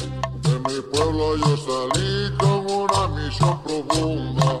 De 0.00 0.58
mi 0.68 0.80
pueblo 0.92 1.36
yo 1.36 1.56
salí 1.56 2.30
con 2.38 2.66
una 2.66 3.08
misión 3.08 3.62
profunda. 3.62 4.60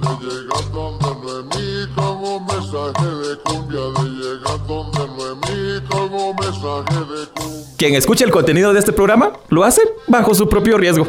De 0.00 0.16
llegar 0.24 0.72
donde 0.72 1.06
Noemí 1.22 1.94
con 1.94 2.16
un 2.24 2.46
mensaje 2.46 3.06
de 3.06 3.38
cumbia. 3.44 3.80
De 3.80 4.08
llegar 4.08 4.66
donde 4.66 4.98
Noemí 4.98 5.86
con 5.88 6.12
un 6.12 6.36
mensaje 6.36 6.98
de 6.98 7.26
cumbia. 7.34 7.66
Quien 7.76 7.94
escuche 7.94 8.24
el 8.24 8.30
contenido 8.30 8.72
de 8.72 8.78
este 8.78 8.92
programa 8.92 9.32
lo 9.50 9.64
hace 9.64 9.82
bajo 10.06 10.34
su 10.34 10.48
propio 10.48 10.78
riesgo. 10.78 11.06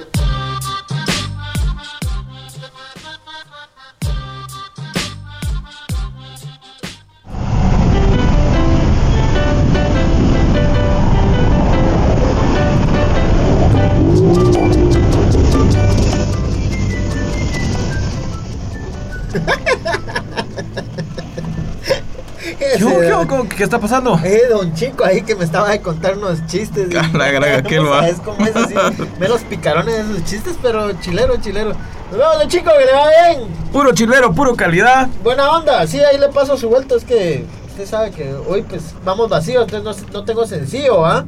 Qué, 23.59 23.63
está 23.65 23.79
pasando? 23.79 24.17
Eh, 24.23 24.43
don 24.49 24.73
Chico 24.73 25.03
ahí 25.03 25.21
que 25.21 25.35
me 25.35 25.43
estaba 25.43 25.69
de 25.69 25.81
contar 25.81 26.17
unos 26.17 26.45
chistes. 26.47 26.87
y- 26.89 27.17
La 27.17 27.29
gran, 27.29 27.63
¿qué 27.63 27.75
lo 27.75 27.93
¿Sabes 27.93 28.17
cómo 28.23 28.45
es 28.45 28.55
así? 28.55 28.73
Menos 29.19 29.41
picarones 29.41 29.95
de 29.95 30.01
esos 30.13 30.23
chistes, 30.23 30.55
pero 30.61 30.93
chilero, 31.01 31.35
chilero. 31.37 31.73
Nos 32.09 32.17
vemos, 32.17 32.37
don 32.39 32.47
Chico, 32.47 32.71
que 32.77 32.85
le 32.85 32.91
va 32.93 33.07
bien. 33.35 33.47
Puro 33.71 33.93
chilero, 33.93 34.33
puro 34.33 34.55
calidad. 34.55 35.07
Buena 35.23 35.51
onda, 35.51 35.85
sí, 35.85 35.99
ahí 35.99 36.17
le 36.17 36.29
paso 36.29 36.57
su 36.57 36.69
vuelta. 36.69 36.95
Es 36.95 37.03
que 37.03 37.45
usted 37.69 37.85
sabe 37.85 38.11
que 38.11 38.33
hoy 38.33 38.61
pues 38.63 38.95
vamos 39.03 39.29
vacíos, 39.29 39.65
entonces 39.71 40.05
no, 40.07 40.19
no 40.19 40.25
tengo 40.25 40.47
sencillo, 40.47 41.05
¿ah? 41.05 41.25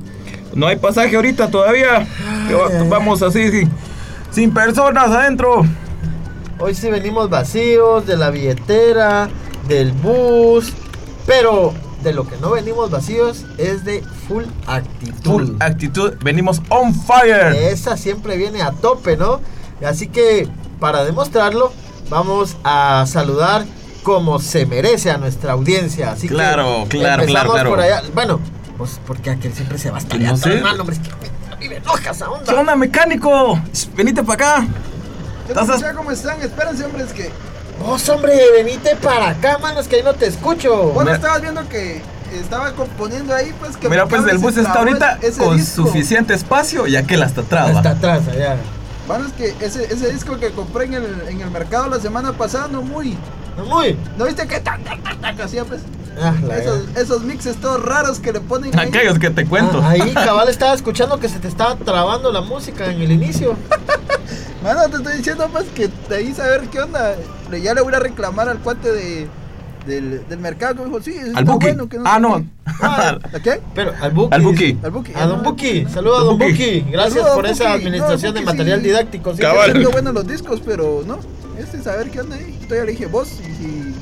No 0.54 0.68
hay 0.68 0.78
pasaje 0.78 1.16
ahorita 1.16 1.50
todavía. 1.52 1.98
Ay. 1.98 2.88
Vamos 2.90 3.22
así, 3.22 3.52
sin, 3.52 3.72
sin 4.32 4.54
personas 4.54 5.10
adentro. 5.10 5.64
Hoy 6.60 6.74
sí 6.76 6.90
venimos 6.90 7.30
vacíos 7.30 8.06
de 8.08 8.16
la 8.18 8.30
billetera, 8.30 9.30
del 9.68 9.92
bus, 9.92 10.72
pero 11.26 11.74
de 12.04 12.14
lo 12.14 12.28
que 12.28 12.38
no 12.38 12.52
venimos 12.52 12.90
vacíos 12.90 13.46
es 13.58 13.86
de 13.86 14.04
full 14.28 14.44
actitud. 14.68 15.24
Full 15.24 15.56
actitud. 15.62 16.14
Venimos 16.24 16.62
on 16.70 16.94
fire. 16.94 17.54
Esa 17.56 17.98
siempre 17.98 18.38
viene 18.38 18.62
a 18.62 18.72
tope, 18.72 19.18
¿no? 19.18 19.40
Así 19.86 20.08
que 20.08 20.48
para 20.80 21.04
demostrarlo, 21.04 21.72
vamos 22.10 22.58
a 22.64 23.06
saludar 23.08 23.66
como 24.04 24.40
se 24.40 24.66
merece 24.66 25.12
a 25.12 25.18
nuestra 25.18 25.54
audiencia. 25.54 26.12
Así 26.12 26.28
Claro, 26.28 26.86
que 26.90 27.00
claro, 27.00 27.24
empezamos 27.24 27.54
claro, 27.54 27.54
claro. 27.54 27.70
por 27.70 27.80
allá. 27.80 28.02
Bueno, 28.14 28.40
pues 28.78 29.00
porque 29.06 29.30
aquel 29.30 29.54
siempre 29.54 29.78
se 29.78 29.92
va 29.92 29.98
a 29.98 30.00
estar 30.00 30.20
No 30.20 30.38
sé. 30.38 30.54
hermano, 30.58 30.82
hombre, 30.82 30.96
es 30.96 31.02
que 31.02 31.12
a 31.54 31.56
mí 31.58 31.70
me 31.70 31.76
enoja 31.78 32.12
esa 32.12 32.30
onda. 32.30 32.52
¿Qué 32.52 32.60
onda, 32.60 32.76
mecánico? 32.76 33.60
Venite 33.96 34.24
para 34.24 34.34
acá. 34.58 34.68
¿Qué 35.46 35.52
¿Estás 35.54 35.68
tal, 35.68 35.84
as- 35.84 35.96
¿Cómo 35.96 36.12
están? 36.12 36.42
Espérense, 36.42 36.84
hombre, 36.86 37.04
es 37.04 37.14
que. 37.14 37.30
Vos, 37.80 38.08
hombre, 38.10 38.34
venite 38.56 38.96
para 38.98 39.30
acá, 39.30 39.58
manos, 39.58 39.88
que 39.88 39.98
ahí 39.98 40.04
no 40.04 40.14
te 40.14 40.28
escucho. 40.28 40.76
Bueno, 40.90 41.12
Mira. 41.12 41.16
estabas 41.16 41.42
viendo 41.42 41.68
que 41.68 42.02
estaba 42.34 42.72
componiendo 42.74 43.34
ahí, 43.34 43.54
pues 43.60 43.76
que. 43.78 43.90
Mira, 43.90 44.06
mi 44.06 44.10
pues 44.12 44.28
el 44.28 44.38
bus 44.38 44.58
está 44.58 44.74
ahorita 44.80 45.20
con 45.40 45.58
disco. 45.58 45.86
suficiente 45.86 46.34
espacio 46.34 46.86
y 46.88 46.96
aquel 46.96 47.24
hasta 47.24 47.42
atrás. 47.42 47.76
Hasta 47.76 47.90
atrás, 47.92 48.22
allá. 48.32 48.58
Bueno, 49.08 49.26
es 49.26 49.34
que 49.34 49.66
ese, 49.66 49.84
ese 49.92 50.12
disco 50.14 50.38
que 50.38 50.52
compré 50.52 50.86
en 50.86 50.94
el, 50.94 51.22
en 51.28 51.42
el 51.42 51.50
mercado 51.50 51.90
la 51.90 52.00
semana 52.00 52.34
pasada, 52.34 52.68
no 52.68 52.82
muy. 52.84 53.18
Muy. 53.68 53.98
¿No 54.18 54.26
viste 54.26 54.48
que 54.48 54.60
tan, 54.60 54.84
tan, 54.84 55.02
tan, 55.04 55.20
tan, 55.20 55.36
que 55.36 55.44
hacía, 55.44 55.66
pues? 55.66 55.82
Ah, 56.22 56.34
Esos, 56.58 56.82
esos 56.96 57.24
mixes 57.24 57.56
todos 57.58 57.84
raros 57.84 58.20
que 58.20 58.32
le 58.32 58.42
ponen. 58.42 58.78
ahí. 58.78 58.88
Aquellos 58.90 59.18
que 59.18 59.30
te 59.30 59.46
cuento. 59.46 59.82
Ah, 59.84 59.90
ahí, 59.90 60.14
cabal, 60.14 60.48
estaba 60.50 60.74
escuchando 60.74 61.20
que 61.20 61.28
se 61.30 61.40
te 61.40 61.48
estaba 61.48 61.76
trabando 61.76 62.32
la 62.32 62.42
música 62.42 62.86
en 62.92 63.02
el 63.02 63.12
inicio. 63.12 63.56
Mano, 64.64 64.88
te 64.90 64.98
estoy 64.98 65.18
diciendo, 65.18 65.50
pues, 65.52 65.66
que 65.76 65.90
de 66.10 66.16
ahí 66.16 66.34
saber 66.34 66.62
qué 66.72 66.82
onda. 66.82 67.16
Le- 67.50 67.62
Ya 67.62 67.74
le 67.74 67.82
voy 67.82 67.94
a 67.94 68.00
reclamar 68.00 68.48
al 68.50 68.60
cuate 68.60 68.92
de. 68.92 69.28
Del, 69.86 70.28
del 70.30 70.38
mercado 70.38 70.76
que 70.76 70.82
me 70.82 70.86
dijo, 70.90 71.02
sí, 71.02 71.10
está 71.18 71.40
Al 71.40 71.46
Buki. 71.46 71.66
bueno. 71.66 71.90
Que 71.90 71.98
no 71.98 72.04
ah, 72.06 72.20
no. 72.20 72.38
qué. 72.38 72.46
Ah, 72.84 73.18
¿A 73.34 73.40
qué? 73.40 73.60
Pero 73.74 73.92
al 74.00 74.12
Buki. 74.12 74.36
Al 74.36 74.42
Buki. 74.44 74.78
Al 74.84 74.92
Buki. 74.92 75.12
A 75.16 75.26
Don 75.26 75.42
Buki. 75.42 75.86
Saludos 75.92 76.20
a 76.20 76.24
Don 76.26 76.38
Don 76.38 76.48
Buki. 76.50 76.82
Buki. 76.82 76.92
Gracias 76.92 77.28
por 77.30 77.38
Buki. 77.38 77.50
esa 77.50 77.74
administración 77.74 78.34
No, 78.36 78.40
de 78.42 78.46
material 78.46 78.80
sí. 78.82 78.86
didáctico. 78.86 79.34
sí. 79.34 79.42
Cabal. 79.42 79.88
Buenos 79.92 80.14
los 80.14 80.28
discos, 80.28 80.62
pero 80.64 81.04
no. 81.08 81.18
Este 81.58 81.78
es 81.78 81.84
saber 81.84 82.12
qué 82.12 82.22
onda 82.22 82.36
ahí. 82.36 82.44
Entonces 82.62 82.78
ya 82.78 82.84
le 82.86 82.92
dije, 82.92 83.08
vos, 83.08 83.28
y 83.32 83.56
si 83.64 83.96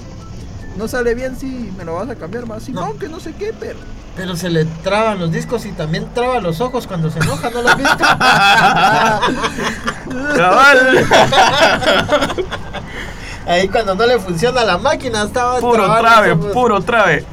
no 0.78 0.90
sale 0.90 1.16
bien, 1.16 1.38
sí, 1.40 1.72
me 1.78 1.86
lo 1.86 1.96
vas 1.96 2.10
a 2.10 2.16
cambiar 2.16 2.46
más. 2.46 2.64
Si 2.64 2.74
No. 2.74 2.88
no, 2.88 3.00
que 3.00 3.08
no 3.08 3.22
sé 3.22 3.32
qué, 3.40 3.54
pero. 3.58 3.80
Pero 4.20 4.36
se 4.36 4.50
le 4.50 4.66
traban 4.66 5.18
los 5.18 5.32
discos 5.32 5.66
y 5.66 5.72
también 5.72 6.14
traba 6.14 6.42
los 6.42 6.60
ojos 6.60 6.86
cuando 6.88 7.10
se 7.10 7.20
enoja, 7.20 7.50
¿no 7.52 7.62
lo 7.62 7.70
has 7.70 7.78
visto? 7.78 7.98
Cabal. 10.36 11.06
Ahí 13.48 13.70
cuando 13.70 13.96
no 13.96 14.06
le 14.06 14.20
funciona 14.20 14.66
la 14.66 14.78
máquina 14.78 15.24
estaba 15.24 15.62
Puro 15.62 15.86
ojos. 15.86 16.52
puro 16.54 16.82
trave. 16.82 17.24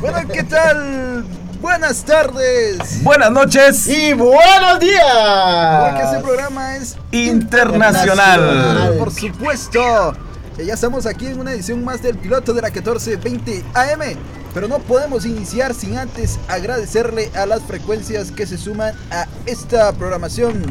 Bueno, 0.00 0.26
¿qué 0.32 0.44
tal? 0.44 1.26
Buenas 1.60 2.02
tardes. 2.04 3.02
Buenas 3.04 3.30
noches. 3.30 3.86
Y 3.86 4.14
buenos 4.14 4.80
días. 4.80 5.90
Porque 5.90 6.04
este 6.04 6.18
programa 6.20 6.76
es 6.76 6.96
Internacional. 7.10 8.40
Internacional. 8.40 8.94
Por 8.98 9.10
supuesto. 9.12 10.14
Que 10.56 10.64
Ya 10.64 10.72
estamos 10.72 11.04
aquí 11.04 11.26
en 11.26 11.38
una 11.38 11.52
edición 11.52 11.84
más 11.84 12.00
del 12.02 12.16
piloto 12.16 12.54
de 12.54 12.62
la 12.62 12.68
1420 12.68 13.62
AM. 13.74 14.16
Pero 14.54 14.68
no 14.68 14.78
podemos 14.80 15.24
iniciar 15.24 15.74
sin 15.74 15.96
antes 15.96 16.38
agradecerle 16.48 17.30
a 17.34 17.46
las 17.46 17.62
frecuencias 17.62 18.30
que 18.30 18.46
se 18.46 18.58
suman 18.58 18.94
a 19.10 19.26
esta 19.46 19.92
programación. 19.92 20.62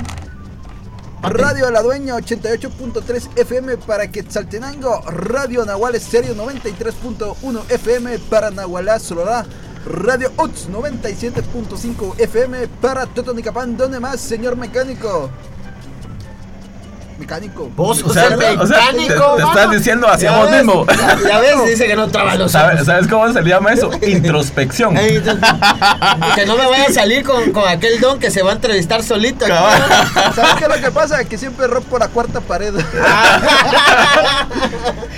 Radio 1.24 1.70
La 1.70 1.82
Dueña 1.82 2.16
88.3 2.16 3.38
FM 3.38 3.78
para 3.78 4.12
Quetzaltenango, 4.12 5.02
Radio 5.02 5.66
Nahual 5.66 5.96
Estéreo 5.96 6.36
93.1 6.36 7.62
FM 7.70 8.18
para 8.20 8.50
Nahualá 8.50 8.98
Sololá, 8.98 9.46
Radio 9.86 10.32
UTS 10.38 10.70
97.5 10.70 12.20
FM 12.20 12.68
para 12.82 13.06
Totonicapán, 13.06 13.78
¿dónde 13.78 14.00
más, 14.00 14.20
señor 14.20 14.56
mecánico? 14.56 15.30
Mecánico. 17.22 17.70
Vos, 17.76 18.02
O 18.04 18.12
sea, 18.14 18.28
sea, 18.30 18.38
o 18.60 18.66
sea, 18.68 18.78
te- 18.92 18.98
mecánico. 18.98 19.36
te 19.38 19.44
estás 19.44 19.72
diciendo 19.72 20.08
hacia 20.08 20.32
Ya 20.32 20.38
vos 20.38 20.50
ves, 20.52 20.66
mismo. 20.66 20.86
Ya, 21.28 21.40
ves, 21.40 21.66
dice 21.68 21.88
que 21.88 21.96
no 21.96 22.08
traba 22.10 22.36
los 22.36 22.52
¿Sabes, 22.52 22.76
ojos. 22.76 22.86
sabes 22.88 23.08
cómo 23.08 23.32
se 23.32 23.42
le 23.42 23.50
llama 23.50 23.72
eso? 23.74 23.90
Introspección. 24.02 24.96
Que 24.96 26.46
no 26.48 26.58
me 26.58 26.66
vaya 26.66 26.86
a 26.90 26.94
salir 26.94 27.24
con, 27.24 27.52
con 27.52 27.68
aquel 27.68 28.00
don 28.00 28.20
que 28.20 28.32
se 28.32 28.42
va 28.42 28.50
a 28.52 28.54
entrevistar 28.54 29.04
solito. 29.04 29.46
aquí. 29.46 29.54
¿Sabes 30.36 30.56
qué 30.56 30.64
es 30.66 30.70
lo 30.70 30.82
que 30.84 30.92
pasa? 30.92 31.24
Que 31.26 31.38
siempre 31.38 31.68
rompo 31.68 31.98
la 32.00 32.08
cuarta 32.08 32.42
pared. 32.42 32.74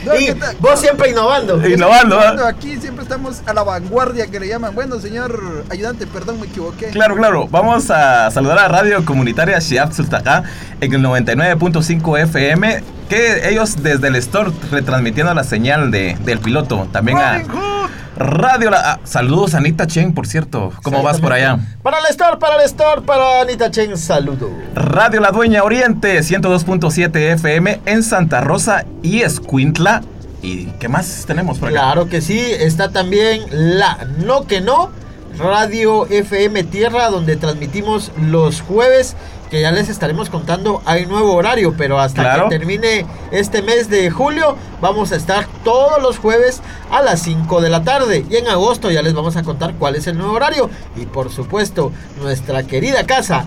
No, 0.05 0.15
y 0.19 0.35
vos 0.59 0.79
siempre 0.81 1.11
innovando. 1.11 1.65
Innovando, 1.65 2.19
¿ah? 2.19 2.33
Bueno, 2.33 2.45
aquí 2.45 2.75
siempre 2.77 3.03
estamos 3.03 3.41
a 3.45 3.53
la 3.53 3.63
vanguardia 3.63 4.27
que 4.27 4.37
le 4.37 4.47
llaman. 4.49 4.75
Bueno, 4.75 4.99
señor 4.99 5.63
ayudante, 5.69 6.05
perdón, 6.07 6.41
me 6.41 6.47
equivoqué. 6.47 6.87
Claro, 6.87 7.15
claro. 7.15 7.47
Vamos 7.49 7.89
a 7.89 8.29
saludar 8.29 8.59
a 8.59 8.67
Radio 8.67 9.05
Comunitaria 9.05 9.57
Shiab 9.59 9.93
Sultacá 9.93 10.43
en 10.81 10.93
el 10.93 11.01
99.5 11.01 11.92
FM. 12.01 12.83
Que 13.09 13.49
ellos 13.49 13.83
desde 13.83 14.07
el 14.07 14.15
store 14.15 14.51
retransmitiendo 14.71 15.33
la 15.33 15.43
señal 15.43 15.91
de, 15.91 16.17
del 16.23 16.39
piloto. 16.39 16.87
También 16.91 17.17
a. 17.17 17.43
Radio. 18.15 18.69
La, 18.69 18.91
ah, 18.91 18.99
saludos 19.03 19.55
a 19.55 19.57
Anita 19.57 19.87
Chen, 19.87 20.13
por 20.13 20.27
cierto. 20.27 20.71
¿Cómo 20.83 21.01
vas 21.01 21.19
por 21.19 21.33
allá? 21.33 21.59
Para 21.81 21.99
el 21.99 22.05
store, 22.05 22.37
para 22.37 22.55
el 22.57 22.61
store, 22.61 23.01
para 23.01 23.41
Anita 23.41 23.71
Chen, 23.71 23.97
saludo. 23.97 24.51
Radio 24.75 25.19
La 25.19 25.31
Dueña 25.31 25.63
Oriente 25.63 26.19
102.7 26.19 27.33
FM 27.33 27.81
en 27.85 28.03
Santa 28.03 28.41
Rosa 28.41 28.85
y 29.01 29.21
Escuintla. 29.21 30.01
¿Y 30.41 30.65
qué 30.79 30.89
más 30.89 31.23
tenemos 31.25 31.57
por 31.57 31.69
acá? 31.69 31.79
Claro 31.79 32.07
que 32.07 32.21
sí, 32.21 32.39
está 32.39 32.91
también 32.91 33.41
la 33.51 33.97
No 34.23 34.45
que 34.45 34.61
No, 34.61 34.91
Radio 35.39 36.05
FM 36.05 36.65
Tierra, 36.65 37.09
donde 37.09 37.37
transmitimos 37.37 38.11
los 38.21 38.61
jueves, 38.61 39.15
que 39.53 39.61
ya 39.61 39.71
les 39.71 39.87
estaremos 39.87 40.31
contando, 40.31 40.81
hay 40.83 41.05
nuevo 41.05 41.35
horario, 41.35 41.75
pero 41.77 41.99
hasta 41.99 42.23
Claro. 42.23 42.49
que 42.49 42.57
termine 42.57 43.05
este 43.29 43.61
mes 43.61 43.87
de 43.87 44.09
julio, 44.09 44.57
vamos 44.81 45.11
a 45.11 45.15
estar 45.15 45.45
todos 45.63 46.01
los 46.01 46.17
jueves 46.17 46.63
a 46.89 47.03
las 47.03 47.21
5 47.21 47.61
de 47.61 47.69
la 47.69 47.83
tarde. 47.83 48.25
Y 48.31 48.37
en 48.37 48.47
agosto 48.47 48.89
ya 48.89 49.03
les 49.03 49.13
vamos 49.13 49.35
a 49.35 49.43
contar 49.43 49.75
cuál 49.75 49.93
es 49.95 50.07
el 50.07 50.17
nuevo 50.17 50.33
horario. 50.33 50.71
Y 50.95 51.05
por 51.05 51.31
supuesto, 51.31 51.91
nuestra 52.19 52.63
querida 52.63 53.05
casa, 53.05 53.45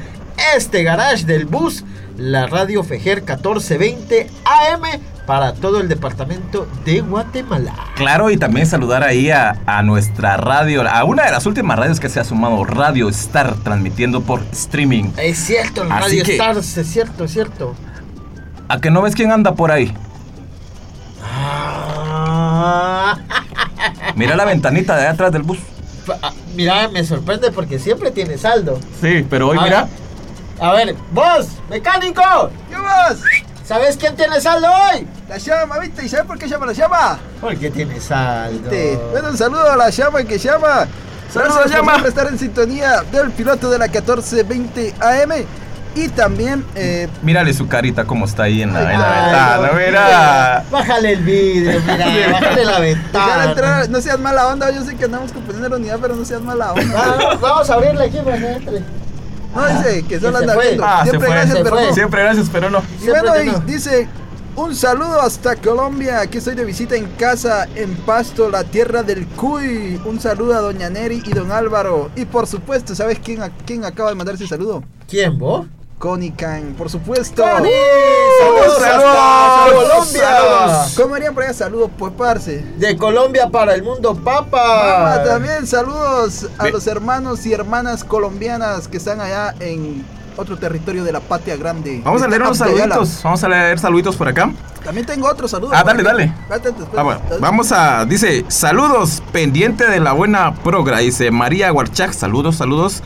este 0.57 0.85
garage 0.85 1.25
del 1.25 1.45
bus, 1.45 1.83
la 2.17 2.47
Radio 2.47 2.85
Fejer 2.85 3.23
1420 3.23 4.31
AM 4.45 4.83
para 5.27 5.55
todo 5.55 5.81
el 5.81 5.89
departamento 5.89 6.67
de 6.85 7.01
Guatemala. 7.01 7.75
Claro, 7.97 8.31
y 8.31 8.37
también 8.37 8.67
saludar 8.67 9.03
ahí 9.03 9.31
a, 9.31 9.57
a 9.67 9.83
nuestra 9.83 10.37
radio, 10.37 10.89
a 10.89 11.03
una 11.05 11.25
de 11.25 11.33
las 11.33 11.47
últimas 11.47 11.79
radios 11.79 11.99
que 11.99 12.09
se 12.09 12.21
ha 12.21 12.25
sumado, 12.25 12.65
Radio 12.65 13.09
Star, 13.09 13.55
transmitiendo 13.65 14.21
por 14.23 14.41
streaming. 14.53 15.11
Es 15.17 15.39
cierto, 15.39 15.83
el 15.83 15.91
Radio 15.91 16.23
que- 16.25 16.33
Stars, 16.37 16.77
es 16.77 16.87
cierto, 16.87 17.25
es 17.25 17.33
cierto. 17.33 17.75
¿A 18.69 18.81
que 18.81 18.91
no 18.91 19.03
ves 19.03 19.15
quién 19.15 19.33
anda 19.33 19.55
por 19.55 19.71
ahí? 19.73 19.93
Ah, 21.49 23.17
Mira 24.15 24.37
la 24.37 24.45
ventanita 24.45 24.97
de 24.97 25.07
atrás 25.07 25.33
del 25.33 25.43
bus. 25.43 25.59
ah, 26.23 26.33
mira, 26.55 26.89
me 26.89 27.05
sorprende 27.05 27.51
porque 27.51 27.79
siempre 27.79 28.11
tiene 28.11 28.39
saldo. 28.39 28.79
Sí, 29.01 29.27
pero 29.29 29.49
hoy 29.49 29.59
A 29.59 29.63
mira. 29.63 29.83
ver, 29.83 29.91
A 30.69 30.73
ver, 30.73 30.97
vos, 31.13 31.49
mecánico, 31.69 32.23
¿Qué 32.71 32.77
más? 32.79 33.21
¿Sabes 33.67 33.97
quién 33.97 34.15
tiene 34.17 34.41
saldo 34.41 34.69
hoy? 34.69 35.07
La 35.29 35.39
llama, 35.39 35.79
¿viste? 35.79 36.05
¿Y 36.05 36.09
sabes 36.09 36.27
por 36.27 36.39
qué 36.39 36.49
llama 36.49 36.67
la 36.67 36.73
llama? 36.73 37.19
Porque 37.41 37.71
tiene 37.71 38.01
saldo. 38.01 38.59
¿Viste? 38.71 38.99
Bueno, 39.11 39.31
un 39.31 39.37
saludo 39.39 39.71
a 39.71 39.77
la 39.77 39.91
llama 39.91 40.23
que 40.25 40.39
llama. 40.39 40.87
Saludos 41.33 41.59
por 41.59 41.71
llama. 41.71 41.93
siempre 41.93 42.09
estar 42.11 42.27
en 42.29 42.39
sintonía 42.39 43.03
del 43.11 43.31
piloto 43.33 43.69
de 43.71 43.79
la 43.79 43.87
1420 43.87 44.95
AM. 45.01 45.33
Y 45.97 46.09
también, 46.09 46.63
eh, 46.75 47.09
Mírale 47.23 47.55
su 47.55 47.69
carita 47.69 48.05
como 48.05 48.27
está 48.27 48.43
ahí 48.43 48.61
en 48.61 48.71
la, 48.75 48.93
en 48.93 49.01
la 49.01 49.09
Ay, 49.09 49.23
ventana. 49.25 49.67
no, 49.73 49.79
Mira. 49.79 50.65
Bájale 50.71 51.13
el 51.13 51.23
vidrio, 51.23 51.81
mira, 51.87 52.07
bájale 52.33 52.65
la 52.67 52.79
ventana. 52.81 53.45
entrar, 53.47 53.89
no 53.89 54.01
seas 54.03 54.19
mala 54.19 54.47
onda. 54.49 54.71
Yo 54.71 54.85
sé 54.85 54.95
que 54.95 55.07
andamos 55.07 55.33
componiendo 55.33 55.71
la 55.71 55.77
unidad, 55.77 55.99
pero 56.03 56.15
no 56.15 56.23
seas 56.27 56.43
mala 56.43 56.75
onda. 56.75 57.17
Vamos, 57.19 57.41
vamos 57.41 57.71
a 57.71 57.75
abrirle 57.75 58.05
aquí 58.05 58.19
para 58.19 58.37
que 58.37 58.53
entre. 58.53 58.83
No, 59.57 59.67
dice 59.69 60.05
que 60.09 60.21
solo 60.21 60.39
anda 60.39 60.57
viendo. 60.57 60.85
Ah, 60.85 61.03
Siempre 61.05 61.29
gracias, 61.31 61.59
pero 61.63 61.77
no. 61.81 61.95
Siempre 61.95 62.23
gracias, 62.23 62.49
pero 62.53 62.71
no. 62.71 62.79
Y 62.99 63.03
Siempre 63.03 63.29
bueno, 63.29 63.43
y 63.43 63.47
no. 63.55 63.59
dice, 63.61 64.09
un 64.55 64.75
saludo 64.75 65.21
hasta 65.21 65.57
Colombia, 65.57 66.21
aquí 66.21 66.39
estoy 66.39 66.55
de 66.55 66.65
visita 66.65 66.97
en 66.97 67.07
casa, 67.19 67.67
en 67.75 67.95
Pasto, 67.97 68.49
la 68.51 68.65
tierra 68.65 69.03
del 69.03 69.27
Cuy. 69.27 70.01
Un 70.05 70.21
saludo 70.21 70.55
a 70.55 70.61
Doña 70.61 70.89
Neri 70.91 71.23
y 71.27 71.31
Don 71.33 71.51
Álvaro. 71.53 72.11
Y 72.17 72.25
por 72.25 72.47
supuesto, 72.47 72.95
¿sabes 72.95 73.19
quién, 73.23 73.43
a- 73.43 73.51
quién 73.67 73.85
acaba 73.85 74.09
de 74.11 74.15
mandar 74.15 74.35
ese 74.35 74.47
saludo? 74.47 74.83
¿Quién, 75.09 75.39
vos? 75.39 75.67
Connie 75.99 76.33
Khan, 76.33 76.75
por 76.77 76.91
supuesto. 76.91 77.43
¡Saludos, 77.43 77.73
¡Saludos 78.41 78.83
hasta 78.83 78.91
saludos! 78.91 79.89
Colombia! 79.89 80.23
¡Saludos! 80.23 80.95
¿Cómo 80.97 81.15
harían 81.15 81.35
por 81.35 81.43
allá? 81.43 81.55
Saludos, 81.55 81.91
pues, 81.99 82.13
parce. 82.17 82.65
De 82.77 82.97
Colombia 82.97 83.49
para 83.49 83.75
el 83.75 83.83
mundo, 83.83 84.15
papa. 84.15 85.17
Mamá, 85.17 85.25
también 85.25 85.67
saludos 85.67 86.49
a 86.59 86.69
los 86.69 86.87
hermanos 86.87 87.47
y 87.47 87.55
hermanas 87.55 88.05
colombianas 88.05 88.89
que 88.89 88.99
están 88.99 89.23
allá 89.23 89.55
en 89.59 90.05
otro 90.37 90.59
territorio 90.59 91.03
de 91.03 91.13
la 91.13 91.21
patria 91.21 91.57
grande. 91.57 92.03
Vamos 92.05 92.21
a 92.21 92.29
leer 92.29 92.43
unos 92.43 92.59
saluditos. 92.59 93.21
Vamos 93.23 93.43
a 93.43 93.49
leer 93.49 93.79
saluditos 93.79 94.17
por 94.17 94.29
acá. 94.29 94.53
También 94.85 95.07
tengo 95.07 95.27
otro 95.27 95.49
saludo. 95.49 95.73
Ah, 95.75 95.83
por 95.83 95.97
dale, 95.97 96.03
dale. 96.03 96.33
Ah, 96.95 97.03
bueno, 97.03 97.21
vamos 97.41 97.73
a, 97.73 98.05
dice, 98.05 98.45
saludos, 98.49 99.23
pendiente 99.33 99.89
de 99.89 99.99
la 99.99 100.13
buena 100.13 100.55
progra, 100.55 100.99
dice 100.99 101.31
María 101.31 101.73
Huarchac, 101.73 102.13
saludos, 102.13 102.57
saludos. 102.57 103.03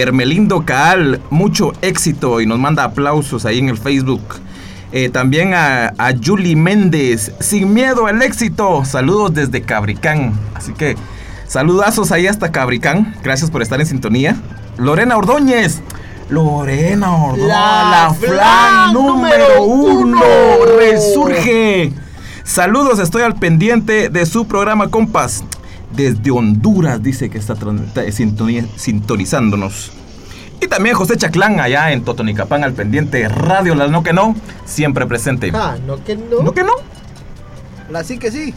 Hermelindo 0.00 0.64
Caal, 0.64 1.20
mucho 1.30 1.72
éxito 1.82 2.40
y 2.40 2.46
nos 2.46 2.58
manda 2.58 2.84
aplausos 2.84 3.44
ahí 3.44 3.58
en 3.58 3.68
el 3.68 3.78
Facebook. 3.78 4.22
Eh, 4.92 5.08
también 5.08 5.52
a, 5.54 5.88
a 5.98 6.12
Julie 6.24 6.56
Méndez, 6.56 7.32
sin 7.40 7.74
miedo 7.74 8.06
al 8.06 8.22
éxito, 8.22 8.84
saludos 8.84 9.34
desde 9.34 9.62
Cabricán. 9.62 10.32
Así 10.54 10.72
que 10.72 10.96
saludazos 11.46 12.12
ahí 12.12 12.26
hasta 12.26 12.52
Cabricán, 12.52 13.14
gracias 13.22 13.50
por 13.50 13.62
estar 13.62 13.80
en 13.80 13.86
sintonía. 13.86 14.36
Lorena 14.78 15.16
Ordóñez, 15.16 15.80
Lorena 16.28 17.14
Ordóñez, 17.14 17.48
La 17.48 18.08
la, 18.08 18.14
flan 18.14 18.92
número 18.92 19.62
uno, 19.64 20.20
uno. 20.20 20.76
resurge. 20.78 21.92
Saludos, 22.44 22.98
estoy 22.98 23.22
al 23.22 23.34
pendiente 23.34 24.08
de 24.08 24.24
su 24.26 24.46
programa 24.46 24.88
Compas. 24.88 25.44
Desde 25.96 26.30
Honduras 26.30 27.02
dice 27.02 27.30
que 27.30 27.38
está 27.38 27.56
sintonizándonos. 28.76 29.92
Y 30.60 30.68
también 30.68 30.94
José 30.94 31.16
Chaclán 31.16 31.60
allá 31.60 31.92
en 31.92 32.02
Totonicapán 32.02 32.64
al 32.64 32.72
pendiente. 32.72 33.28
Radio 33.28 33.74
La 33.74 33.88
No 33.88 34.02
Que 34.02 34.12
No, 34.12 34.36
siempre 34.64 35.06
presente. 35.06 35.50
Ah, 35.54 35.76
no 35.86 36.02
que 36.04 36.16
no. 36.16 36.42
¿No 36.42 36.52
que 36.52 36.62
no? 36.62 36.72
La 37.90 38.04
sí 38.04 38.18
que 38.18 38.30
sí. 38.30 38.54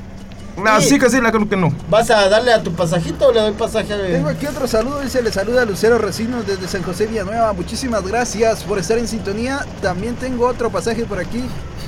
Así 0.67 0.99
que 0.99 1.09
sí, 1.09 1.21
la 1.21 1.31
que 1.31 1.39
no 1.39 1.49
que 1.49 1.55
no. 1.55 1.73
¿Vas 1.89 2.09
a 2.09 2.27
darle 2.29 2.53
a 2.53 2.63
tu 2.63 2.71
pasajito 2.73 3.27
o 3.27 3.31
le 3.31 3.41
doy 3.41 3.53
pasaje 3.53 3.93
a 3.93 3.97
Tengo 3.97 4.29
aquí 4.29 4.45
otro 4.45 4.67
saludo, 4.67 5.01
dice, 5.01 5.21
le 5.21 5.31
saluda 5.31 5.65
Lucero 5.65 5.97
Recinos 5.97 6.45
desde 6.45 6.67
San 6.67 6.83
José 6.83 7.07
Villanueva. 7.07 7.53
Muchísimas 7.53 8.05
gracias 8.05 8.63
por 8.63 8.79
estar 8.79 8.97
en 8.97 9.07
sintonía. 9.07 9.65
También 9.81 10.15
tengo 10.15 10.47
otro 10.47 10.69
pasaje 10.69 11.05
por 11.05 11.19
aquí 11.19 11.43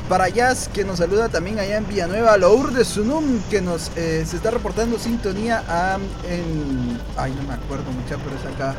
para 0.09 0.27
Jazz, 0.27 0.69
que 0.73 0.83
nos 0.83 0.97
saluda 0.97 1.29
también 1.29 1.59
allá 1.59 1.77
en 1.77 1.87
Villanueva. 1.87 2.35
Lourdes 2.37 2.87
Sunum, 2.87 3.39
que 3.49 3.61
nos 3.61 3.91
eh, 3.95 4.25
se 4.27 4.35
está 4.35 4.51
reportando 4.51 4.99
sintonía 4.99 5.63
a, 5.67 5.97
en... 6.29 6.99
Ay, 7.15 7.33
no 7.33 7.47
me 7.47 7.53
acuerdo 7.53 7.85
mucha, 7.91 8.17
pero 8.17 8.35
es 8.35 8.45
acá, 8.53 8.75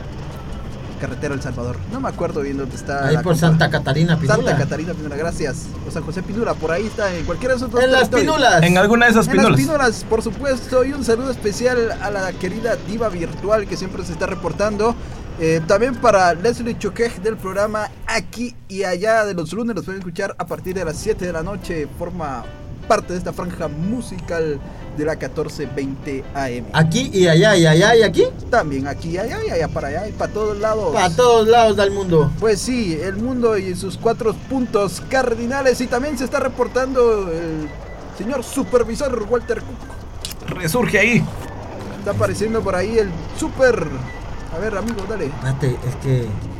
carretera 1.02 1.34
El 1.34 1.42
Salvador. 1.42 1.76
No 1.90 2.00
me 2.00 2.08
acuerdo 2.08 2.42
bien 2.42 2.56
dónde 2.56 2.76
está. 2.76 3.08
Ahí 3.08 3.16
por 3.16 3.32
compa. 3.32 3.38
Santa 3.38 3.70
Catarina, 3.70 4.16
Pinula. 4.16 4.36
Santa 4.36 4.56
Catarina 4.56 4.94
Pinula, 4.94 5.16
gracias. 5.16 5.66
O 5.86 5.90
San 5.90 6.04
José 6.04 6.22
Pinula, 6.22 6.54
por 6.54 6.70
ahí 6.70 6.86
está, 6.86 7.12
en 7.12 7.24
cualquiera 7.24 7.54
de 7.54 7.58
esos 7.58 7.72
dos 7.72 7.82
En 7.82 7.90
las 7.90 8.08
pinulas. 8.08 8.62
En 8.62 8.78
alguna 8.78 9.06
de 9.06 9.12
esas 9.12 9.26
En 9.26 9.36
las 9.36 9.56
pínolas, 9.56 10.04
por 10.08 10.22
supuesto, 10.22 10.84
y 10.84 10.92
un 10.92 11.04
saludo 11.04 11.32
especial 11.32 11.90
a 12.00 12.10
la 12.10 12.32
querida 12.32 12.76
diva 12.86 13.08
virtual 13.08 13.66
que 13.66 13.76
siempre 13.76 14.04
se 14.04 14.12
está 14.12 14.26
reportando. 14.26 14.94
Eh, 15.40 15.60
también 15.66 15.96
para 15.96 16.34
Leslie 16.34 16.78
Choquej 16.78 17.20
del 17.20 17.36
programa 17.36 17.90
Aquí 18.06 18.54
y 18.68 18.84
Allá 18.84 19.24
de 19.24 19.34
los 19.34 19.52
lunes, 19.52 19.74
los 19.74 19.84
pueden 19.84 20.00
escuchar 20.00 20.36
a 20.38 20.46
partir 20.46 20.74
de 20.74 20.84
las 20.84 20.96
7 20.98 21.26
de 21.26 21.32
la 21.32 21.42
noche. 21.42 21.88
Forma 21.98 22.44
parte 22.82 23.12
de 23.12 23.18
esta 23.18 23.32
franja 23.32 23.68
musical 23.68 24.60
de 24.96 25.04
la 25.04 25.12
1420 25.12 26.24
AM. 26.34 26.64
Aquí 26.72 27.10
y 27.12 27.26
allá 27.26 27.56
y 27.56 27.66
allá 27.66 27.96
y 27.96 28.02
aquí. 28.02 28.24
También 28.50 28.86
aquí 28.86 29.10
y 29.10 29.18
allá 29.18 29.38
y 29.44 29.50
allá 29.50 29.68
para 29.68 29.88
allá 29.88 30.08
y 30.08 30.12
para 30.12 30.32
todos 30.32 30.58
lados. 30.58 30.92
Para 30.92 31.14
todos 31.14 31.48
lados 31.48 31.76
del 31.76 31.90
mundo. 31.90 32.30
Pues 32.38 32.60
sí, 32.60 32.98
el 33.00 33.16
mundo 33.16 33.56
y 33.56 33.74
sus 33.74 33.96
cuatro 33.96 34.34
puntos 34.48 35.02
cardinales. 35.08 35.80
Y 35.80 35.86
también 35.86 36.18
se 36.18 36.24
está 36.24 36.40
reportando 36.40 37.30
el 37.30 37.68
señor 38.18 38.44
supervisor 38.44 39.26
Walter 39.28 39.62
Cook. 39.62 40.56
Resurge 40.58 40.98
ahí. 40.98 41.24
Está 41.98 42.10
apareciendo 42.10 42.60
por 42.60 42.74
ahí 42.74 42.98
el 42.98 43.10
super. 43.38 43.86
A 44.54 44.58
ver, 44.58 44.76
amigo, 44.76 45.02
dale. 45.08 45.26
Espérate, 45.26 45.76
es 45.88 45.96
que. 46.02 46.51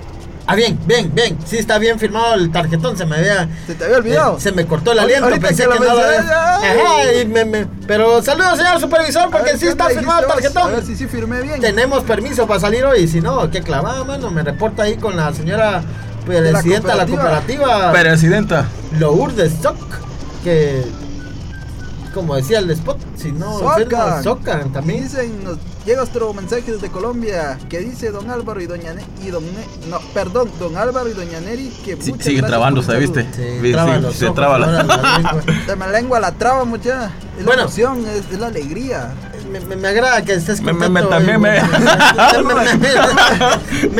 Ah, 0.52 0.54
bien, 0.54 0.78
bien, 0.86 1.10
bien. 1.14 1.38
Sí, 1.46 1.56
está 1.56 1.78
bien 1.78 1.98
firmado 1.98 2.34
el 2.34 2.50
tarjetón. 2.52 2.96
Se 2.96 3.06
me 3.06 3.16
había. 3.16 3.48
¿Se 3.66 3.74
te 3.74 3.84
había 3.84 3.96
olvidado? 3.96 4.36
eh, 4.36 4.40
se 4.40 4.52
me 4.52 4.66
cortó 4.66 4.92
el 4.92 4.98
aliento. 4.98 5.24
ahorita 5.24 5.48
Pensé 5.48 5.62
que 5.64 5.68
que, 5.70 5.74
lo 5.74 5.80
no 5.80 5.84
lo 5.94 6.00
había- 6.00 6.18
mencioné, 6.20 6.34
ay. 6.34 6.78
Ajá, 6.80 7.12
y 7.22 7.26
me- 7.26 7.44
me- 7.46 7.66
Pero 7.86 8.22
saludos, 8.22 8.58
señor 8.58 8.78
supervisor, 8.80 9.30
porque 9.30 9.46
ver, 9.52 9.54
sí 9.58 9.64
¿qué 9.64 9.70
está 9.70 9.88
firmado 9.88 10.20
el 10.20 10.26
vos? 10.26 10.34
A 10.34 10.40
ver 10.40 10.52
tarjetón. 10.52 10.86
si 10.86 10.96
sí 10.96 11.06
firmé 11.06 11.40
bien. 11.42 11.60
Tenemos 11.60 12.02
permiso 12.04 12.46
para 12.46 12.60
salir 12.60 12.84
hoy. 12.84 13.08
Si 13.08 13.20
no, 13.20 13.50
qué 13.50 13.62
clavada, 13.62 14.04
mano. 14.04 14.30
Me 14.30 14.42
reporta 14.42 14.82
ahí 14.82 14.96
con 14.96 15.16
la 15.16 15.32
señora 15.32 15.82
presidenta 16.26 16.92
de 16.92 16.98
la 16.98 17.06
cooperativa. 17.06 17.64
cooperativa. 17.64 17.92
Presidenta. 17.92 18.68
Lourdes 18.98 19.52
Soc. 19.62 19.76
Que. 20.44 20.84
Como 22.14 22.36
decía 22.36 22.58
el 22.58 22.70
spot, 22.72 22.98
si 23.16 23.32
no. 23.32 23.58
Socan 24.22 24.66
Y 24.68 24.70
también. 24.70 25.02
dicen, 25.04 25.44
nos 25.44 25.56
llega 25.84 26.02
otro 26.02 26.32
mensaje 26.32 26.72
desde 26.72 26.88
Colombia 26.90 27.58
que 27.68 27.78
dice 27.80 28.10
don 28.10 28.30
Álvaro 28.30 28.60
y 28.60 28.66
doña 28.66 28.94
Ne- 28.94 29.04
y 29.24 29.30
don 29.30 29.44
Ne- 29.44 29.66
no, 29.88 29.98
perdón, 30.14 30.50
don 30.58 30.76
Álvaro 30.76 31.08
y 31.08 31.12
doña 31.12 31.40
Neri 31.40 31.68
que 31.84 31.96
Sí, 31.96 32.14
sigue 32.20 32.40
el 32.40 32.46
¿viste? 32.98 33.26
Sí, 33.34 33.58
Sí, 33.62 33.72
traba 33.72 33.96
sí, 33.96 34.02
los 34.02 34.14
se 34.14 34.24
ojos, 34.26 34.36
traba 34.36 34.58
la- 34.58 34.82
lengua. 35.88 36.20
La 36.20 36.32
traba 36.32 36.64
mucha. 36.64 37.10
Es 37.38 37.44
Bueno. 37.44 37.62
la 37.62 37.62
emoción, 37.62 38.04
es, 38.06 38.30
es 38.32 38.38
la 38.38 38.46
alegría. 38.48 39.12
Me, 39.50 39.60
me, 39.60 39.76
me 39.76 39.88
agrada 39.88 40.22
que 40.22 40.34
estés 40.34 40.60
Me- 40.60 40.72
me- 40.72 40.86
contento. 40.86 41.10
me- 41.10 41.16
también 41.16 41.40
me- 41.40 41.60
me- 41.60 42.44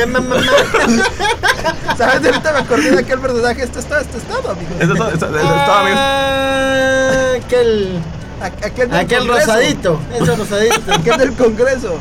me- 0.05 0.09
me- 0.19 0.19
me- 0.21 0.43
¿Sabes? 1.97 2.25
Ahorita 2.25 2.53
me 2.53 2.59
acordé 2.59 2.91
de 2.91 2.99
aquel 2.99 3.19
personaje. 3.19 3.63
Esto 3.63 3.79
está, 3.79 4.01
esto 4.01 4.17
está, 4.17 4.33
amigo. 4.51 4.71
Eso 4.79 4.93
todo, 4.95 5.07
amigos. 5.09 5.99
Ah, 5.99 7.33
Aquel, 7.45 7.99
Aquel, 8.43 8.89
del 8.89 8.99
aquel 8.99 9.19
Congreso. 9.19 9.47
rosadito, 9.47 9.99
ese 10.19 10.35
rosadito. 10.35 10.93
Aquel 10.93 11.17
del 11.17 11.33
Congreso. 11.33 11.97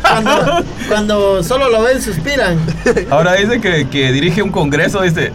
Cuando, 0.00 0.64
cuando 0.88 1.42
solo 1.42 1.68
lo 1.70 1.82
ven, 1.82 2.00
suspiran. 2.00 2.58
Ahora 3.10 3.34
dice 3.34 3.60
que, 3.60 3.88
que 3.88 4.12
dirige 4.12 4.42
un 4.42 4.50
congreso, 4.50 5.02
dice. 5.02 5.32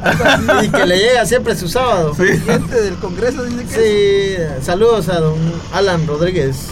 Y 0.63 0.69
que 0.69 0.85
le 0.85 0.97
llega 0.99 1.25
siempre 1.25 1.55
su 1.55 1.67
sábado. 1.67 2.13
Sí. 2.15 2.27
Gente 2.45 2.81
del 2.81 2.95
Congreso 2.95 3.43
dice 3.43 3.65
que 3.65 4.37
Sí, 4.57 4.63
saludos 4.65 5.09
a 5.09 5.19
don 5.19 5.37
Alan 5.73 6.05
Rodríguez. 6.07 6.67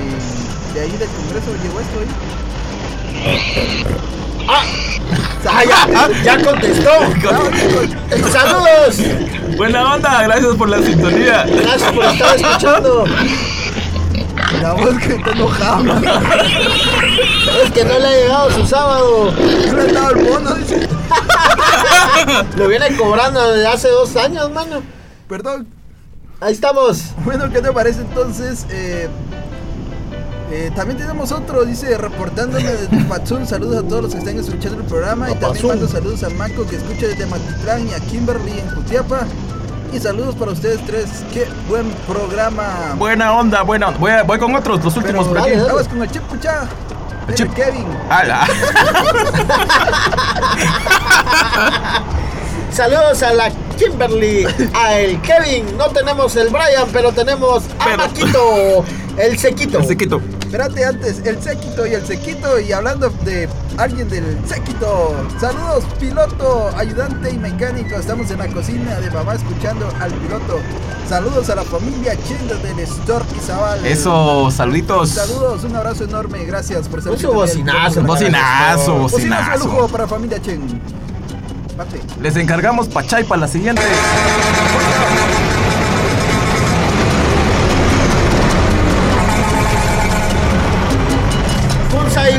de 0.74 0.80
ahí 0.80 0.96
del 0.96 1.08
Congreso, 1.08 1.54
¿llegó 1.62 1.80
esto 1.80 2.00
ahí? 2.00 2.08
Ah, 4.48 5.64
ya, 5.64 6.08
ya 6.22 6.42
contestó. 6.42 6.90
Saludos. 8.32 9.56
Buena 9.56 9.94
onda, 9.94 10.22
gracias 10.22 10.56
por 10.56 10.68
la 10.68 10.82
sintonía. 10.82 11.44
Gracias 11.44 11.92
por 11.92 12.04
estar 12.04 12.36
escuchando. 12.36 13.04
La 14.62 14.72
voz 14.72 14.98
que 14.98 15.14
está 15.14 15.30
enojado. 15.32 15.84
Es 17.64 17.70
que 17.72 17.84
no 17.84 17.98
le 17.98 18.06
ha 18.06 18.10
llegado 18.10 18.50
su 18.52 18.66
sábado. 18.66 19.32
No 19.32 19.72
le 19.76 19.82
han 19.82 19.94
dado 19.94 20.10
el 20.10 20.24
bono, 20.24 20.54
dice. 20.54 20.88
Lo 22.56 22.68
viene 22.68 22.96
cobrando 22.96 23.52
desde 23.52 23.66
hace 23.66 23.88
dos 23.88 24.16
años, 24.16 24.50
mano. 24.50 24.82
Perdón. 25.28 25.68
Ahí 26.40 26.52
estamos. 26.52 27.02
Bueno, 27.24 27.50
¿qué 27.50 27.60
te 27.60 27.72
parece 27.72 28.00
entonces? 28.00 28.64
Eh, 28.70 29.08
eh, 30.50 30.70
también 30.74 30.98
tenemos 30.98 31.30
otro, 31.32 31.64
dice, 31.64 31.96
reportándome 31.98 32.64
desde 32.64 33.04
Patsun. 33.04 33.46
Saludos 33.46 33.84
a 33.84 33.88
todos 33.88 34.02
los 34.02 34.12
que 34.12 34.18
están 34.18 34.38
escuchando 34.38 34.78
el 34.78 34.84
programa. 34.86 35.30
Y 35.30 35.34
también 35.34 35.66
mando 35.66 35.88
saludos 35.88 36.22
a 36.24 36.30
Marco 36.30 36.66
que 36.66 36.76
escucha 36.76 37.06
desde 37.06 37.26
Matitlán 37.26 37.86
y 37.88 37.92
a 37.94 38.00
Kimberly 38.00 38.58
en 38.60 38.70
Jutiapa. 38.74 39.20
Y 39.92 39.98
saludos 40.00 40.34
para 40.34 40.52
ustedes 40.52 40.80
tres. 40.86 41.06
Qué 41.32 41.46
buen 41.68 41.90
programa. 42.06 42.94
Buena 42.98 43.32
onda, 43.32 43.62
buena 43.62 43.88
onda. 43.88 43.98
Voy, 44.00 44.10
a- 44.10 44.22
voy 44.22 44.38
con 44.38 44.54
otros, 44.54 44.84
los 44.84 44.96
últimos 44.96 45.26
por 45.28 45.38
aquí. 45.38 45.52
Vamos 45.56 45.88
con 45.88 46.02
el 46.02 46.10
Chip 46.10 46.22
Pucha. 46.24 46.68
El 47.26 47.34
Chip. 47.34 47.52
Kevin. 47.54 47.86
Ala. 48.10 48.46
Saludos 52.72 53.22
a 53.22 53.32
la 53.32 53.50
Kimberly, 53.78 54.46
a 54.74 54.98
el 54.98 55.20
Kevin. 55.22 55.76
No 55.76 55.86
tenemos 55.88 56.36
el 56.36 56.48
Brian, 56.48 56.86
pero 56.92 57.12
tenemos 57.12 57.64
a 57.80 57.84
Pero- 57.84 57.96
Maquito, 57.98 58.84
el 59.16 59.38
sequito. 59.38 59.78
El 59.78 59.86
sequito. 59.86 60.20
Espérate 60.48 60.82
antes, 60.82 61.18
el 61.26 61.42
séquito 61.42 61.86
y 61.86 61.92
el 61.92 62.06
sequito. 62.06 62.58
Y 62.58 62.72
hablando 62.72 63.10
de 63.22 63.46
alguien 63.76 64.08
del 64.08 64.24
séquito. 64.48 65.14
Saludos, 65.38 65.84
piloto, 66.00 66.70
ayudante 66.74 67.30
y 67.30 67.36
mecánico. 67.36 67.96
Estamos 67.96 68.30
en 68.30 68.38
la 68.38 68.48
cocina 68.48 68.98
de 68.98 69.10
mamá 69.10 69.34
escuchando 69.34 69.86
al 70.00 70.10
piloto. 70.10 70.58
Saludos 71.06 71.50
a 71.50 71.54
la 71.54 71.64
familia 71.64 72.14
Chenda 72.26 72.54
del 72.56 72.78
Store 72.78 73.26
Izabal. 73.36 73.84
Eso, 73.84 74.50
saluditos. 74.50 75.10
Saludos, 75.10 75.64
un 75.64 75.76
abrazo 75.76 76.04
enorme. 76.04 76.42
Gracias 76.46 76.88
por 76.88 77.02
ser 77.02 77.12
Puso 77.12 77.30
bocinazo, 77.34 78.02
Bocinazo, 78.02 78.04
Bocinazo 78.04 78.98
bocinazo. 79.00 79.64
lujo 79.66 79.88
para 79.88 80.08
familia 80.08 80.40
Chen. 80.40 80.62
Mate. 81.76 82.00
Les 82.22 82.36
encargamos 82.36 82.88
Pachay 82.88 83.24
para 83.24 83.42
la 83.42 83.48
siguiente. 83.48 83.82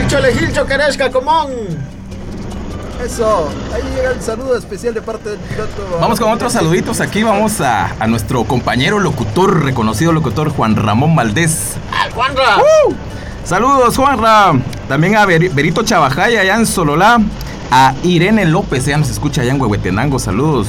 Cholejil 0.09 0.51
Choqueresca 0.51 1.11
Comón. 1.11 1.49
Eso, 3.05 3.47
ahí 3.73 3.81
llega 3.95 4.11
el 4.11 4.21
saludo 4.21 4.57
especial 4.57 4.93
de 4.93 5.01
parte 5.01 5.29
del 5.29 5.39
piloto. 5.39 5.97
Vamos 6.01 6.19
con 6.19 6.31
otros 6.31 6.51
saluditos 6.51 6.99
aquí. 6.99 7.23
Vamos 7.23 7.61
a, 7.61 7.91
a 7.99 8.07
nuestro 8.07 8.43
compañero 8.43 8.99
locutor, 8.99 9.63
reconocido 9.63 10.11
locutor 10.11 10.49
Juan 10.49 10.75
Ramón 10.75 11.15
Valdés. 11.15 11.75
Al 11.97 12.11
Juanra. 12.11 12.57
Saludos, 13.45 13.95
Juanra. 13.95 14.51
También 14.89 15.15
a 15.15 15.25
Ber- 15.25 15.49
Berito 15.51 15.83
Chabajaya 15.83 16.41
allá 16.41 16.55
en 16.55 16.65
Sololá. 16.65 17.19
A 17.71 17.93
Irene 18.03 18.45
López, 18.45 18.85
ya 18.85 18.97
nos 18.97 19.09
escucha 19.09 19.41
allá 19.43 19.51
en 19.51 19.61
Huehuetenango. 19.61 20.19
Saludos. 20.19 20.67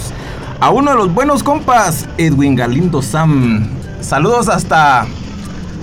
A 0.61 0.71
uno 0.71 0.91
de 0.91 0.97
los 0.99 1.13
buenos 1.13 1.43
compas, 1.43 2.07
Edwin 2.19 2.55
Galindo 2.55 3.01
Sam. 3.03 3.69
Saludos 4.03 4.49
hasta. 4.49 5.07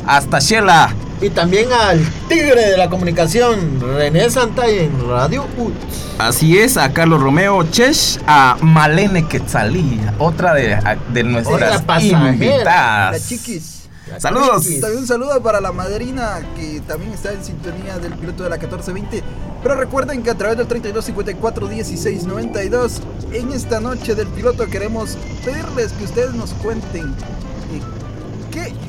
Hasta 0.05 0.39
Shela. 0.39 0.93
Y 1.19 1.29
también 1.31 1.71
al 1.71 1.99
tigre 2.29 2.71
de 2.71 2.77
la 2.77 2.89
comunicación, 2.89 3.79
René 3.79 4.29
Santay 4.29 4.79
en 4.79 5.09
Radio 5.09 5.45
UTS. 5.57 6.19
Así 6.19 6.57
es, 6.57 6.77
a 6.77 6.93
Carlos 6.93 7.21
Romeo 7.21 7.63
Chesh, 7.63 8.19
a 8.27 8.57
Malene 8.61 9.27
Quetzalí, 9.27 9.99
otra 10.19 10.53
de, 10.53 10.77
de 11.13 11.23
nuestras 11.23 11.81
Otra 11.81 12.01
invitadas. 12.01 13.11
La 13.13 13.19
chiquis. 13.19 13.77
Saludos. 14.19 14.63
Chiquis. 14.63 14.81
También 14.81 15.01
un 15.01 15.07
saludo 15.07 15.41
para 15.41 15.59
la 15.59 15.71
madrina 15.71 16.39
que 16.55 16.81
también 16.87 17.13
está 17.13 17.33
en 17.33 17.43
sintonía 17.43 17.97
del 17.97 18.13
piloto 18.13 18.43
de 18.43 18.49
la 18.49 18.57
1420. 18.57 19.23
Pero 19.61 19.75
recuerden 19.75 20.23
que 20.23 20.29
a 20.29 20.35
través 20.35 20.57
del 20.57 20.67
32 20.67 21.05
54 21.05 21.67
16 21.67 22.25
92 22.25 23.01
en 23.33 23.51
esta 23.51 23.79
noche 23.79 24.15
del 24.15 24.27
piloto 24.27 24.67
queremos 24.67 25.17
pedirles 25.43 25.91
que 25.93 26.03
ustedes 26.05 26.33
nos 26.33 26.53
cuenten 26.53 27.13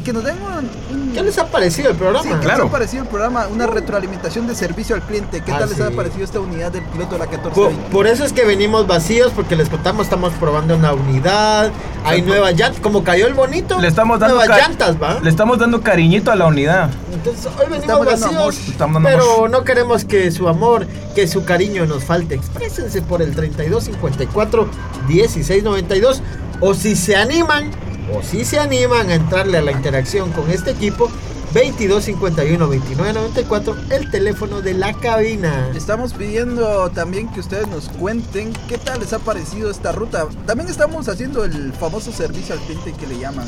que, 0.09 0.13
nos 0.15 0.25
den 0.25 0.37
un, 0.43 0.97
un- 1.09 1.13
¿Qué 1.13 1.23
les 1.23 1.37
ha 1.39 1.47
parecido 1.47 1.91
el 1.91 1.97
programa? 1.97 2.23
Sí, 2.23 2.29
¿qué 2.31 2.39
Claro. 2.39 2.65
les 2.65 2.69
ha 2.69 2.73
parecido 2.73 3.03
el 3.03 3.09
programa? 3.09 3.47
Una 3.49 3.67
retroalimentación 3.67 4.47
de 4.47 4.55
servicio 4.55 4.95
al 4.95 5.03
cliente. 5.03 5.43
¿Qué 5.43 5.53
Ah, 5.53 5.59
tal 5.61 5.69
les 5.69 5.81
ha 5.81 5.91
parecido 5.91 6.25
esta 6.25 6.41
unidad 6.41 6.73
del 6.73 6.83
piloto 6.85 7.13
de 7.13 7.19
la 7.19 7.25
Por, 7.27 7.33
1420? 7.35 7.91
por 7.93 8.07
eso 8.07 8.25
es 8.25 8.33
que 8.33 8.45
venimos 8.45 8.87
vacíos, 8.87 9.33
porque 9.35 9.55
les 9.57 9.69
contamos, 9.69 10.05
estamos 10.07 10.33
probando 10.35 10.75
una 10.77 10.93
unidad, 10.95 11.71
hay 12.05 12.23
nuevas 12.23 12.55
llantas, 12.55 12.81
como 12.81 13.05
cayó 13.05 13.27
el 13.27 13.35
bonito, 13.35 13.79
Le 13.81 13.89
estamos 13.89 14.19
dando 14.19 14.37
nuevas 14.37 14.57
llantas, 14.59 14.97
¿va? 15.03 15.21
Le 15.21 15.29
estamos 15.29 15.59
dando 15.59 15.83
cariñito 15.83 16.31
a 16.31 16.37
la 16.37 16.47
unidad. 16.47 16.91
Entonces 17.13 17.47
hoy 17.47 17.53
venimos 17.69 17.81
Estamos 17.81 18.07
dando 18.07 18.27
amor, 18.27 18.47
vacíos, 18.47 18.69
estamos 18.69 19.03
dando 19.03 19.09
pero 19.19 19.35
amor. 19.35 19.51
no 19.51 19.65
queremos 19.65 20.05
que 20.05 20.31
su 20.31 20.49
amor, 20.49 20.87
que 21.15 21.29
su 21.29 21.45
cariño 21.45 21.85
nos 21.87 22.05
falte. 22.05 22.37
Exprésense 22.37 23.03
por 23.03 23.21
el 23.23 23.35
32 23.35 23.85
54 23.85 24.69
16 25.09 25.65
92 25.65 26.23
o 26.61 26.75
si 26.75 26.97
se 26.97 27.15
animan, 27.17 27.71
o 28.15 28.23
si 28.23 28.45
se 28.45 28.59
animan 28.59 29.11
a 29.11 29.15
entrarle 29.15 29.59
a 29.59 29.63
la 29.63 29.73
interacción 29.73 30.31
con 30.33 30.51
este 30.51 30.71
equipo, 30.71 31.11
22 31.55 32.05
51 32.05 32.69
29 32.69 33.13
94, 33.15 33.77
el 33.91 34.11
teléfono 34.11 34.61
de 34.61 34.75
la 34.75 34.93
cabina. 34.95 35.71
Estamos 35.75 36.13
pidiendo 36.13 36.91
también 36.91 37.29
que 37.33 37.41
ustedes 37.41 37.67
nos 37.69 37.89
cuenten 37.89 38.53
qué 38.69 38.77
tal 38.79 39.01
les 39.01 39.13
ha 39.13 39.19
parecido 39.19 39.71
esta 39.71 39.93
ruta. 39.93 40.27
También 40.47 40.69
estamos 40.69 41.09
haciendo 41.09 41.45
el 41.45 41.73
famoso 41.73 42.13
servicio 42.13 42.55
al 42.55 42.61
cliente 42.61 42.93
que 42.93 43.07
le 43.07 43.19
llaman. 43.19 43.47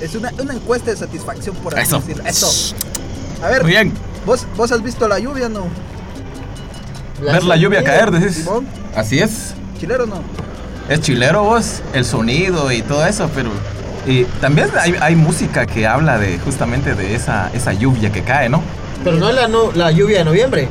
Es 0.00 0.14
una, 0.14 0.32
una 0.40 0.54
encuesta 0.54 0.90
de 0.90 0.96
satisfacción 0.96 1.54
por 1.56 1.74
así 1.78 1.82
Eso. 1.88 2.00
decirlo. 2.00 2.24
Eso. 2.26 2.74
A 3.42 3.48
ver, 3.48 3.62
Muy 3.62 3.72
bien. 3.72 3.92
¿vos, 4.26 4.46
vos 4.56 4.72
has 4.72 4.82
visto 4.82 5.06
la 5.08 5.18
lluvia 5.18 5.48
no? 5.48 5.66
Ver 7.20 7.44
la 7.44 7.56
lluvia 7.56 7.84
caer, 7.84 8.10
decís. 8.10 8.36
Simón, 8.38 8.66
Así 8.96 9.18
es. 9.20 9.54
chilero 9.78 10.06
no. 10.06 10.22
Es 10.88 11.00
chilero 11.02 11.44
vos, 11.44 11.80
el 11.92 12.04
sonido 12.04 12.72
y 12.72 12.82
todo 12.82 13.06
eso, 13.06 13.30
pero... 13.34 13.50
Y 14.06 14.24
también 14.40 14.68
hay, 14.80 14.94
hay 15.00 15.14
música 15.16 15.66
que 15.66 15.86
habla 15.86 16.18
de 16.18 16.38
justamente 16.38 16.94
de 16.94 17.14
esa, 17.14 17.50
esa 17.52 17.72
lluvia 17.72 18.10
que 18.10 18.22
cae, 18.22 18.48
¿no? 18.48 18.62
Pero 19.04 19.16
no 19.16 19.30
la, 19.32 19.46
no- 19.48 19.72
la 19.72 19.90
lluvia 19.90 20.18
de 20.18 20.24
noviembre. 20.24 20.68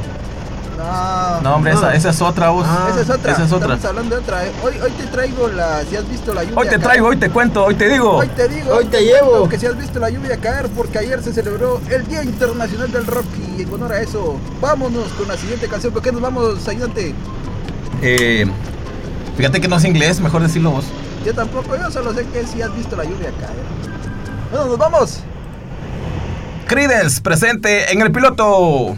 No. 0.77 1.41
No, 1.41 1.55
hombre, 1.55 1.73
no. 1.73 1.79
Esa, 1.79 1.93
esa 1.93 2.09
es 2.11 2.21
otra 2.21 2.49
voz. 2.49 2.65
Ah, 2.67 2.87
esa 2.91 3.01
es 3.01 3.09
otra. 3.09 3.33
esa 3.33 3.43
es 3.43 3.51
otra. 3.51 3.75
Estamos 3.75 3.85
hablando 3.97 4.15
de 4.15 4.21
otra. 4.21 4.45
eh. 4.45 4.51
Hoy, 4.63 4.73
hoy 4.81 4.91
te 4.91 5.03
traigo 5.07 5.47
la. 5.49 5.81
Si 5.89 5.95
has 5.95 6.09
visto 6.09 6.33
la 6.33 6.43
lluvia. 6.43 6.57
Hoy 6.57 6.63
te 6.65 6.69
caer. 6.71 6.81
traigo, 6.81 7.07
hoy 7.07 7.17
te 7.17 7.29
cuento, 7.29 7.65
hoy 7.65 7.75
te 7.75 7.89
digo. 7.89 8.15
Hoy 8.15 8.27
te 8.29 8.47
digo. 8.47 8.73
Hoy 8.75 8.85
te 8.85 9.01
llevo. 9.03 9.49
Que 9.49 9.59
si 9.59 9.65
has 9.65 9.77
visto 9.77 9.99
la 9.99 10.09
lluvia 10.09 10.37
caer, 10.37 10.67
porque 10.69 10.97
ayer 10.99 11.21
se 11.21 11.33
celebró 11.33 11.81
el 11.89 12.07
Día 12.07 12.23
Internacional 12.23 12.91
del 12.91 13.05
Rock. 13.05 13.25
Y 13.57 13.63
en 13.63 13.73
honor 13.73 13.91
a 13.93 14.01
eso, 14.01 14.37
vámonos 14.61 15.09
con 15.13 15.27
la 15.27 15.35
siguiente 15.37 15.67
canción. 15.67 15.91
¿Por 15.91 16.01
qué 16.01 16.11
nos 16.13 16.21
vamos, 16.21 16.65
ayudante? 16.67 17.13
Eh, 18.01 18.45
fíjate 19.35 19.59
que 19.59 19.67
no 19.67 19.75
es 19.75 19.83
inglés, 19.85 20.21
mejor 20.21 20.41
decirlo 20.41 20.71
vos. 20.71 20.85
Yo 21.25 21.33
tampoco, 21.33 21.75
yo 21.75 21.91
solo 21.91 22.13
sé 22.13 22.25
que 22.27 22.45
si 22.45 22.61
has 22.61 22.73
visto 22.75 22.95
la 22.95 23.03
lluvia 23.03 23.31
caer. 23.31 23.55
Bueno, 24.51 24.65
nos 24.67 24.77
vamos. 24.77 25.19
Credence 26.67 27.21
presente 27.21 27.91
en 27.91 28.01
el 28.01 28.11
piloto. 28.11 28.95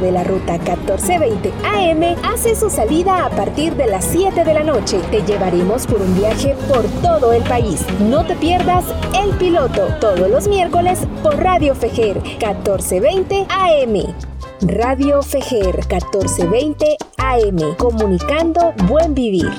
De 0.00 0.12
la 0.12 0.24
ruta 0.24 0.52
1420 0.58 1.52
AM 1.64 2.16
hace 2.24 2.54
su 2.54 2.70
salida 2.70 3.24
a 3.24 3.30
partir 3.30 3.74
de 3.76 3.86
las 3.86 4.04
7 4.04 4.44
de 4.44 4.54
la 4.54 4.62
noche. 4.62 5.00
Te 5.10 5.22
llevaremos 5.22 5.86
por 5.86 6.00
un 6.00 6.14
viaje 6.16 6.54
por 6.68 6.84
todo 7.02 7.32
el 7.32 7.42
país. 7.44 7.84
No 8.00 8.24
te 8.24 8.34
pierdas 8.36 8.84
El 9.14 9.30
Piloto 9.36 9.88
todos 10.00 10.28
los 10.28 10.48
miércoles 10.48 11.00
por 11.22 11.36
Radio 11.36 11.74
Fejer 11.74 12.20
1420 12.22 13.46
AM. 13.48 14.14
Radio 14.62 15.22
Fejer 15.22 15.76
1420 15.76 16.96
AM, 17.18 17.76
comunicando 17.76 18.72
buen 18.86 19.14
vivir. 19.14 19.50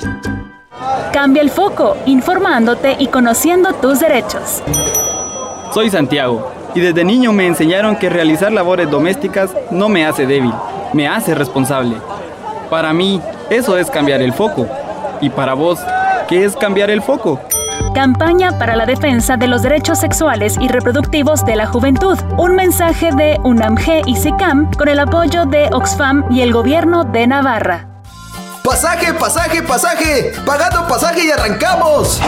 Cambia 1.12 1.42
el 1.42 1.50
foco, 1.50 1.96
informándote 2.06 2.96
y 2.98 3.08
conociendo 3.08 3.72
tus 3.74 4.00
derechos. 4.00 4.62
Soy 5.72 5.90
Santiago 5.90 6.57
y 6.74 6.80
desde 6.80 7.04
niño 7.04 7.32
me 7.32 7.46
enseñaron 7.46 7.96
que 7.96 8.08
realizar 8.08 8.52
labores 8.52 8.90
domésticas 8.90 9.50
no 9.70 9.88
me 9.88 10.06
hace 10.06 10.26
débil, 10.26 10.52
me 10.92 11.08
hace 11.08 11.34
responsable. 11.34 11.96
Para 12.70 12.92
mí, 12.92 13.20
eso 13.50 13.78
es 13.78 13.90
cambiar 13.90 14.20
el 14.22 14.32
foco. 14.32 14.66
¿Y 15.20 15.30
para 15.30 15.54
vos, 15.54 15.80
qué 16.28 16.44
es 16.44 16.54
cambiar 16.56 16.90
el 16.90 17.02
foco? 17.02 17.40
Campaña 17.94 18.58
para 18.58 18.76
la 18.76 18.86
defensa 18.86 19.36
de 19.36 19.48
los 19.48 19.62
derechos 19.62 19.98
sexuales 19.98 20.56
y 20.60 20.68
reproductivos 20.68 21.44
de 21.44 21.56
la 21.56 21.66
juventud. 21.66 22.18
Un 22.36 22.54
mensaje 22.54 23.10
de 23.16 23.38
UNAMG 23.42 24.06
y 24.06 24.16
SICAM 24.16 24.72
con 24.74 24.88
el 24.88 25.00
apoyo 25.00 25.46
de 25.46 25.68
Oxfam 25.72 26.24
y 26.30 26.42
el 26.42 26.52
gobierno 26.52 27.04
de 27.04 27.26
Navarra. 27.26 27.88
Pasaje, 28.62 29.14
pasaje, 29.14 29.62
pasaje. 29.62 30.32
Pagando 30.44 30.86
pasaje 30.86 31.24
y 31.24 31.30
arrancamos. 31.30 32.20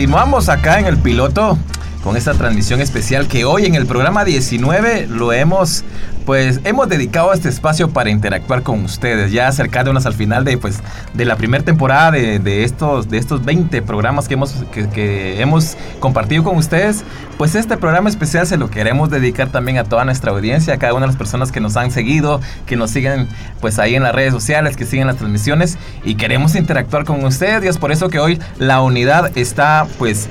Continuamos 0.00 0.48
acá 0.48 0.78
en 0.78 0.86
el 0.86 0.96
piloto 0.96 1.58
con 2.02 2.16
esta 2.16 2.32
transmisión 2.32 2.80
especial 2.80 3.28
que 3.28 3.44
hoy 3.44 3.66
en 3.66 3.74
el 3.74 3.84
programa 3.84 4.24
19 4.24 5.06
lo 5.08 5.30
hemos 5.34 5.84
pues 6.30 6.60
hemos 6.62 6.88
dedicado 6.88 7.32
este 7.32 7.48
espacio 7.48 7.90
para 7.90 8.08
interactuar 8.08 8.62
con 8.62 8.84
ustedes, 8.84 9.32
ya 9.32 9.48
acercándonos 9.48 10.06
al 10.06 10.14
final 10.14 10.44
de 10.44 10.58
pues 10.58 10.78
de 11.12 11.24
la 11.24 11.34
primera 11.34 11.64
temporada 11.64 12.12
de, 12.12 12.62
estos 12.62 13.10
de 13.10 13.18
estos 13.18 13.44
20 13.44 13.82
programas 13.82 14.28
que 14.28 14.34
hemos 14.34 14.54
que, 14.72 15.42
hemos 15.42 15.76
compartido 15.98 16.44
con 16.44 16.56
ustedes, 16.56 17.02
pues 17.36 17.56
este 17.56 17.76
programa 17.76 18.08
especial 18.08 18.46
se 18.46 18.58
lo 18.58 18.70
queremos 18.70 19.10
dedicar 19.10 19.48
también 19.48 19.78
a 19.78 19.82
toda 19.82 20.04
nuestra 20.04 20.30
audiencia, 20.30 20.74
a 20.74 20.78
cada 20.78 20.94
una 20.94 21.06
de 21.06 21.08
las 21.08 21.16
personas 21.16 21.50
que 21.50 21.58
nos 21.58 21.76
han 21.76 21.90
seguido, 21.90 22.40
que 22.64 22.76
nos 22.76 22.92
siguen 22.92 23.26
pues 23.60 23.80
ahí 23.80 23.96
en 23.96 24.04
las 24.04 24.14
redes 24.14 24.32
sociales, 24.32 24.76
que 24.76 24.86
siguen 24.86 25.08
las 25.08 25.16
transmisiones 25.16 25.78
y 26.04 26.14
queremos 26.14 26.54
interactuar 26.54 27.04
con 27.04 27.24
ustedes. 27.24 27.64
Y 27.64 27.66
es 27.66 27.78
por 27.78 27.90
eso 27.90 28.08
que 28.08 28.20
hoy 28.20 28.38
la 28.56 28.82
unidad 28.82 29.36
está 29.36 29.84
pues 29.98 30.28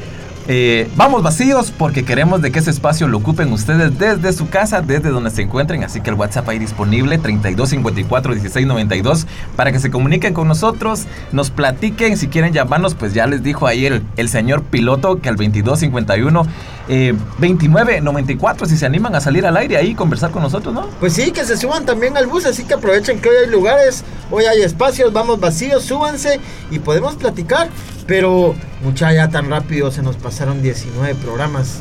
eh, 0.51 0.89
vamos 0.95 1.21
vacíos 1.21 1.71
porque 1.77 2.03
queremos 2.03 2.41
de 2.41 2.51
que 2.51 2.57
ese 2.57 2.71
espacio 2.71 3.07
lo 3.07 3.19
ocupen 3.19 3.53
ustedes 3.53 3.99
desde 3.99 4.33
su 4.33 4.49
casa, 4.49 4.81
desde 4.81 5.09
donde 5.09 5.29
se 5.29 5.43
encuentren. 5.43 5.83
Así 5.83 6.01
que 6.01 6.09
el 6.09 6.15
WhatsApp 6.15 6.49
ahí 6.49 6.57
disponible 6.57 7.19
3254 7.19 8.33
1692 8.33 9.27
para 9.55 9.71
que 9.71 9.79
se 9.79 9.91
comuniquen 9.91 10.33
con 10.33 10.47
nosotros, 10.47 11.05
nos 11.31 11.51
platiquen. 11.51 12.17
Si 12.17 12.29
quieren 12.29 12.51
llamarnos, 12.51 12.95
pues 12.95 13.13
ya 13.13 13.27
les 13.27 13.43
dijo 13.43 13.67
ahí 13.67 13.85
el, 13.85 14.03
el 14.17 14.27
señor 14.27 14.63
piloto 14.63 15.21
que 15.21 15.29
al 15.29 15.35
2251 15.35 16.47
eh, 16.91 17.13
2994 17.37 18.65
si 18.65 18.75
se 18.75 18.87
animan 18.87 19.13
a 19.13 19.21
salir 19.21 19.45
al 19.45 19.55
aire 19.55 19.77
ahí 19.77 19.89
y 19.89 19.95
conversar 19.95 20.31
con 20.31 20.41
nosotros, 20.41 20.73
¿no? 20.73 20.87
Pues 20.99 21.13
sí, 21.13 21.31
que 21.31 21.45
se 21.45 21.57
suban 21.57 21.85
también 21.85 22.17
al 22.17 22.25
bus, 22.25 22.47
así 22.47 22.63
que 22.63 22.73
aprovechen 22.73 23.21
que 23.21 23.29
hoy 23.29 23.35
hay 23.45 23.51
lugares, 23.51 24.03
hoy 24.31 24.45
hay 24.45 24.63
espacios, 24.63 25.13
vamos 25.13 25.39
vacíos, 25.39 25.83
súbanse 25.83 26.39
y 26.71 26.79
podemos 26.79 27.15
platicar. 27.17 27.69
Pero, 28.09 28.55
mucha 28.83 29.13
ya 29.13 29.29
tan 29.29 29.49
rápido 29.49 29.91
se 29.91 30.01
nos 30.01 30.17
pasaron 30.17 30.61
19 30.61 31.15
programas. 31.15 31.79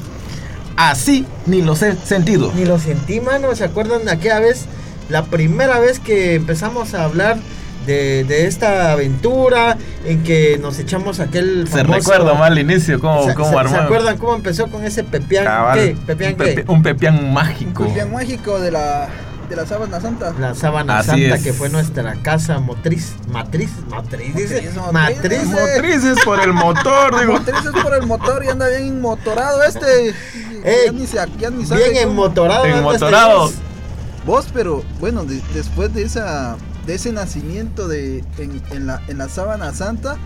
Así 0.77 1.27
ni 1.47 1.63
los 1.63 1.83
he 1.83 1.97
sentido. 1.97 2.53
Ni 2.55 2.65
lo 2.65 2.79
sentí, 2.79 3.21
mano. 3.21 3.55
¿Se 3.57 3.65
acuerdan 3.65 4.05
de 4.05 4.13
aquella 4.13 4.39
vez? 4.39 4.67
La 5.09 5.25
primera 5.25 5.81
vez 5.81 5.99
que 5.99 6.35
empezamos 6.35 6.93
a 6.95 7.05
hablar 7.05 7.39
de, 7.87 8.47
esta 8.47 8.93
aventura 8.93 9.79
en 10.05 10.23
que 10.23 10.59
nos 10.61 10.79
echamos 10.79 11.21
aquel 11.21 11.67
Se 11.67 11.83
recuerda 11.83 12.35
mal 12.35 12.53
el 12.53 12.71
inicio, 12.71 13.01
cómo, 13.01 13.33
cómo 13.35 13.59
armó. 13.59 13.75
¿Se 13.75 13.81
acuerdan 13.81 14.19
cómo 14.19 14.35
empezó 14.35 14.69
con 14.69 14.85
ese 14.85 15.05
pepián? 15.05 15.47
¿Qué? 15.75 15.97
¿Pepián 16.07 16.37
un, 16.39 16.77
un 16.77 16.83
pepián 16.83 17.33
mágico. 17.33 17.85
Un 17.85 17.89
pepián 17.89 18.13
mágico 18.13 18.61
de 18.61 18.73
la 18.73 19.09
de 19.49 19.57
la 19.57 19.67
sábana 19.67 20.01
santa. 20.01 20.33
La 20.39 20.55
sábana 20.55 21.03
santa 21.03 21.39
que 21.39 21.53
fue 21.53 21.69
nuestra 21.69 22.15
casa 22.23 22.59
motriz. 22.59 23.15
Matriz, 23.29 23.71
matriz, 23.89 24.35
dice. 24.35 24.71
Matriz. 24.93 25.47
Motrices 25.47 26.19
por 26.25 26.41
el 26.41 26.53
motor, 26.53 27.21
digo. 27.21 27.33
Motrices 27.35 27.73
por 27.83 27.95
el 27.95 28.07
motor 28.07 28.45
y 28.45 28.49
anda 28.49 28.69
bien 28.69 28.87
inmotorado 28.87 29.63
este. 29.63 30.15
ya 30.87 30.93
ni 30.93 31.07
se, 31.07 31.17
ya 31.39 31.51
ni 31.51 31.65
sabe 31.65 31.91
bien 31.91 32.09
inmotorado. 32.09 32.67
Inmotorado. 32.67 33.51
Vos, 34.27 34.47
pero 34.53 34.85
bueno, 35.01 35.25
después 35.55 35.95
de 35.95 36.03
esa 36.03 36.57
de 36.87 36.95
ese 36.95 37.13
nacimiento 37.13 37.87
de 37.87 38.25
en, 38.39 38.63
en, 38.71 38.87
la, 38.87 39.03
en 39.09 39.19
la 39.19 39.29
sábana 39.29 39.75
santa 39.75 40.17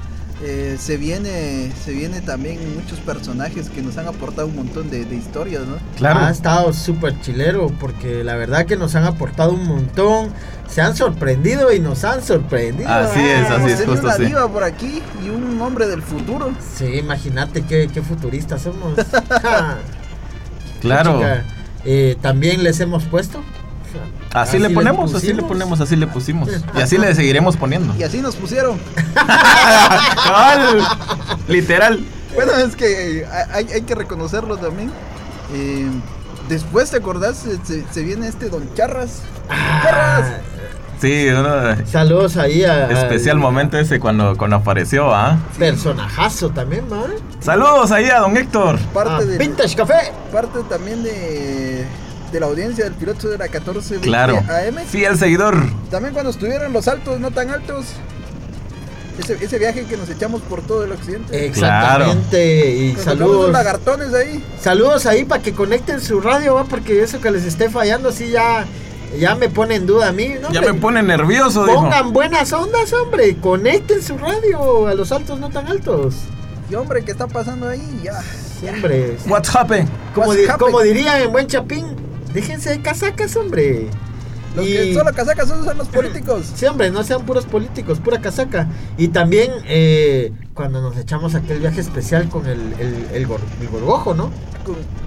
eh, 0.44 0.76
se 0.78 0.96
viene 0.96 1.70
se 1.85 1.92
viene 1.92 2.20
también 2.20 2.59
muchos 2.74 2.98
personajes 2.98 3.70
que 3.70 3.81
nos 3.81 3.96
han 3.96 4.09
aportado 4.09 4.48
un 4.48 4.57
montón 4.57 4.90
de, 4.90 5.02
historias, 5.14 5.62
¿no? 5.62 5.76
Claro. 5.96 6.20
Ha 6.20 6.31
estado 6.31 6.72
súper 6.72 7.20
chilero 7.20 7.68
porque 7.78 8.24
la 8.24 8.35
verdad 8.35 8.66
que 8.66 8.76
nos 8.76 8.96
han 8.96 9.05
aportado 9.05 9.52
un 9.52 9.66
montón, 9.66 10.33
se 10.68 10.81
han 10.81 10.96
sorprendido 10.96 11.72
y 11.72 11.78
nos 11.78 12.02
han 12.05 12.22
sorprendido. 12.22 12.88
Así 12.88 13.20
es, 13.20 13.50
así 13.50 13.70
es, 13.70 13.85
justo 13.85 14.07
una 14.07 14.18
diva 14.18 14.48
por 14.48 14.64
aquí 14.64 15.00
y 15.24 15.28
un 15.28 15.61
hombre 15.61 15.87
del 15.87 16.02
futuro. 16.02 16.52
Sí, 16.74 16.87
imagínate 16.98 17.62
qué, 17.62 17.88
qué 17.92 18.02
futuristas 18.02 18.62
somos. 18.62 18.94
claro. 20.81 21.20
Eh, 21.85 22.16
también 22.20 22.62
les 22.62 22.81
hemos 22.81 23.05
puesto 23.05 23.42
Así, 24.35 24.59
le 24.59 24.71
ponemos, 24.71 25.14
así 25.14 25.33
le 25.33 25.42
ponemos, 25.42 25.81
así 25.81 25.97
le 25.97 26.07
pusimos. 26.07 26.49
Y 26.77 26.81
así 26.81 26.97
le 26.99 27.14
seguiremos 27.14 27.57
poniendo. 27.57 27.95
Y 27.97 28.03
así 28.03 28.21
nos 28.21 28.37
pusieron. 28.37 28.79
Literal. 31.49 32.05
Bueno, 32.35 32.53
es 32.53 32.77
que 32.77 33.27
hay, 33.53 33.83
que 33.83 33.95
reconocerlo 33.95 34.57
también. 34.57 34.90
Eh, 35.55 35.87
después, 36.49 36.90
¿te 36.90 36.97
acordás? 36.97 37.45
Se, 37.92 38.03
viene 38.03 38.29
este 38.29 38.49
Don 38.49 38.73
Charras. 38.75 39.23
Ah, 39.51 39.81
Charras. 39.83 40.33
Sí, 41.01 41.27
Saludos 41.90 42.37
ahí 42.37 42.64
a. 42.64 42.88
Especial 42.90 43.37
momento 43.37 43.77
ese 43.77 43.99
cuando, 43.99 44.37
cuando 44.38 44.57
apareció, 44.57 45.12
¿ah? 45.12 45.37
Personajazo 45.59 46.51
también, 46.51 46.88
¿no? 46.88 47.05
Saludos 47.40 47.90
ahí 47.90 48.09
a 48.09 48.21
Don 48.21 48.37
Héctor. 48.37 48.79
Parte 48.95 49.27
de. 49.27 49.37
Vintage 49.37 49.75
Café. 49.75 50.12
Parte 50.31 50.61
también 50.71 51.03
de 51.03 51.85
de 52.33 52.40
la 52.40 52.47
audiencia 52.47 52.85
del 52.85 52.95
piloto 52.95 53.29
de 53.29 53.38
la 53.38 53.49
14 53.49 53.97
claro. 53.97 54.38
AM. 54.38 54.79
el 54.79 55.18
seguidor. 55.18 55.57
También 55.90 56.14
cuando 56.14 56.31
estuvieron 56.31 56.73
los 56.73 56.88
altos, 56.88 57.21
no 57.21 57.31
tan 57.31 57.51
altos. 57.51 57.87
Ese, 59.18 59.59
viaje 59.59 59.85
que 59.85 59.97
nos 59.99 60.09
echamos 60.09 60.40
por 60.40 60.62
todo 60.62 60.85
el 60.85 60.92
occidente. 60.92 61.47
Exactamente. 61.47 62.71
Y 62.71 62.97
saludos. 62.97 63.53
lagartones 63.53 64.14
ahí. 64.14 64.42
Saludos 64.59 65.05
ahí 65.05 65.25
para 65.25 65.42
que 65.42 65.53
conecten 65.53 66.01
su 66.01 66.21
radio, 66.21 66.55
¿va? 66.55 66.64
porque 66.64 67.03
eso 67.03 67.21
que 67.21 67.31
les 67.31 67.45
esté 67.45 67.68
fallando, 67.68 68.11
sí 68.11 68.31
ya. 68.31 68.64
Ya 69.18 69.35
me 69.35 69.51
pone 69.51 69.75
en 69.75 69.85
duda 69.85 70.09
a 70.09 70.12
mí, 70.12 70.37
¿no? 70.40 70.51
Ya 70.53 70.62
me 70.62 70.73
pone 70.73 71.03
nervioso, 71.03 71.66
Pongan 71.66 72.14
buenas 72.14 72.51
ondas, 72.55 72.90
hombre. 72.95 73.37
Conecten 73.37 74.03
su 74.03 74.16
radio 74.16 74.87
a 74.87 74.95
los 74.95 75.12
altos, 75.12 75.38
no 75.38 75.51
tan 75.51 75.66
altos. 75.66 76.14
Y 76.71 76.75
hombre, 76.75 77.05
¿qué 77.05 77.12
está 77.12 77.27
pasando 77.27 77.68
ahí? 77.68 78.01
Ya. 78.03 78.23
Siempre. 78.59 79.18
What's 79.27 79.55
happened? 79.55 79.88
Como, 80.14 80.33
como 80.59 80.81
dirían 80.81 81.21
en 81.21 81.31
buen 81.31 81.47
chapín, 81.47 82.01
Déjense 82.33 82.71
de 82.71 82.83
casacas, 82.83 83.37
hombre. 83.37 83.88
Los 84.55 84.66
que 84.66 84.95
solo 84.95 85.12
casacas 85.14 85.49
son, 85.49 85.64
los 85.79 85.88
políticos. 85.88 86.45
Sí, 86.55 86.66
hombre, 86.66 86.90
no 86.90 87.03
sean 87.05 87.25
puros 87.25 87.47
políticos, 87.47 88.01
pura 88.01 88.21
casaca. 88.21 88.68
Y 88.99 89.09
también 89.09 89.51
eh, 89.66 90.33
cuando 90.53 90.83
nos 90.83 90.97
echamos 90.99 91.35
aquel 91.35 91.61
viaje 91.61 91.81
especial 91.81 92.29
con 92.29 92.47
el, 92.47 92.61
el, 92.79 93.07
el, 93.14 93.27
gorgojo, 93.27 94.14
¿no? 94.14 94.31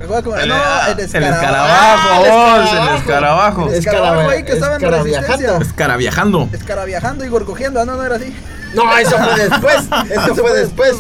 el, 0.02 0.10
no, 0.10 0.16
el 0.18 1.00
escarabajo. 1.00 2.26
El 2.26 2.98
escarabajo. 2.98 3.68
El 3.70 3.74
escarabajo 3.76 4.30
ahí 4.30 4.44
que 4.44 4.54
estaba 4.54 4.76
en 4.78 4.82
resistencia. 4.82 5.58
Escaraviajando. 5.58 6.50
Escaraviajando 6.52 7.24
y 7.26 7.28
gorgojeando. 7.28 7.80
Ah, 7.82 7.86
no, 7.86 7.98
no 7.98 8.04
era 8.04 8.16
así. 8.16 8.36
No, 8.74 8.98
eso 8.98 9.18
fue 9.18 9.48
después. 9.48 9.76
Eso 10.12 10.36
fue 10.36 10.54
después 10.54 10.96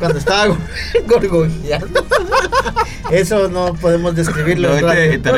cuando 0.00 0.18
estaba 0.18 0.56
gorgojeando. 1.06 2.04
Eso 3.10 3.48
no 3.48 3.74
podemos 3.74 4.14
describirlo. 4.16 4.70
te, 4.74 5.18
te, 5.18 5.32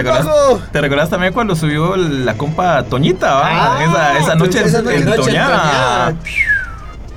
recordás, 0.81 1.11
también 1.11 1.33
cuando 1.35 1.55
subió 1.57 1.97
la 1.97 2.35
compa 2.35 2.83
Toñita? 2.85 3.41
Ah, 3.43 3.83
esa, 3.85 4.19
esa, 4.19 4.35
noche, 4.37 4.63
esa 4.65 4.81
noche 4.83 5.05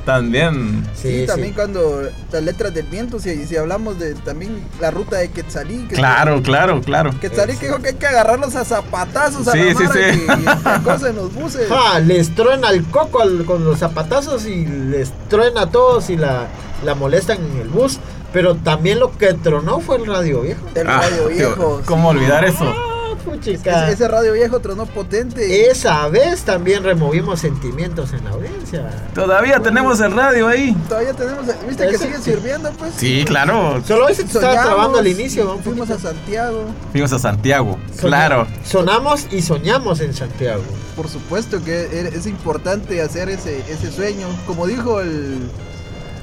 También. 0.06 0.86
Sí, 0.94 1.22
Sí, 1.22 1.26
también 1.26 1.50
sí. 1.50 1.56
cuando 1.56 2.04
las 2.32 2.44
letras 2.44 2.74
del 2.74 2.86
viento, 2.86 3.20
si, 3.20 3.46
si 3.48 3.58
hablamos 3.58 3.98
de 4.00 4.14
también 4.14 4.62
la 4.80 4.92
ruta 4.92 5.18
de 5.18 5.30
Quetzalí. 5.30 5.88
que- 5.90 5.96
Claro, 5.96 6.42
claro, 6.44 6.80
claro. 6.82 7.12
Quetzalí 7.20 7.58
que 7.58 7.66
dijo 7.68 7.80
que 7.80 7.90
hay 7.90 7.96
que 7.96 8.06
agarrarlos 8.08 8.56
a 8.56 8.64
zapatazos 8.66 9.48
a 9.48 9.52
Sí, 9.52 9.60
la 9.60 9.74
sí, 9.76 9.84
mara 9.84 10.14
y 10.14 10.48
esta 10.58 10.80
cosa 10.84 11.10
en 11.10 11.16
los 11.16 11.34
buses. 11.34 11.68
Ja, 11.68 12.00
les 12.00 12.34
truena 12.36 12.70
el 12.70 12.84
coco 12.86 13.22
al- 13.22 13.46
con 13.46 13.66
los 13.66 13.80
zapatazos 13.80 14.46
y 14.46 14.66
les 14.66 15.12
truena 15.28 15.62
a 15.64 15.70
todos 15.72 16.10
y 16.12 16.18
la, 16.18 16.48
la 16.84 16.96
molestan 16.96 17.38
en 17.38 17.62
el 17.62 17.70
bus. 17.70 18.00
Pero 18.34 18.56
también 18.56 19.00
lo 19.00 19.18
que 19.18 19.34
tronó 19.34 19.80
fue 19.80 19.96
el 19.98 20.06
radio 20.08 20.42
viejo. 20.42 20.62
El 20.76 20.88
Ah, 20.90 21.00
radio 21.10 21.28
viejo. 21.30 21.82
¿Cómo 21.86 22.10
olvidar 22.10 22.44
eso? 22.44 22.66
Ah, 22.66 23.14
puchica. 23.24 23.86
Ese, 23.86 23.94
ese 23.94 24.08
radio 24.10 24.34
viejo 24.34 24.60
tronó 24.60 24.86
potente. 24.88 25.70
Esa 25.72 26.06
vez 26.10 26.44
también 26.44 26.84
removimos 26.84 27.40
sentimientos 27.40 28.12
en 28.12 28.26
la 28.26 28.32
audiencia. 28.32 28.90
Todavía 29.14 29.62
tenemos 29.62 30.02
el 30.02 30.12
radio 30.12 30.50
ahí. 30.50 30.76
Todavía 30.90 31.14
tenemos, 31.14 31.46
¿viste 31.66 31.88
que 31.88 31.96
Ese 31.96 32.04
sigue 32.08 32.18
sí. 32.18 32.24
sirviendo? 32.32 32.72
Pues 32.74 32.94
Sí, 32.98 33.24
claro. 33.26 33.82
Solo 33.88 34.08
hoy 34.08 34.16
se 34.16 34.24
te 34.26 34.34
estaba 34.34 34.62
trabando 34.64 34.98
al 35.00 35.08
inicio. 35.08 35.58
Fuimos 35.64 35.90
a 35.90 35.98
Santiago. 35.98 36.66
Fuimos 36.92 37.14
a 37.14 37.20
Santiago. 37.20 37.78
Claro. 38.02 38.48
Sonamos 38.66 39.28
y 39.32 39.42
soñamos 39.44 40.02
en 40.02 40.14
Santiago. 40.14 40.62
Por 40.98 41.08
supuesto 41.08 41.64
que 41.64 42.10
es 42.14 42.26
importante 42.28 43.02
hacer 43.02 43.30
ese, 43.30 43.60
ese 43.70 43.92
sueño. 43.94 44.28
Como 44.46 44.68
dijo 44.68 45.00
el, 45.00 45.40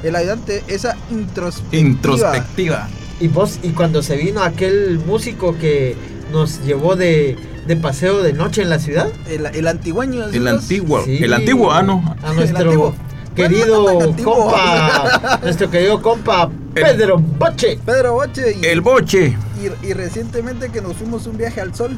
el 0.02 0.16
ayudante, 0.16 0.62
esa 0.68 0.96
introspectiva. 1.10 1.80
Introspectiva. 1.88 2.88
Y 3.20 3.28
vos, 3.28 3.58
y 3.62 3.70
cuando 3.70 4.02
se 4.02 4.16
vino 4.16 4.42
aquel 4.42 5.00
músico 5.06 5.56
que 5.58 5.94
nos 6.32 6.62
llevó 6.64 6.96
de, 6.96 7.36
de 7.66 7.76
paseo 7.76 8.22
de 8.22 8.32
noche 8.32 8.62
en 8.62 8.70
la 8.70 8.78
ciudad. 8.78 9.08
El, 9.28 9.46
el 9.46 9.68
antigüeño. 9.68 10.24
El 10.26 10.48
antiguo. 10.48 11.04
Sí. 11.04 11.18
El 11.22 11.32
antiguo, 11.32 11.70
ah, 11.72 11.82
no. 11.82 12.16
A 12.22 12.32
nuestro 12.32 12.94
querido 13.36 13.82
Bueno, 13.82 14.14
no 14.16 14.24
compa, 14.24 15.40
nuestro 15.42 15.70
querido 15.70 16.02
compa 16.02 16.50
El- 16.74 16.82
Pedro 16.82 17.18
Boche. 17.18 17.78
Pedro 17.84 18.14
Boche. 18.14 18.56
Y, 18.60 18.66
El 18.66 18.80
boche. 18.80 19.36
y, 19.82 19.86
y 19.86 19.92
recientemente 19.94 20.70
que 20.70 20.80
nos 20.80 20.96
fuimos 20.96 21.26
un 21.26 21.36
viaje 21.38 21.60
al 21.60 21.74
sol. 21.74 21.96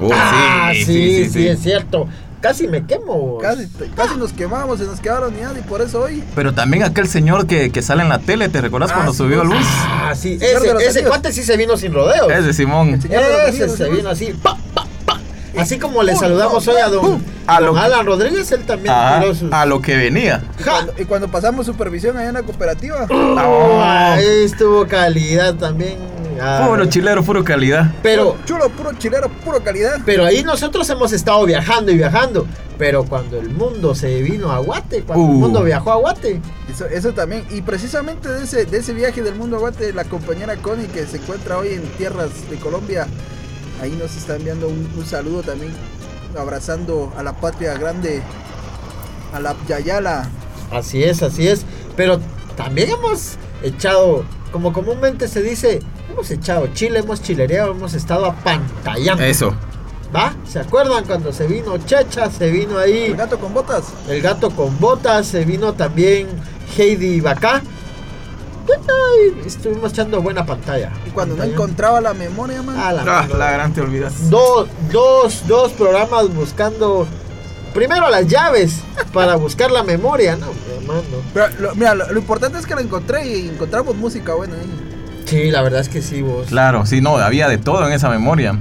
Oh, 0.00 0.10
ah, 0.12 0.70
sí, 0.74 0.84
sí, 0.84 1.24
sí, 1.24 1.30
sí. 1.30 1.46
es 1.48 1.60
cierto. 1.60 2.06
Casi 2.40 2.68
me 2.68 2.86
quemo. 2.86 3.38
Casi, 3.38 3.66
casi 3.96 4.16
nos 4.16 4.32
quemamos, 4.32 4.78
se 4.78 4.84
nos 4.84 5.00
quedaron 5.00 5.34
ni 5.34 5.40
nada 5.40 5.58
y 5.58 5.62
por 5.62 5.80
eso 5.82 6.02
hoy. 6.02 6.22
Pero 6.36 6.54
también 6.54 6.84
aquel 6.84 7.08
señor 7.08 7.46
que, 7.48 7.70
que 7.72 7.82
sale 7.82 8.02
en 8.02 8.08
la 8.08 8.20
tele, 8.20 8.48
¿te 8.48 8.60
recuerdas 8.60 8.90
Ah, 8.92 8.94
cuando 8.94 9.12
sí, 9.12 9.18
subió 9.18 9.44
bus? 9.44 9.56
Ah, 9.60 10.12
sí, 10.14 10.38
ese, 10.40 10.72
ese 10.86 11.02
cuate 11.04 11.32
sí 11.32 11.42
se 11.42 11.56
vino 11.56 11.76
sin 11.76 11.92
rodeos. 11.92 12.30
Ese 12.30 12.52
Simón. 12.52 12.94
Ese 12.94 13.68
se 13.68 13.84
¿no? 13.88 13.96
vino 13.96 14.08
así, 14.10 14.26
pa, 14.40 14.56
pa, 14.72 14.86
pa. 15.04 15.20
Así 15.58 15.78
como 15.80 16.04
le 16.04 16.14
saludamos 16.14 16.66
hoy 16.68 16.76
a 16.76 16.88
don, 16.88 17.20
A 17.48 17.60
don 17.60 17.74
lo- 17.74 17.80
Alan 17.80 18.06
Rodríguez, 18.06 18.52
él 18.52 18.64
también 18.64 18.94
Ajá, 18.94 19.18
tiró 19.20 19.34
sus... 19.34 19.52
a 19.52 19.66
lo 19.66 19.82
que 19.82 19.96
venía. 19.96 20.40
Y 20.60 20.62
Ja. 20.62 20.70
cuando, 20.70 20.94
y 20.98 21.04
cuando 21.06 21.28
pasamos 21.28 21.66
supervisión 21.66 22.16
allá 22.16 22.28
en 22.28 22.34
la 22.34 22.42
cooperativa. 22.44 23.06
Oh, 23.10 23.80
ahí 23.82 24.44
estuvo 24.44 24.86
calidad 24.86 25.54
también. 25.56 25.96
Ah, 26.40 26.66
Puro 26.68 26.86
chilero, 26.86 27.22
puro 27.22 27.42
calidad. 27.44 27.92
Pero, 28.02 28.36
Chulo, 28.44 28.68
puro 28.70 28.92
chilero, 28.94 29.28
puro 29.44 29.62
calidad. 29.62 30.00
pero 30.04 30.24
ahí 30.24 30.42
nosotros 30.44 30.88
hemos 30.90 31.12
estado 31.12 31.44
viajando 31.46 31.90
y 31.92 31.96
viajando. 31.96 32.46
Pero 32.78 33.04
cuando 33.04 33.38
el 33.40 33.50
mundo 33.50 33.94
se 33.94 34.22
vino 34.22 34.52
a 34.52 34.58
Guate, 34.58 35.02
cuando 35.02 35.24
el 35.24 35.30
Uh. 35.30 35.34
mundo 35.40 35.64
viajó 35.64 35.90
a 35.92 35.96
Guate, 35.96 36.40
Eso, 36.70 36.86
eso 36.86 37.12
también. 37.12 37.44
Y 37.50 37.62
precisamente 37.62 38.28
de 38.28 38.44
ese, 38.44 38.66
de 38.66 38.78
ese 38.78 38.92
viaje 38.94 39.20
del 39.22 39.34
mundo 39.34 39.58
guate, 39.58 39.92
la 39.92 40.04
compañera 40.04 40.54
Connie 40.56 40.86
que 40.86 41.04
se 41.06 41.16
encuentra 41.16 41.58
hoy 41.58 41.72
en 41.72 41.82
tierras 41.96 42.30
de 42.48 42.56
Colombia, 42.56 43.08
ahí 43.82 43.90
nos 43.92 44.16
está 44.16 44.36
enviando 44.36 44.68
un, 44.68 44.88
un 44.96 45.04
saludo 45.06 45.42
también, 45.42 45.72
abrazando 46.38 47.12
a 47.16 47.22
la 47.24 47.32
patria 47.32 47.74
grande, 47.74 48.22
a 49.32 49.40
la 49.40 49.56
Yayala. 49.66 50.28
así 50.70 51.02
es, 51.02 51.22
así 51.22 51.48
es. 51.48 51.64
Pero 51.96 52.20
también 52.56 52.90
hemos 52.90 53.36
echado, 53.62 54.24
como 54.52 54.72
comúnmente 54.72 55.28
se 55.28 55.42
dice, 55.42 55.80
hemos 56.10 56.30
echado 56.30 56.66
chile, 56.68 57.00
hemos 57.00 57.22
chilereado, 57.22 57.72
hemos 57.72 57.94
estado 57.94 58.26
apantallando. 58.26 59.22
Eso. 59.22 59.54
¿Va? 60.14 60.34
¿Se 60.46 60.58
acuerdan 60.58 61.04
cuando 61.04 61.32
se 61.34 61.46
vino 61.46 61.76
Checha? 61.78 62.30
Se 62.30 62.50
vino 62.50 62.78
ahí 62.78 63.04
El 63.06 63.16
gato 63.16 63.38
con 63.38 63.52
botas. 63.52 63.84
el 64.08 64.22
gato 64.22 64.50
con 64.50 64.78
botas, 64.80 65.26
se 65.26 65.44
vino 65.44 65.74
también 65.74 66.28
Heidi 66.76 67.20
Bacá. 67.20 67.62
Ay, 68.70 69.42
estuvimos 69.46 69.92
echando 69.92 70.20
buena 70.22 70.44
pantalla. 70.46 70.92
Y 71.06 71.10
cuando 71.10 71.34
no 71.36 71.42
encontraba 71.42 72.00
la 72.00 72.14
memoria, 72.14 72.62
man. 72.62 72.76
Ah, 72.78 72.92
la 72.92 73.02
Ah, 73.20 73.26
la 73.36 73.50
gran 73.52 73.72
te 73.72 73.80
olvidas. 73.80 74.30
dos, 74.30 74.68
dos, 74.90 75.46
dos 75.46 75.72
programas 75.72 76.32
buscando 76.34 77.06
primero 77.74 78.08
las 78.10 78.26
llaves 78.26 78.80
para 79.12 79.36
buscar 79.36 79.70
la 79.70 79.82
memoria, 79.82 80.36
no, 80.36 80.46
hermano. 80.80 81.02
Pero 81.34 81.46
lo- 81.60 81.74
mira, 81.74 81.94
lo, 81.94 82.10
lo 82.12 82.18
importante 82.18 82.58
es 82.58 82.66
que 82.66 82.74
la 82.74 82.80
encontré 82.80 83.26
y 83.26 83.48
encontramos 83.48 83.96
música 83.96 84.34
buena 84.34 84.54
ahí. 84.54 85.24
Sí, 85.26 85.50
la 85.50 85.62
verdad 85.62 85.80
es 85.80 85.88
que 85.88 86.00
sí, 86.02 86.22
vos. 86.22 86.46
Claro, 86.48 86.86
sí, 86.86 87.00
no, 87.00 87.16
había 87.18 87.48
de 87.48 87.58
todo 87.58 87.86
en 87.86 87.92
esa 87.92 88.08
memoria. 88.10 88.58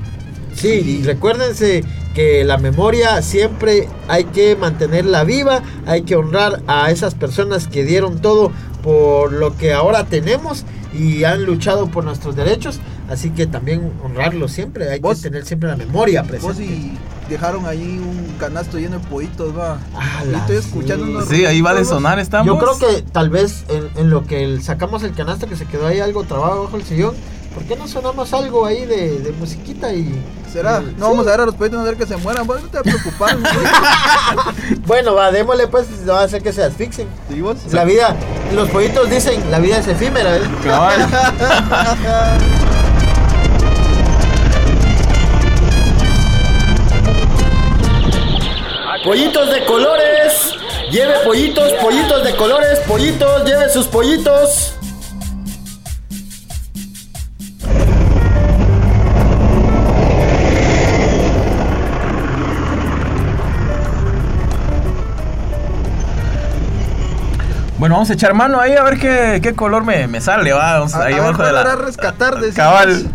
Sí, 0.56 0.70
y 1.02 1.04
recuérdense 1.04 1.84
que 2.15 2.43
la 2.43 2.58
memoria 2.58 3.22
siempre 3.22 3.88
hay 4.08 4.24
que 4.26 4.56
mantenerla 4.56 5.24
viva, 5.24 5.62
hay 5.86 6.02
que 6.02 6.15
honrar 6.15 6.62
a 6.67 6.89
esas 6.89 7.13
personas 7.13 7.67
que 7.67 7.84
dieron 7.86 8.20
todo 8.22 8.52
por 8.82 9.32
lo 9.34 9.56
que 9.56 9.74
ahora 9.74 10.06
tenemos 10.06 10.65
y 10.98 11.26
han 11.26 11.43
luchado 11.46 11.88
por 11.91 12.04
nuestros 12.06 12.36
derechos, 12.36 12.80
así 13.10 13.30
que 13.30 13.46
también 13.46 13.91
honrarlos 14.04 14.52
siempre, 14.52 14.89
hay 14.89 15.00
Vos- 15.00 15.17
que 15.17 15.30
tener 15.30 15.46
siempre 15.46 15.70
la 15.70 15.76
memoria 15.76 16.24
Vos 16.24 16.30
presente. 16.32 16.63
y 16.63 16.98
dejaron 17.30 17.66
ahí 17.66 18.00
un 18.00 18.36
canasto 18.40 18.78
lleno 18.78 19.00
de 19.00 19.08
pollitos, 19.08 19.58
va. 19.58 19.78
Ah, 19.96 20.24
Y 20.30 20.34
estoy 20.36 20.58
escuchando 20.58 21.06
sí. 21.06 21.12
unos 21.12 21.28
Sí, 21.28 21.46
ahí 21.46 21.62
va 21.62 21.74
de 21.74 21.86
sonar, 21.86 22.20
estamos. 22.20 22.48
Yo 22.48 22.58
creo 22.58 22.78
que 22.78 23.02
tal 23.04 23.30
vez 23.30 23.63
en, 23.70 23.90
en 23.96 24.10
lo 24.10 24.26
que 24.26 24.44
el- 24.44 24.63
sacamos 24.63 25.04
el 25.04 25.13
canasto 25.13 25.48
que 25.48 25.56
se 25.56 25.66
quedó 25.66 25.88
ahí 25.88 26.00
algo 26.00 26.24
trabado 26.24 26.63
bajo 26.63 26.78
el 26.78 26.84
sillón, 26.84 27.16
¿por 27.54 27.63
qué 27.63 27.76
no 27.76 27.88
sonamos 27.88 28.34
algo 28.34 28.66
ahí 28.66 28.86
de, 28.86 29.20
de 29.20 29.32
musiquita 29.34 29.94
y... 29.94 30.22
¿Será? 30.52 30.82
y- 30.82 30.86
No 30.86 31.08
sí. 31.08 31.12
vamos 31.12 31.28
a 31.28 31.32
ver 31.32 31.42
a 31.42 31.46
los 31.46 31.56
pollitos, 31.56 31.80
a 31.80 31.84
ver 31.84 31.98
que 31.98 32.06
se 32.06 32.16
mueran. 32.18 32.48
Vos 32.48 32.62
no 32.62 32.70
te 32.70 32.82
preocupar. 32.82 33.38
Bueno, 34.86 35.13
va, 35.16 35.32
démosle 35.32 35.68
pues, 35.68 35.88
no 36.06 36.13
va 36.13 36.22
a 36.22 36.24
hacer 36.24 36.42
que 36.42 36.54
se 36.54 36.63
asfixien. 36.63 37.08
¿Y 37.30 37.42
vos? 37.42 37.58
La 37.74 37.84
vida, 37.84 38.16
los 38.56 38.70
pollitos 38.70 39.10
dicen, 39.10 39.42
la 39.52 39.60
vida 39.60 39.78
es 39.80 39.88
efímera, 39.88 40.38
¿eh? 40.38 40.42
Cabal. 40.63 41.08
Pollitos 49.04 49.50
de 49.52 49.64
colores, 49.66 50.54
lleve 50.92 51.14
pollitos, 51.24 51.72
pollitos 51.74 52.24
de 52.24 52.36
colores, 52.36 52.80
pollitos, 52.88 53.46
lleve 53.46 53.70
sus 53.70 53.88
pollitos. 53.88 54.74
Bueno, 67.78 67.94
vamos 67.96 68.10
a 68.10 68.14
echar 68.14 68.34
mano 68.34 68.60
ahí 68.60 68.74
a 68.74 68.82
ver 68.84 68.98
qué, 68.98 69.40
qué 69.42 69.54
color 69.54 69.84
me, 69.84 70.08
me 70.08 70.20
sale, 70.20 70.52
va. 70.52 70.80
Vamos 70.80 70.96
A, 70.96 71.04
a 71.04 71.06
ahí 71.06 71.14
ver, 71.14 71.24
abajo 71.24 71.44
de 71.44 71.52
¿cuál 71.52 71.64
la. 71.66 71.76
rescatar? 71.76 72.36
Decimos. 72.36 72.56
Cabal. 72.56 73.08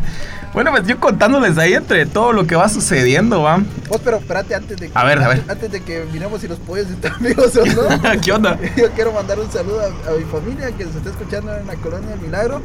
Bueno, 0.52 0.70
pues 0.70 0.86
yo 0.86 1.00
contándoles 1.00 1.56
ahí 1.56 1.72
entre 1.72 2.04
todo 2.04 2.32
lo 2.32 2.46
que 2.46 2.54
va 2.56 2.68
sucediendo, 2.68 3.42
va. 3.42 3.62
Vos, 3.88 4.00
pero 4.04 4.18
espérate 4.18 4.54
antes 4.54 4.76
de 4.78 4.90
que, 4.90 4.98
A 4.98 5.04
ver, 5.04 5.18
a 5.22 5.28
ver. 5.28 5.42
antes, 5.48 5.72
de 5.72 5.80
que 5.80 6.04
miremos 6.12 6.42
si 6.42 6.48
los 6.48 6.58
pollos 6.58 6.88
están 6.90 7.14
vivos 7.20 7.56
o 7.56 7.64
no. 7.64 8.20
¿Qué 8.22 8.32
onda? 8.32 8.58
Yo 8.76 8.90
quiero 8.92 9.12
mandar 9.12 9.40
un 9.40 9.50
saludo 9.50 9.80
a, 9.80 10.10
a 10.10 10.14
mi 10.14 10.24
familia 10.24 10.70
que 10.72 10.84
se 10.84 10.98
está 10.98 11.08
escuchando 11.10 11.56
en 11.56 11.66
la 11.66 11.74
colonia 11.76 12.10
del 12.10 12.20
Milagro. 12.20 12.60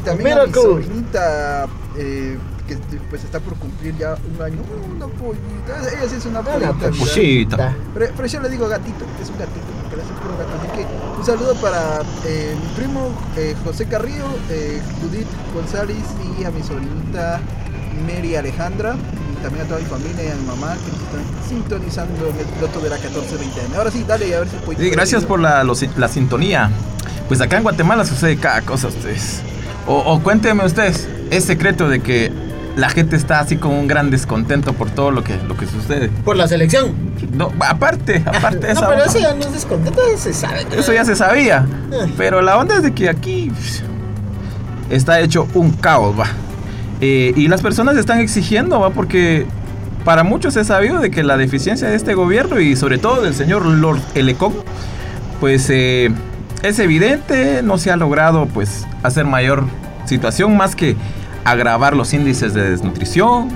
Y 0.00 0.04
también 0.04 0.38
a 0.38 0.46
mi 0.46 0.52
sobrinita 0.52 1.66
eh, 1.96 2.36
que 2.66 2.76
pues 3.10 3.24
está 3.24 3.40
por 3.40 3.54
cumplir 3.56 3.96
ya 3.98 4.14
un 4.14 4.42
año. 4.42 4.58
Una 4.96 5.06
pollita. 5.06 5.78
Ella 5.98 6.08
sí 6.08 6.16
es 6.16 6.26
una 6.26 6.42
pollita. 6.42 6.72
mira. 6.74 6.90
Pollita. 6.98 7.74
Pero, 7.94 8.12
pero 8.16 8.28
yo 8.28 8.40
le 8.40 8.48
digo 8.48 8.68
gatito, 8.68 9.04
es 9.22 9.28
un 9.30 9.38
gatito, 9.38 9.66
porque 9.82 9.96
le 9.96 10.02
hace 10.02 10.12
puro 10.12 10.36
gato. 10.36 10.50
Así 10.58 10.68
que 10.78 10.86
un 11.18 11.24
saludo 11.26 11.54
para 11.56 12.00
eh, 12.26 12.54
mi 12.60 12.66
primo 12.76 13.12
eh, 13.36 13.54
José 13.64 13.86
Carrillo, 13.86 14.24
eh, 14.50 14.80
Judith 15.00 15.26
González 15.54 15.96
y 16.38 16.44
a 16.44 16.50
mi 16.50 16.62
sobrinita 16.62 17.40
Mary 18.06 18.36
Alejandra. 18.36 18.94
Y 19.32 19.42
también 19.42 19.64
a 19.64 19.68
toda 19.68 19.80
mi 19.80 19.86
familia 19.86 20.24
y 20.24 20.28
a 20.30 20.34
mi 20.36 20.46
mamá 20.46 20.74
que 20.84 20.90
nos 20.92 21.00
están 21.02 21.48
sintonizando 21.48 22.28
en 22.28 22.38
el 22.38 22.46
piloto 22.46 22.80
de 22.80 22.90
la 22.90 22.96
1420. 22.96 23.76
Ahora 23.76 23.90
sí, 23.90 24.04
dale, 24.06 24.34
a 24.36 24.40
ver 24.40 24.48
si 24.48 24.56
puedo. 24.56 24.78
Sí, 24.80 24.90
gracias 24.90 25.24
por 25.24 25.40
la, 25.40 25.64
los- 25.64 25.84
la 25.98 26.08
sintonía. 26.08 26.70
Pues 27.28 27.40
acá 27.40 27.56
en 27.56 27.62
Guatemala 27.62 28.04
sucede 28.04 28.36
cada 28.36 28.62
cosa, 28.62 28.88
ustedes. 28.88 29.40
O, 29.86 29.96
o 29.96 30.22
cuéntenme 30.22 30.64
ustedes, 30.64 31.08
¿es 31.30 31.44
secreto 31.44 31.88
de 31.88 32.00
que 32.00 32.30
la 32.76 32.88
gente 32.88 33.16
está 33.16 33.40
así 33.40 33.56
con 33.56 33.72
un 33.72 33.86
gran 33.86 34.10
descontento 34.10 34.72
por 34.72 34.90
todo 34.90 35.10
lo 35.10 35.22
que, 35.22 35.36
lo 35.46 35.56
que 35.56 35.66
sucede? 35.66 36.08
Por 36.24 36.36
la 36.36 36.48
selección. 36.48 36.94
No, 37.32 37.52
aparte, 37.60 38.22
aparte 38.26 38.58
de 38.66 38.74
no, 38.74 38.80
esa 38.80 38.88
pero 38.88 39.04
eso 39.04 39.18
ya 39.18 39.34
no 39.34 39.40
es 39.40 39.52
descontento, 39.52 40.00
eso 40.06 40.24
se 40.24 40.32
sabe. 40.32 40.66
Eso 40.76 40.92
ya 40.92 41.04
se 41.04 41.16
sabía. 41.16 41.66
Eh. 41.92 42.12
Pero 42.16 42.40
la 42.40 42.58
onda 42.58 42.76
es 42.76 42.82
de 42.82 42.92
que 42.92 43.08
aquí 43.08 43.52
está 44.90 45.20
hecho 45.20 45.46
un 45.54 45.70
caos, 45.72 46.18
va. 46.18 46.26
Eh, 47.00 47.32
y 47.36 47.48
las 47.48 47.62
personas 47.62 47.96
están 47.96 48.20
exigiendo, 48.20 48.80
va, 48.80 48.90
porque 48.90 49.46
para 50.04 50.24
muchos 50.24 50.56
es 50.56 50.68
sabido 50.68 51.00
de 51.00 51.10
que 51.10 51.22
la 51.22 51.36
deficiencia 51.36 51.88
de 51.88 51.96
este 51.96 52.14
gobierno 52.14 52.60
y 52.60 52.76
sobre 52.76 52.98
todo 52.98 53.22
del 53.22 53.34
señor 53.34 53.66
Lord 53.66 54.00
Elecón, 54.14 54.54
pues 55.40 55.68
eh, 55.70 56.10
es 56.62 56.78
evidente, 56.78 57.62
no 57.62 57.78
se 57.78 57.90
ha 57.90 57.96
logrado 57.96 58.46
pues 58.46 58.86
hacer 59.02 59.24
mayor 59.24 59.64
situación 60.04 60.56
más 60.56 60.76
que 60.76 60.96
agravar 61.44 61.94
los 61.96 62.12
índices 62.12 62.54
de 62.54 62.70
desnutrición. 62.70 63.48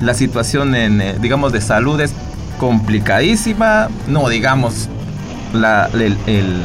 La 0.00 0.14
situación 0.14 0.74
en, 0.74 1.00
eh, 1.00 1.16
digamos, 1.20 1.52
de 1.52 1.60
salud 1.60 2.00
es 2.00 2.12
complicadísima, 2.58 3.88
no 4.08 4.28
digamos 4.28 4.88
la, 5.52 5.88
el- 5.94 6.16
el- 6.26 6.62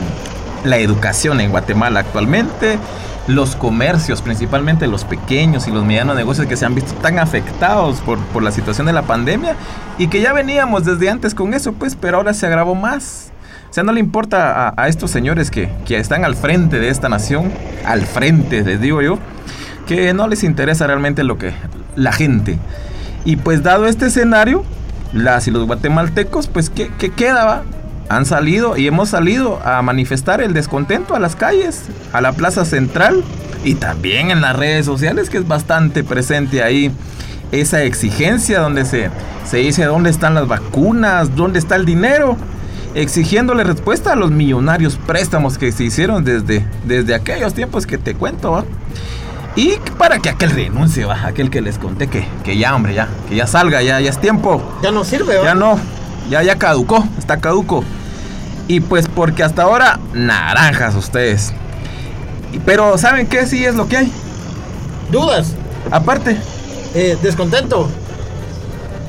la 0.64 0.78
educación 0.78 1.42
en 1.42 1.50
Guatemala 1.52 2.02
actualmente, 2.02 2.78
los 3.28 3.56
comercios, 3.56 4.22
principalmente 4.22 4.86
los 4.88 5.06
pequeños 5.06 5.68
y 5.68 5.72
los 5.72 5.84
medianos 5.86 6.16
negocios 6.16 6.46
que 6.48 6.56
se 6.58 6.66
han 6.66 6.76
visto 6.76 6.94
tan 6.96 7.18
afectados 7.20 8.00
por, 8.02 8.20
por 8.20 8.44
la 8.44 8.52
situación 8.52 8.86
de 8.88 8.94
la 8.94 9.04
pandemia 9.04 9.56
y 9.98 10.08
que 10.08 10.22
ya 10.22 10.34
veníamos 10.34 10.86
desde 10.86 11.10
antes 11.10 11.34
con 11.34 11.54
eso, 11.54 11.74
pues, 11.74 11.96
pero 12.00 12.18
ahora 12.18 12.34
se 12.34 12.46
agravó 12.46 12.76
más. 12.76 13.32
O 13.70 13.74
sea, 13.74 13.84
no 13.84 13.92
le 13.94 14.00
importa 14.02 14.68
a, 14.68 14.74
a 14.76 14.88
estos 14.88 15.10
señores 15.12 15.50
que, 15.50 15.70
que 15.86 15.98
están 15.98 16.26
al 16.26 16.36
frente 16.36 16.80
de 16.80 16.90
esta 16.90 17.10
nación, 17.10 17.52
al 17.86 18.02
frente, 18.02 18.62
les 18.64 18.82
digo 18.82 19.02
yo, 19.02 19.18
que 19.88 20.14
no 20.14 20.28
les 20.28 20.44
interesa 20.44 20.88
realmente 20.88 21.24
lo 21.24 21.38
que 21.38 21.54
la 21.96 22.12
gente. 22.12 22.60
Y 23.26 23.36
pues 23.36 23.64
dado 23.64 23.86
este 23.86 24.08
escenario, 24.08 24.64
las 25.14 25.48
y 25.48 25.52
los 25.52 25.66
guatemaltecos, 25.66 26.48
pues 26.48 26.70
¿qué, 26.70 26.92
qué 26.98 27.12
queda? 27.12 27.46
va? 27.46 27.64
Han 28.10 28.26
salido 28.26 28.78
y 28.78 28.88
hemos 28.88 29.10
salido 29.10 29.60
a 29.64 29.82
manifestar 29.82 30.42
el 30.42 30.54
descontento 30.54 31.16
a 31.16 31.20
las 31.20 31.36
calles, 31.36 31.84
a 32.12 32.22
la 32.22 32.34
plaza 32.34 32.66
central 32.66 33.24
y 33.64 33.76
también 33.76 34.32
en 34.32 34.42
las 34.42 34.56
redes 34.56 34.86
sociales, 34.86 35.30
que 35.30 35.38
es 35.38 35.48
bastante 35.48 36.04
presente 36.04 36.64
ahí 36.64 36.92
esa 37.52 37.84
exigencia 37.84 38.60
donde 38.60 38.86
se, 38.86 39.10
se 39.46 39.58
dice 39.58 39.86
dónde 39.86 40.10
están 40.10 40.34
las 40.34 40.48
vacunas, 40.48 41.36
dónde 41.36 41.60
está 41.60 41.76
el 41.76 41.86
dinero, 41.86 42.38
exigiéndole 42.96 43.64
respuesta 43.64 44.14
a 44.14 44.16
los 44.16 44.32
millonarios 44.32 44.98
préstamos 45.06 45.58
que 45.58 45.72
se 45.72 45.84
hicieron 45.84 46.24
desde, 46.24 46.66
desde 46.86 47.14
aquellos 47.14 47.54
tiempos 47.54 47.86
que 47.86 47.98
te 47.98 48.16
cuento. 48.16 48.66
Y 49.56 49.74
para 49.98 50.20
que 50.20 50.30
aquel 50.30 50.52
renuncie, 50.52 51.06
va, 51.06 51.26
aquel 51.28 51.50
que 51.50 51.62
les 51.62 51.78
conté 51.78 52.08
que, 52.08 52.26
que 52.44 52.58
ya, 52.58 52.74
hombre, 52.76 52.94
ya, 52.94 53.10
que 53.28 53.36
ya 53.36 53.48
salga, 53.48 53.82
ya, 53.82 54.00
ya 54.00 54.10
es 54.10 54.20
tiempo. 54.20 54.62
Ya 54.82 54.92
no 54.92 55.04
sirve, 55.04 55.38
¿va? 55.38 55.44
Ya 55.44 55.56
no, 55.56 55.78
ya, 56.30 56.42
ya 56.42 56.56
caducó, 56.58 57.04
está 57.18 57.38
caduco. 57.38 57.84
Y 58.68 58.80
pues 58.80 59.08
porque 59.10 59.44
hasta 59.44 59.64
ahora, 59.64 60.00
naranjas 60.14 60.96
ustedes. 60.96 61.52
Pero 62.66 62.98
¿saben 62.98 63.28
qué? 63.28 63.46
Sí 63.46 63.66
es 63.66 63.76
lo 63.76 63.88
que 63.88 63.98
hay. 63.98 64.12
Dudas, 65.12 65.56
Aparte, 65.90 66.38
eh, 66.94 67.18
descontento. 67.22 67.90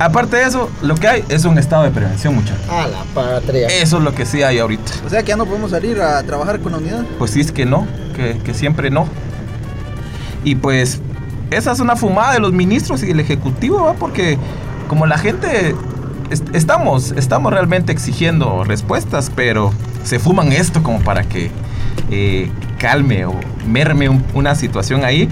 aparte 0.00 0.36
de 0.38 0.44
eso, 0.44 0.68
lo 0.80 0.96
que 0.96 1.06
hay 1.06 1.24
es 1.28 1.44
un 1.44 1.58
estado 1.58 1.84
de 1.84 1.90
prevención, 1.90 2.34
muchachos. 2.34 2.68
A 2.68 2.88
la 2.88 3.04
patria. 3.14 3.68
Eso 3.68 3.98
es 3.98 4.02
lo 4.02 4.12
que 4.12 4.26
sí 4.26 4.42
hay 4.42 4.58
ahorita. 4.58 4.90
O 5.06 5.08
sea 5.10 5.22
que 5.22 5.28
ya 5.28 5.36
no 5.36 5.46
podemos 5.46 5.70
salir 5.70 6.00
a 6.00 6.20
trabajar 6.24 6.58
con 6.60 6.72
la 6.72 6.78
unidad. 6.78 7.04
Pues 7.18 7.30
sí 7.30 7.40
es 7.40 7.52
que 7.52 7.64
no, 7.64 7.86
que, 8.16 8.38
que 8.38 8.54
siempre 8.54 8.90
no. 8.90 9.06
Y 10.44 10.54
pues 10.56 11.00
esa 11.50 11.72
es 11.72 11.80
una 11.80 11.96
fumada 11.96 12.32
de 12.34 12.40
los 12.40 12.52
ministros 12.52 13.02
y 13.02 13.06
del 13.06 13.20
ejecutivo, 13.20 13.84
¿va? 13.84 13.92
porque 13.94 14.38
como 14.88 15.06
la 15.06 15.18
gente 15.18 15.74
est- 16.30 16.54
estamos, 16.54 17.12
estamos 17.12 17.52
realmente 17.52 17.92
exigiendo 17.92 18.64
respuestas, 18.64 19.30
pero 19.34 19.72
se 20.04 20.18
fuman 20.18 20.52
esto 20.52 20.82
como 20.82 21.00
para 21.00 21.24
que 21.24 21.50
eh, 22.10 22.50
calme 22.78 23.24
o 23.26 23.34
merme 23.68 24.08
un- 24.08 24.24
una 24.34 24.54
situación 24.54 25.04
ahí. 25.04 25.28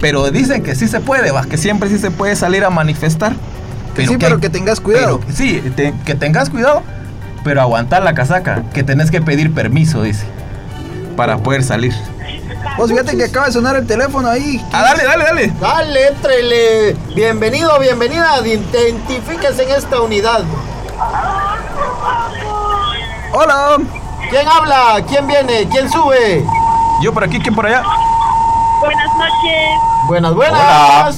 Pero 0.00 0.30
dicen 0.30 0.62
que 0.62 0.74
sí 0.74 0.88
se 0.88 1.00
puede, 1.00 1.30
¿va? 1.30 1.44
que 1.44 1.56
siempre 1.58 1.88
sí 1.90 1.98
se 1.98 2.10
puede 2.10 2.34
salir 2.36 2.64
a 2.64 2.70
manifestar. 2.70 3.32
Que 3.94 4.06
sí, 4.06 4.12
hay- 4.14 4.18
pero 4.18 4.40
que 4.40 4.48
tengas 4.48 4.80
cuidado. 4.80 5.20
pero- 5.20 5.32
sí, 5.36 5.60
te- 5.76 5.92
que 6.04 6.14
tengas 6.14 6.48
cuidado, 6.48 6.82
pero 7.44 7.60
aguantar 7.60 8.02
la 8.02 8.14
casaca, 8.14 8.64
que 8.72 8.82
tenés 8.82 9.10
que 9.10 9.20
pedir 9.20 9.52
permiso, 9.52 10.02
dice, 10.02 10.24
para 11.16 11.36
poder 11.38 11.62
salir. 11.62 11.92
Vos 12.76 12.90
fíjate 12.90 13.16
que 13.16 13.24
acaba 13.24 13.46
de 13.46 13.52
sonar 13.52 13.76
el 13.76 13.86
teléfono 13.86 14.28
ahí. 14.28 14.64
Ah, 14.72 14.82
dale, 14.82 15.04
dale, 15.04 15.24
dale. 15.24 15.46
Dale, 15.60 16.08
entrele. 16.08 16.92
Bienvenido, 17.14 17.78
bienvenida. 17.78 18.38
Identifíquese 18.46 19.64
en 19.64 19.70
esta 19.70 20.00
unidad. 20.00 20.42
Hola. 23.32 23.78
¿Quién 24.30 24.46
habla? 24.48 25.04
¿Quién 25.08 25.26
viene? 25.26 25.68
¿Quién 25.70 25.90
sube? 25.90 26.44
Yo 27.02 27.12
por 27.12 27.24
aquí, 27.24 27.40
¿quién 27.40 27.54
por 27.54 27.66
allá? 27.66 27.82
Buenas 28.80 29.16
noches. 29.16 29.80
Buenas, 30.06 30.34
buenas. 30.34 30.60
Hola. 30.60 31.12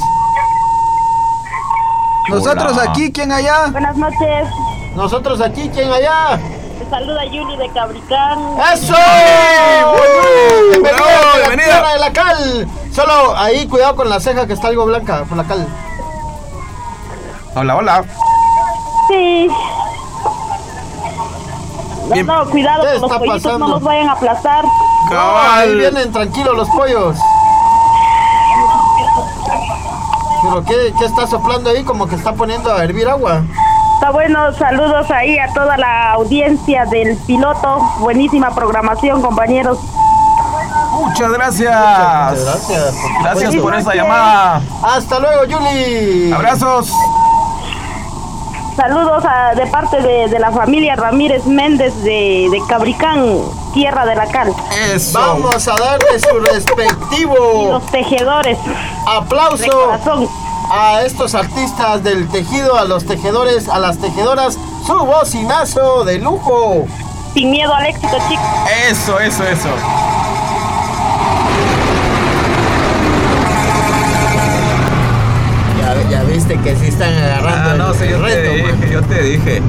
Nosotros 2.29 2.73
Hola. 2.73 2.91
aquí, 2.91 3.13
¿quién 3.13 3.33
allá? 3.33 3.67
Buenas 3.71 3.97
noches. 3.97 4.49
Nosotros 4.95 5.41
aquí, 5.41 5.71
¿quién 5.75 5.91
allá? 5.93 6.39
Te 6.83 6.91
saluda 6.91 7.25
Yuli 7.27 7.57
de 7.57 7.69
Cabricán. 7.71 8.39
¡Eso! 8.73 8.93
Bienvenida 10.73 10.97
¡Bravo, 10.97 11.05
a 11.07 11.39
la 11.39 11.49
bienvenida! 11.49 11.65
tierra 11.65 11.93
de 11.93 11.99
la 12.01 12.13
cal. 12.13 12.69
Solo 12.93 13.37
ahí, 13.37 13.69
cuidado 13.69 13.95
con 13.95 14.09
la 14.11 14.19
ceja 14.19 14.49
que 14.49 14.55
está 14.55 14.67
algo 14.67 14.87
blanca 14.87 15.25
por 15.29 15.39
la 15.39 15.45
cal. 15.45 15.65
Hola, 17.55 17.77
hola. 17.77 18.05
Sí. 19.09 19.49
No, 22.09 22.15
Bien. 22.15 22.27
no, 22.27 22.51
cuidado 22.51 22.83
¿Qué 22.83 22.89
con 22.99 23.03
los 23.03 23.11
está 23.13 23.19
pollitos, 23.19 23.43
pasando? 23.43 23.67
no 23.69 23.75
los 23.75 23.83
vayan 23.85 24.09
a 24.09 24.13
aplastar. 24.13 24.65
No, 25.11 25.39
ahí 25.39 25.75
vienen 25.77 26.11
tranquilos 26.13 26.57
los 26.57 26.69
pollos. 26.71 27.17
¿Pero 30.43 30.65
qué, 30.65 30.93
qué 30.99 31.05
está 31.05 31.29
soplando 31.29 31.71
ahí? 31.71 31.85
Como 31.85 32.09
que 32.09 32.17
está 32.17 32.33
poniendo 32.33 32.73
a 32.75 32.83
hervir 32.83 33.09
agua. 33.09 33.43
Está 34.03 34.11
bueno, 34.11 34.53
saludos 34.55 35.09
ahí 35.13 35.39
a 35.39 35.47
toda 35.55 35.77
la 35.77 36.11
audiencia 36.15 36.87
del 36.87 37.17
piloto. 37.19 37.79
Buenísima 38.01 38.53
programación, 38.53 39.23
compañeros. 39.23 39.79
Muchas 40.91 41.31
gracias. 41.31 41.71
Muchas 42.33 42.45
gracias. 42.45 42.95
Gracias 43.23 43.55
por 43.63 43.73
esa 43.77 43.95
llamada. 43.95 44.61
Hasta 44.83 45.21
luego, 45.21 45.45
Yuli. 45.45 46.33
Abrazos. 46.33 46.93
Saludos 48.75 49.25
a- 49.25 49.55
de 49.55 49.69
parte 49.69 50.03
de, 50.03 50.27
de 50.29 50.39
la 50.41 50.51
familia 50.51 50.97
Ramírez 50.97 51.47
Méndez 51.47 51.95
de, 52.03 52.49
de 52.51 52.61
Cabricán, 52.69 53.25
Tierra 53.73 54.05
de 54.05 54.17
la 54.17 54.27
Cal. 54.27 54.53
Eso. 54.93 55.17
Vamos 55.21 55.69
a 55.69 55.77
darle 55.77 56.19
su 56.19 56.37
Y 56.39 56.41
respectivo 56.53 57.69
los 57.71 57.87
tejedores 57.93 58.59
de 58.65 58.73
aplauso 59.07 59.71
corazón. 59.71 60.29
A 60.75 61.03
estos 61.03 61.35
artistas 61.35 62.03
del 62.03 62.29
tejido, 62.29 62.77
a 62.79 62.85
los 62.85 63.05
tejedores, 63.05 63.69
a 63.69 63.79
las 63.79 63.99
tejedoras. 63.99 64.59
Su 64.87 64.95
bocinazo 65.05 66.05
de 66.05 66.19
lujo. 66.19 66.87
Sin 67.35 67.51
miedo 67.51 67.75
al 67.75 67.87
éxito, 67.87 68.17
chicos. 68.29 68.45
Eso, 68.91 69.21
eso, 69.21 69.45
eso. 69.45 69.69
Ya, 75.79 76.11
ya 76.11 76.23
viste 76.25 76.57
que 76.59 76.77
sí 76.77 76.87
están 76.87 77.13
agarrando 77.15 77.71
Ah, 77.71 77.75
no 77.77 77.93
el 77.93 78.11
yo 78.11 78.17
te 78.19 78.23
reto, 78.23 78.63
man. 78.69 78.81
dije, 78.81 78.93
yo 78.93 79.03
te 79.03 79.23
dije. 79.23 79.63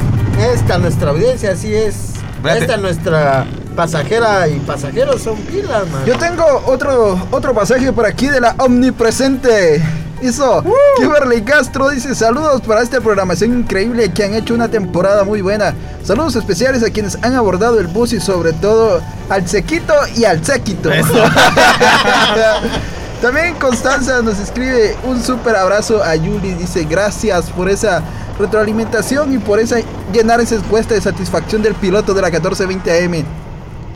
Esta 0.54 0.78
nuestra 0.78 1.10
audiencia, 1.12 1.52
así 1.52 1.74
es. 1.74 2.14
Vete. 2.42 2.60
Esta 2.60 2.78
nuestra 2.78 3.46
pasajera 3.76 4.48
y 4.48 4.60
pasajeros 4.60 5.22
son 5.22 5.38
pilas, 5.38 5.88
man. 5.90 6.06
Yo 6.06 6.18
tengo 6.18 6.44
otro, 6.68 7.18
otro 7.32 7.54
pasaje 7.54 7.92
por 7.94 8.06
aquí 8.06 8.28
de 8.28 8.42
la 8.42 8.56
omnipresente. 8.60 9.82
Hizo 10.24 10.64
Kimberly 10.96 11.42
Castro 11.42 11.90
dice 11.90 12.16
saludos 12.16 12.62
para 12.62 12.82
esta 12.82 13.02
programación 13.02 13.60
increíble 13.60 14.10
que 14.14 14.24
han 14.24 14.34
hecho 14.34 14.54
una 14.54 14.70
temporada 14.70 15.26
muy 15.26 15.42
buena. 15.42 15.74
Saludos 16.02 16.38
especiales 16.38 16.82
a 16.82 16.90
quienes 16.90 17.18
han 17.22 17.36
abordado 17.36 17.78
el 17.82 17.88
bus 17.88 18.14
y 18.14 18.22
sobre 18.22 18.54
todo 18.54 19.02
al 19.30 19.46
sequito 19.50 19.94
y 20.16 20.24
al 20.24 20.46
séquito. 20.46 20.90
También 23.22 23.56
Constanza 23.56 24.22
nos 24.22 24.40
escribe 24.40 24.96
un 25.04 25.22
súper 25.22 25.58
abrazo 25.58 26.02
a 26.02 26.16
Yuli. 26.16 26.54
Dice 26.54 26.86
gracias 26.86 27.50
por 27.50 27.70
esa 27.70 28.02
retroalimentación 28.40 29.34
y 29.34 29.40
por 29.40 29.60
esa 29.60 29.80
llenar 30.14 30.40
esa 30.40 30.56
encuesta 30.56 30.94
de 30.94 31.02
satisfacción 31.02 31.62
del 31.62 31.76
piloto 31.76 32.14
de 32.14 32.22
la 32.22 32.28
1420 32.28 33.06
AM. 33.06 33.26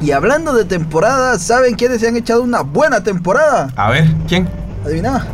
Y 0.02 0.12
hablando 0.12 0.54
de 0.54 0.66
temporadas, 0.66 1.42
¿saben 1.42 1.76
quiénes 1.76 2.02
se 2.02 2.10
han 2.10 2.18
echado 2.18 2.44
una 2.44 2.62
buena 2.62 3.02
temporada? 3.02 3.70
A 3.78 3.92
ver, 3.92 4.14
¿quién? 4.28 4.50
Adivina. 4.86 5.26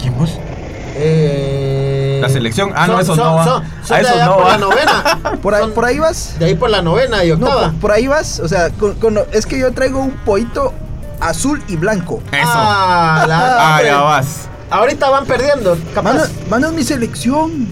¿Quién 0.00 0.16
vos? 0.18 0.38
Eh, 0.98 2.18
La 2.22 2.28
selección. 2.28 2.72
Ah, 2.74 2.86
no, 2.86 2.96
son- 3.04 3.04
son- 3.04 3.16
no 3.18 3.34
va. 3.36 3.44
son- 3.44 3.62
son 3.84 3.96
A 3.96 4.00
allá 4.00 4.24
no 4.26 4.34
por 4.36 4.44
va. 4.46 4.50
la 4.52 4.58
novena. 4.58 5.18
¿Por 5.42 5.54
ahí, 5.54 5.66
por 5.68 5.84
ahí 5.84 5.98
vas? 5.98 6.38
De 6.38 6.46
ahí 6.46 6.54
por 6.54 6.70
la 6.70 6.82
novena 6.82 7.24
y 7.24 7.28
No, 7.28 7.34
octava. 7.46 7.70
por, 7.72 7.80
por 7.80 7.92
ahí 7.92 8.06
vas. 8.06 8.40
O 8.40 8.48
sea, 8.48 8.70
con- 8.70 8.94
con- 8.94 9.18
es 9.32 9.46
que 9.46 9.58
yo 9.58 9.72
traigo 9.72 10.00
un 10.00 10.12
pollito 10.12 10.72
azul 11.20 11.62
y 11.68 11.76
blanco. 11.76 12.22
Eso. 12.32 12.42
Ah, 12.46 13.24
la- 13.28 13.76
Ah, 13.76 13.82
ya 13.82 14.00
vas. 14.00 14.48
Ahorita 14.70 15.08
van 15.10 15.26
perdiendo, 15.26 15.76
capaz. 15.94 16.12
Mano, 16.14 16.24
mano, 16.50 16.66
es 16.68 16.72
mi 16.72 16.82
selección. 16.82 17.68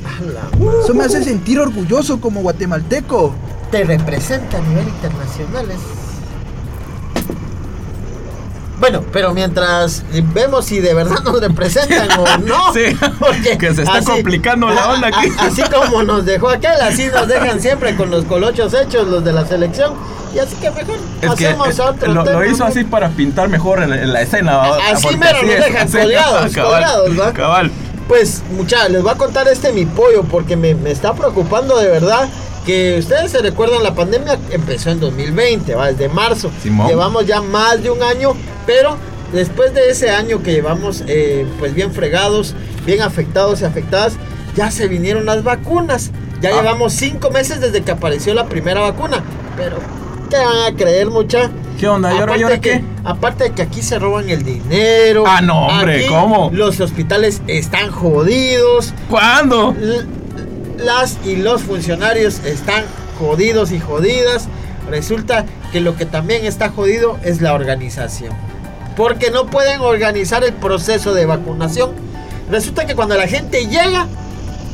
Eso 0.85 0.95
me 0.95 1.05
hace 1.05 1.25
sentir 1.25 1.59
orgulloso 1.59 2.21
como 2.21 2.41
guatemalteco. 2.43 3.35
Te 3.71 3.83
representa 3.85 4.59
a 4.59 4.61
nivel 4.61 4.87
internacional. 4.89 5.71
es- 5.71 5.79
Bueno, 8.85 9.03
pero 9.15 9.33
mientras 9.33 10.03
vemos 10.35 10.67
si 10.67 10.79
de 10.79 10.93
verdad 10.93 11.21
nos 11.25 11.41
representan 11.41 12.07
o 12.21 12.39
no. 12.45 12.71
Sí, 12.75 12.95
porque 13.19 13.57
que 13.57 13.75
se 13.75 13.83
está 13.83 14.03
complicando 14.03 14.69
la 14.69 14.91
onda 14.91 15.09
aquí. 15.09 15.29
a- 15.39 15.45
así 15.47 15.63
como 15.63 16.03
nos 16.03 16.27
dejó 16.27 16.51
aquel, 16.51 16.79
así 16.83 17.07
nos 17.07 17.27
dejan 17.27 17.63
siempre 17.63 17.97
con 17.97 18.11
los 18.11 18.27
colochos 18.27 18.75
hechos, 18.75 19.09
los 19.09 19.25
de 19.25 19.33
la 19.33 19.47
selección. 19.47 19.95
Y 20.35 20.39
así 20.39 20.55
que 20.57 20.71
mejor 20.71 20.97
Es 21.23 21.31
que 21.35 21.47
hacemos 21.47 21.79
eh, 21.79 21.83
otro 21.83 22.13
lo, 22.13 22.45
hizo 22.45 22.59
¿no? 22.59 22.65
así 22.67 22.85
para 22.85 23.09
pintar 23.09 23.49
mejor 23.49 23.83
en, 23.83 23.91
en 23.95 24.13
la 24.13 24.21
escena. 24.21 24.65
Así 24.93 25.17
mero 25.17 25.41
nos 25.43 25.51
es, 25.51 25.65
dejan 25.65 25.89
colgados, 25.91 26.55
colgados, 26.55 27.19
¿va? 27.19 27.33
Cabal. 27.33 27.71
Pues, 28.07 28.43
muchachos, 28.51 28.91
les 28.91 29.03
voy 29.03 29.13
a 29.13 29.15
contar 29.15 29.49
este 29.49 29.73
mi 29.73 29.87
pollo 29.87 30.25
porque 30.25 30.57
me, 30.59 30.75
me 30.75 30.91
está 30.91 31.15
preocupando 31.15 31.79
de 31.79 31.89
verdad. 31.89 32.29
Que 32.67 32.97
ustedes 32.99 33.31
se 33.31 33.39
recuerdan, 33.41 33.83
la 33.83 33.95
pandemia 33.95 34.39
empezó 34.51 34.91
en 34.91 35.01
2020, 35.01 35.75
¿va? 35.75 35.89
desde 35.93 36.09
marzo. 36.09 36.51
Simón. 36.63 36.89
Llevamos 36.89 37.27
ya 37.27 37.43
más 37.43 37.83
de 37.83 37.91
un 37.91 38.03
año, 38.03 38.33
pero 38.67 38.97
después 39.33 39.75
de 39.75 39.91
ese 39.91 40.11
año 40.11 40.43
que 40.43 40.53
llevamos 40.53 41.05
eh, 41.07 41.47
pues 41.59 41.75
bien 41.75 41.93
fregados, 41.93 42.55
bien 42.87 43.03
afectados 43.03 43.61
y 43.61 43.65
afectadas, 43.65 44.15
ya 44.57 44.71
se 44.71 44.89
vinieron 44.89 45.27
las 45.27 45.43
vacunas. 45.45 46.11
Ya 46.41 46.51
Ah. 46.51 46.63
llevamos 46.63 46.93
cinco 46.95 47.31
meses 47.31 47.61
desde 47.61 47.83
que 47.83 47.91
apareció 47.91 48.33
la 48.35 48.47
primera 48.47 48.81
vacuna. 48.81 49.23
Pero, 49.57 49.77
¿qué 50.31 50.37
van 50.37 50.73
a 50.73 50.77
creer, 50.77 51.09
mucha? 51.11 51.51
¿Qué 51.79 51.89
onda? 51.89 52.15
¿Y 52.15 52.19
ahora, 52.19 52.35
Aparte 52.35 52.53
de 52.55 52.61
que-? 52.61 52.85
Aparte 53.05 53.45
de 53.45 53.53
que 53.53 53.63
aquí 53.63 53.83
se 53.83 53.99
roban 53.99 54.31
el 54.31 54.43
dinero. 54.45 55.25
Ah, 55.27 55.41
no, 55.43 55.67
hombre, 55.67 55.99
aquí 56.01 56.09
¿cómo? 56.09 56.51
Los 56.53 56.81
hospitales 56.81 57.43
están 57.47 57.91
jodidos. 57.91 58.95
¿Cuándo? 59.11 59.75
Las 60.77 61.19
y 61.25 61.37
los 61.37 61.63
funcionarios 61.63 62.41
están 62.45 62.85
jodidos 63.19 63.73
y 63.73 63.81
jodidas. 63.81 64.49
Resulta 64.91 65.45
que 65.73 65.81
lo 65.81 65.97
que 65.97 66.07
también 66.07 66.45
está 66.45 66.71
jodido 66.71 67.19
es 67.23 67.41
la 67.41 67.55
organización. 67.55 68.33
Porque 68.97 69.31
no 69.31 69.47
pueden 69.47 69.81
organizar 69.81 70.45
el 70.45 70.53
proceso 70.53 71.15
de 71.15 71.27
vacunación. 71.27 71.93
Resulta 72.51 72.87
que 72.87 72.95
cuando 72.95 73.17
la 73.17 73.27
gente 73.27 73.67
llega, 73.67 74.07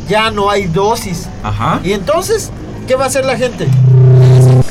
ya 0.08 0.30
no 0.30 0.50
hay 0.50 0.66
dosis. 0.66 1.28
Ajá. 1.42 1.80
Y 1.84 1.92
entonces, 1.92 2.50
¿qué 2.86 2.96
va 2.96 3.04
a 3.04 3.06
hacer 3.06 3.24
la 3.24 3.36
gente? 3.36 3.68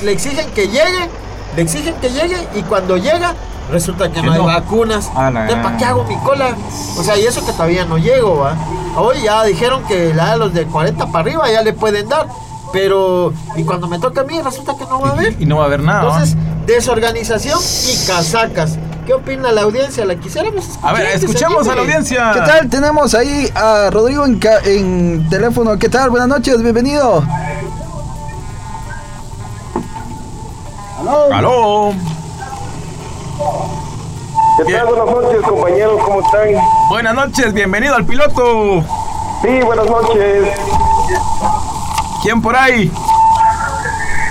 Le 0.03 0.11
exigen 0.11 0.49
que 0.51 0.67
llegue, 0.67 1.09
le 1.55 1.61
exigen 1.61 1.95
que 1.95 2.09
llegue 2.09 2.37
y 2.55 2.61
cuando 2.63 2.97
llega, 2.97 3.33
resulta 3.71 4.11
que 4.11 4.21
no 4.21 4.33
hay 4.33 4.39
vacunas. 4.39 5.07
¿para 5.07 5.77
qué 5.77 5.85
hago 5.85 6.03
mi 6.03 6.17
cola? 6.17 6.55
O 6.97 7.03
sea, 7.03 7.17
y 7.17 7.25
eso 7.25 7.45
que 7.45 7.53
todavía 7.53 7.85
no 7.85 7.97
llego, 7.97 8.39
¿va? 8.39 8.57
Hoy 8.95 9.21
ya 9.23 9.43
dijeron 9.43 9.83
que 9.87 10.13
la 10.13 10.31
de 10.31 10.37
los 10.37 10.53
de 10.53 10.65
40 10.65 11.07
para 11.07 11.19
arriba 11.19 11.49
ya 11.51 11.61
le 11.61 11.73
pueden 11.73 12.09
dar. 12.09 12.27
Pero, 12.71 13.33
y 13.55 13.63
cuando 13.63 13.87
me 13.87 13.97
toca 13.97 14.21
a 14.21 14.23
mí, 14.25 14.39
resulta 14.41 14.75
que 14.77 14.85
no 14.85 14.99
va 15.01 15.09
a 15.09 15.11
haber. 15.13 15.35
Y 15.41 15.45
no 15.45 15.57
va 15.57 15.63
a 15.63 15.65
haber 15.67 15.81
nada. 15.81 16.03
Entonces, 16.03 16.35
desorganización 16.67 17.57
y 17.59 18.05
casacas. 18.07 18.77
¿Qué 19.07 19.13
opina 19.15 19.51
la 19.51 19.61
audiencia? 19.61 20.05
¿La 20.05 20.15
quisiéramos 20.15 20.65
escuchar? 20.67 20.89
a 20.89 20.93
ver, 20.93 21.07
escuchemos 21.15 21.67
a 21.67 21.73
la 21.75 21.81
audiencia. 21.81 22.31
¿Qué 22.31 22.39
tal? 22.41 22.69
Tenemos 22.69 23.15
ahí 23.15 23.49
a 23.55 23.89
Rodrigo 23.89 24.23
en, 24.25 24.37
ca- 24.37 24.59
en 24.63 25.27
teléfono. 25.29 25.79
¿Qué 25.79 25.89
tal? 25.89 26.11
Buenas 26.11 26.27
noches, 26.27 26.61
bienvenido. 26.61 27.23
Aló. 30.99 31.33
Aló. 31.33 31.93
¿Qué 34.65 34.73
tal? 34.73 34.87
Buenas 34.87 35.05
noches, 35.05 35.41
compañeros, 35.43 36.01
¿cómo 36.03 36.19
están? 36.19 36.49
Buenas 36.89 37.15
noches, 37.15 37.53
bienvenido 37.53 37.95
al 37.95 38.05
piloto. 38.05 38.83
Sí, 39.41 39.61
buenas 39.61 39.89
noches. 39.89 40.49
¿Quién 42.21 42.41
por 42.41 42.57
ahí? 42.57 42.91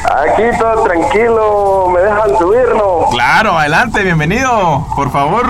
Aquí 0.05 0.43
todo 0.59 0.83
tranquilo, 0.83 1.89
me 1.95 2.01
dejan 2.01 2.37
subirnos. 2.37 3.11
Claro, 3.11 3.59
adelante, 3.59 4.03
bienvenido. 4.03 4.87
Por 4.95 5.11
favor. 5.11 5.47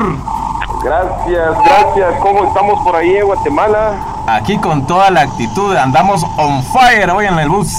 Gracias, 0.84 1.56
gracias. 1.64 2.14
¿Cómo 2.20 2.44
estamos 2.44 2.80
por 2.84 2.94
ahí 2.94 3.16
en 3.16 3.26
Guatemala? 3.26 3.94
Aquí 4.28 4.58
con 4.58 4.86
toda 4.86 5.10
la 5.10 5.22
actitud, 5.22 5.74
andamos 5.74 6.24
on 6.36 6.62
fire 6.62 7.10
hoy 7.10 7.26
en 7.26 7.36
el 7.36 7.48
bus. 7.48 7.72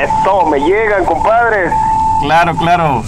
Esto, 0.00 0.46
me 0.46 0.60
llegan, 0.60 1.04
compadres. 1.06 1.72
Claro, 2.22 2.54
claro. 2.56 3.02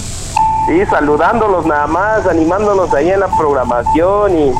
Sí, 0.66 0.84
saludándolos 0.90 1.64
nada 1.64 1.86
más, 1.86 2.26
animándolos 2.26 2.92
ahí 2.92 3.10
en 3.10 3.20
la 3.20 3.28
programación 3.28 4.36
y 4.36 4.52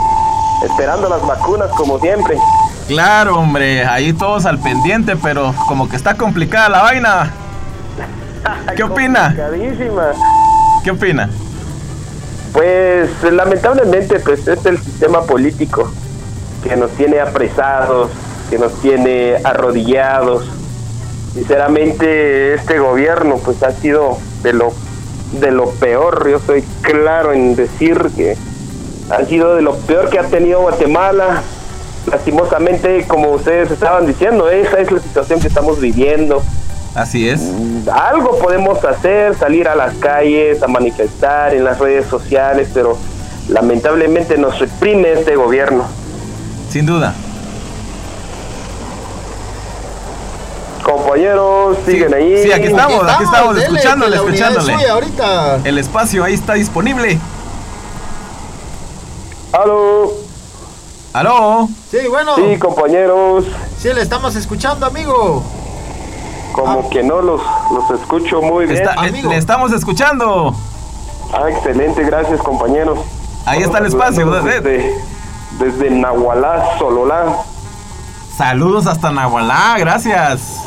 esperando 0.64 1.08
las 1.08 1.26
vacunas 1.26 1.68
como 1.70 1.98
siempre. 1.98 2.38
Claro, 2.86 3.40
hombre, 3.40 3.84
ahí 3.84 4.12
todos 4.12 4.46
al 4.46 4.60
pendiente, 4.60 5.16
pero 5.16 5.52
como 5.66 5.88
que 5.88 5.96
está 5.96 6.14
complicada 6.14 6.68
la 6.68 6.82
vaina. 6.82 7.32
¿Qué 8.76 8.84
opina? 8.84 9.34
¿Qué 10.84 10.90
opina? 10.92 11.28
Pues 12.52 13.10
lamentablemente 13.24 14.20
pues 14.20 14.46
es 14.46 14.64
el 14.64 14.78
sistema 14.78 15.22
político 15.22 15.90
que 16.62 16.76
nos 16.76 16.92
tiene 16.92 17.18
apresados, 17.18 18.10
que 18.48 18.58
nos 18.58 18.80
tiene 18.80 19.38
arrodillados. 19.42 20.48
Sinceramente 21.34 22.54
este 22.54 22.78
gobierno 22.78 23.38
pues 23.44 23.62
ha 23.64 23.72
sido 23.72 24.18
de 24.44 24.52
lo 24.52 24.72
de 25.32 25.50
lo 25.50 25.70
peor, 25.70 26.28
yo 26.28 26.38
soy 26.38 26.62
claro 26.82 27.32
en 27.32 27.56
decir 27.56 27.98
que 28.16 28.36
ha 29.10 29.24
sido 29.24 29.54
de 29.54 29.62
lo 29.62 29.74
peor 29.76 30.08
que 30.08 30.18
ha 30.18 30.24
tenido 30.24 30.60
Guatemala. 30.60 31.42
Lastimosamente, 32.10 33.04
como 33.08 33.32
ustedes 33.32 33.70
estaban 33.70 34.06
diciendo, 34.06 34.48
esa 34.48 34.78
es 34.78 34.92
la 34.92 35.00
situación 35.00 35.40
que 35.40 35.48
estamos 35.48 35.80
viviendo 35.80 36.42
Así 36.96 37.28
es. 37.28 37.42
algo 37.92 38.38
podemos 38.38 38.82
hacer, 38.82 39.34
salir 39.36 39.68
a 39.68 39.76
las 39.76 39.94
calles, 39.96 40.62
a 40.62 40.66
manifestar 40.66 41.52
en 41.52 41.62
las 41.64 41.78
redes 41.78 42.06
sociales, 42.06 42.70
pero 42.72 42.96
lamentablemente 43.48 44.38
nos 44.38 44.58
reprime 44.58 45.12
este 45.12 45.36
gobierno. 45.36 45.84
Sin 46.70 46.86
duda. 46.86 47.14
Compañeros, 50.86 51.78
siguen 51.84 52.14
ahí. 52.14 52.44
sí, 52.44 52.52
aquí 52.52 52.66
estamos, 52.68 53.02
aquí 53.10 53.24
estamos, 53.24 53.54
dele, 53.56 53.66
escuchándole, 53.66 54.16
escuchándole. 54.16 54.72
suya 54.72 54.92
ahorita. 54.92 55.56
El 55.64 55.78
espacio 55.78 56.22
ahí 56.22 56.34
está 56.34 56.52
disponible. 56.54 57.18
Aló. 59.52 60.12
Aló. 61.12 61.68
Sí, 61.90 61.98
bueno. 62.08 62.36
Sí, 62.36 62.56
compañeros, 62.58 63.46
Sí, 63.78 63.92
le 63.92 64.00
estamos 64.02 64.36
escuchando, 64.36 64.86
amigo. 64.86 65.42
como 66.52 66.88
que 66.88 67.02
no 67.02 67.20
los, 67.20 67.40
los 67.72 68.00
escucho 68.00 68.40
muy 68.40 68.66
bien. 68.66 68.78
Está- 68.82 68.94
eh, 69.04 69.08
amigo. 69.08 69.30
le 69.30 69.38
estamos 69.38 69.72
escuchando. 69.72 70.54
Ah, 71.32 71.50
excelente, 71.50 72.04
gracias 72.04 72.40
compañeros. 72.40 73.00
Ahí 73.44 73.62
está 73.62 73.78
el 73.78 73.86
espacio. 73.86 74.30
Desde, 74.30 74.94
desde 75.58 75.90
Nahualá, 75.90 76.78
Sololá. 76.78 77.24
Saludos 78.36 78.86
hasta 78.86 79.10
Nahualá, 79.10 79.74
gracias. 79.78 80.62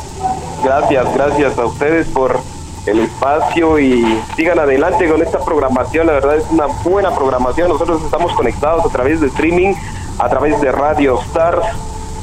Gracias, 0.62 1.14
gracias 1.14 1.58
a 1.58 1.64
ustedes 1.64 2.06
por 2.08 2.40
el 2.86 3.00
espacio 3.00 3.78
y 3.78 4.20
sigan 4.36 4.58
adelante 4.58 5.08
con 5.08 5.22
esta 5.22 5.38
programación. 5.40 6.06
La 6.06 6.14
verdad 6.14 6.36
es 6.36 6.44
una 6.50 6.66
buena 6.84 7.14
programación. 7.14 7.68
Nosotros 7.68 8.02
estamos 8.04 8.32
conectados 8.34 8.84
a 8.84 8.88
través 8.88 9.20
de 9.20 9.28
streaming, 9.28 9.74
a 10.18 10.28
través 10.28 10.60
de 10.60 10.72
Radio 10.72 11.20
Stars, 11.22 11.64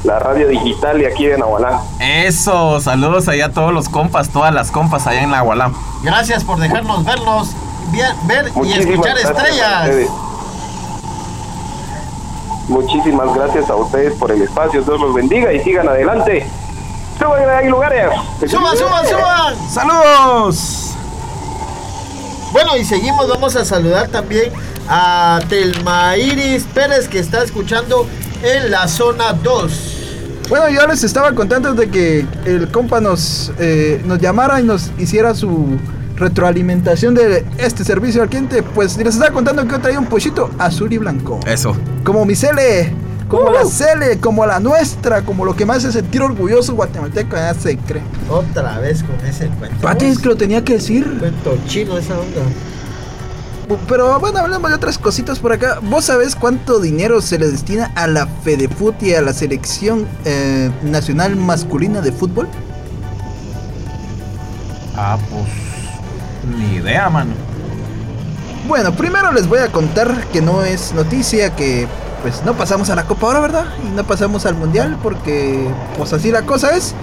la 0.04 0.18
radio 0.18 0.48
digital 0.48 0.98
de 0.98 1.06
aquí 1.06 1.26
de 1.26 1.38
Nahualá. 1.38 1.82
Eso, 2.00 2.80
saludos 2.80 3.28
allá 3.28 3.46
a 3.46 3.52
todos 3.52 3.72
los 3.72 3.88
compas, 3.88 4.30
todas 4.30 4.54
las 4.54 4.70
compas 4.70 5.06
allá 5.06 5.22
en 5.22 5.30
Nahualá. 5.30 5.72
Gracias 6.02 6.44
por 6.44 6.58
dejarnos 6.58 7.04
verlos, 7.04 7.52
ver 8.26 8.52
y 8.64 8.72
escuchar 8.72 9.18
estrellas. 9.18 9.90
Muchísimas 12.68 13.34
gracias 13.34 13.70
a 13.70 13.76
ustedes 13.76 14.14
por 14.14 14.30
el 14.30 14.42
espacio. 14.42 14.82
Dios 14.82 15.00
los 15.00 15.14
bendiga 15.14 15.52
y 15.52 15.60
sigan 15.60 15.88
adelante. 15.88 16.46
Suban 17.18 17.50
ahí 17.50 17.68
lugares. 17.68 18.06
¡Suban, 18.48 18.76
suban, 18.76 19.06
suban! 19.06 19.70
¡Saludos! 19.70 20.94
Bueno, 22.52 22.76
y 22.76 22.84
seguimos, 22.84 23.28
vamos 23.28 23.56
a 23.56 23.64
saludar 23.64 24.08
también 24.08 24.52
a 24.88 25.40
Telma 25.48 26.16
Iris 26.16 26.64
Pérez 26.72 27.08
que 27.08 27.18
está 27.18 27.42
escuchando 27.42 28.06
en 28.42 28.70
la 28.70 28.88
zona 28.88 29.32
2. 29.32 29.94
Bueno, 30.48 30.70
yo 30.70 30.86
les 30.86 31.04
estaba 31.04 31.32
contando 31.32 31.74
de 31.74 31.90
que 31.90 32.24
el 32.46 32.70
compa 32.70 33.00
nos, 33.00 33.52
eh, 33.58 34.00
nos 34.06 34.18
llamara 34.18 34.60
y 34.60 34.64
nos 34.64 34.90
hiciera 34.96 35.34
su 35.34 35.76
retroalimentación 36.16 37.14
de 37.14 37.44
este 37.58 37.84
servicio 37.84 38.22
al 38.22 38.28
cliente. 38.28 38.62
Pues 38.62 38.96
les 38.96 39.14
estaba 39.14 39.30
contando 39.30 39.64
que 39.64 39.72
yo 39.72 39.80
traía 39.80 39.98
un 39.98 40.06
pollito 40.06 40.50
azul 40.58 40.92
y 40.92 40.98
blanco. 40.98 41.40
Eso. 41.46 41.76
Como 42.02 42.24
mi 42.24 42.34
Cele, 42.34 42.94
como 43.28 43.50
la 43.50 43.64
Cele, 43.66 44.18
como 44.18 44.46
la 44.46 44.58
nuestra, 44.58 45.22
como 45.22 45.44
lo 45.44 45.54
que 45.54 45.66
me 45.66 45.74
hace 45.74 45.92
sentir 45.92 46.22
orgulloso 46.22 46.74
guatemalteco, 46.74 47.36
ya 47.36 47.54
se 47.54 47.76
cree. 47.76 48.02
Otra 48.28 48.78
vez 48.78 49.02
con 49.02 49.16
ese 49.26 49.48
cuento. 49.48 49.76
Pati, 49.82 50.06
es 50.06 50.18
que 50.18 50.28
lo 50.28 50.36
tenía 50.36 50.64
que 50.64 50.74
decir. 50.74 51.18
Cuento 51.18 51.58
chino 51.66 51.98
esa 51.98 52.18
onda. 52.18 52.42
Pero 53.86 54.18
bueno, 54.18 54.38
hablamos 54.38 54.70
de 54.70 54.76
otras 54.76 54.96
cositas 54.96 55.38
por 55.40 55.52
acá. 55.52 55.78
¿Vos 55.82 56.06
sabés 56.06 56.34
cuánto 56.34 56.80
dinero 56.80 57.20
se 57.20 57.38
le 57.38 57.50
destina 57.50 57.92
a 57.96 58.06
la 58.06 58.26
FedeFut 58.26 59.02
y 59.02 59.14
a 59.14 59.20
la 59.20 59.34
selección 59.34 60.06
eh, 60.24 60.70
nacional 60.82 61.36
masculina 61.36 62.00
de 62.00 62.12
fútbol? 62.12 62.48
Ah, 64.96 65.18
pues. 65.30 66.56
Ni 66.56 66.76
idea, 66.76 67.10
mano. 67.10 67.32
Bueno, 68.66 68.92
primero 68.92 69.32
les 69.32 69.46
voy 69.46 69.58
a 69.58 69.70
contar 69.70 70.26
que 70.32 70.40
no 70.40 70.64
es 70.64 70.94
noticia 70.94 71.54
que 71.54 71.86
pues 72.28 72.44
no 72.44 72.54
pasamos 72.54 72.90
a 72.90 72.94
la 72.94 73.04
Copa 73.04 73.28
ahora, 73.28 73.40
¿verdad? 73.40 73.64
Y 73.82 73.96
no 73.96 74.04
pasamos 74.04 74.44
al 74.44 74.54
Mundial 74.54 74.98
porque 75.02 75.66
pues 75.96 76.12
así 76.12 76.30
la 76.30 76.42
cosa 76.42 76.76
es. 76.76 76.94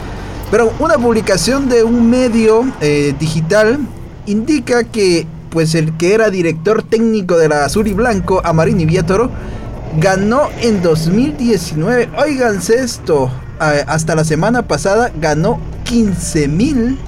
Pero 0.51 0.71
una 0.77 0.99
publicación 0.99 1.67
de 1.67 1.83
un 1.83 2.11
medio 2.11 2.63
eh, 2.79 3.15
digital 3.19 3.79
indica 4.27 4.83
que 4.83 5.25
pues 5.49 5.73
el 5.73 5.97
que 5.97 6.13
era 6.13 6.29
director 6.29 6.83
técnico 6.83 7.37
de 7.37 7.49
la 7.49 7.65
Azul 7.65 7.87
y 7.87 7.93
Blanco, 7.93 8.41
Amarini 8.43 8.85
Viatoro, 8.85 9.31
ganó 9.97 10.49
en 10.61 10.83
2019, 10.83 12.09
oiganse 12.17 12.75
esto, 12.75 13.31
hasta 13.57 14.13
la 14.13 14.25
semana 14.25 14.67
pasada 14.67 15.11
ganó 15.19 15.59
15 15.85 16.47
mil 16.49 16.99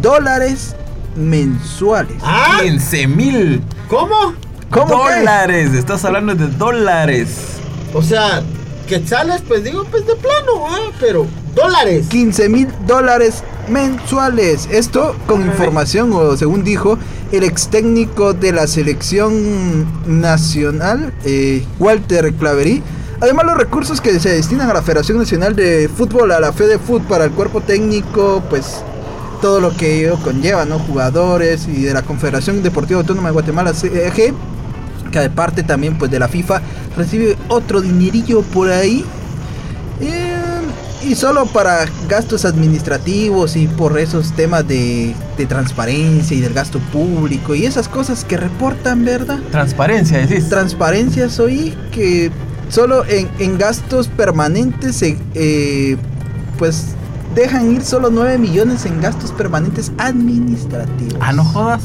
dólares 0.00 0.74
mensuales. 1.14 2.16
¿Ah? 2.22 2.58
15 2.62 3.06
mil 3.06 3.62
¿Cómo? 3.88 4.34
¿Cómo 4.70 4.96
dólares. 4.96 5.72
Estás 5.74 6.04
hablando 6.04 6.34
de 6.34 6.48
dólares. 6.48 7.58
O 7.94 8.02
sea, 8.02 8.42
quetzales, 8.86 9.42
pues 9.46 9.64
digo, 9.64 9.84
pues 9.90 10.06
de 10.06 10.16
plano, 10.16 10.66
¿ah? 10.68 10.90
Pero 11.00 11.26
dólares. 11.54 12.06
15 12.08 12.48
mil 12.48 12.68
dólares 12.86 13.42
mensuales. 13.68 14.68
Esto 14.70 15.14
con 15.26 15.42
información, 15.42 16.12
o 16.12 16.36
según 16.36 16.64
dijo 16.64 16.98
el 17.32 17.44
ex 17.44 17.68
técnico 17.68 18.32
de 18.32 18.52
la 18.52 18.66
selección 18.66 19.86
nacional, 20.20 21.12
eh, 21.24 21.64
Walter 21.78 22.32
Claverí. 22.34 22.82
Además, 23.20 23.46
los 23.46 23.56
recursos 23.56 24.00
que 24.00 24.18
se 24.20 24.30
destinan 24.30 24.68
a 24.68 24.74
la 24.74 24.82
Federación 24.82 25.16
Nacional 25.16 25.56
de 25.56 25.88
Fútbol, 25.88 26.32
a 26.32 26.40
la 26.40 26.52
FEDEFUT, 26.52 27.02
para 27.04 27.24
el 27.24 27.30
cuerpo 27.30 27.62
técnico, 27.62 28.42
pues 28.50 28.82
todo 29.40 29.60
lo 29.60 29.74
que 29.74 30.00
ello 30.00 30.18
conlleva, 30.22 30.64
¿no? 30.66 30.78
Jugadores 30.78 31.66
y 31.66 31.82
de 31.82 31.94
la 31.94 32.02
Confederación 32.02 32.62
Deportiva 32.62 33.00
Autónoma 33.00 33.28
de 33.28 33.32
Guatemala, 33.32 33.72
CEG, 33.72 34.34
que 35.10 35.18
aparte 35.18 35.62
también 35.62 35.98
pues 35.98 36.10
de 36.10 36.18
la 36.18 36.28
FIFA 36.28 36.60
recibe 36.96 37.36
otro 37.48 37.80
dinerillo 37.80 38.42
por 38.42 38.70
ahí. 38.70 39.04
Eh, 40.00 40.36
y 41.04 41.14
solo 41.14 41.46
para 41.46 41.86
gastos 42.08 42.44
administrativos 42.44 43.56
y 43.56 43.68
por 43.68 43.98
esos 43.98 44.32
temas 44.32 44.66
de, 44.66 45.14
de 45.36 45.46
transparencia 45.46 46.36
y 46.36 46.40
del 46.40 46.52
gasto 46.52 46.80
público 46.92 47.54
y 47.54 47.64
esas 47.64 47.88
cosas 47.88 48.24
que 48.24 48.36
reportan, 48.36 49.04
¿verdad? 49.04 49.38
Transparencia, 49.52 50.18
decís. 50.26 50.48
Transparencias 50.48 51.38
oí 51.38 51.74
que 51.92 52.30
solo 52.68 53.04
en, 53.06 53.28
en 53.38 53.58
gastos 53.58 54.08
permanentes 54.08 54.96
se, 54.96 55.16
eh, 55.34 55.96
pues 56.58 56.86
dejan 57.36 57.72
ir 57.72 57.82
solo 57.82 58.10
9 58.10 58.38
millones 58.38 58.86
en 58.86 59.00
gastos 59.00 59.30
permanentes 59.30 59.92
administrativos. 59.98 61.18
Ah, 61.20 61.32
no 61.32 61.44
jodas. 61.44 61.82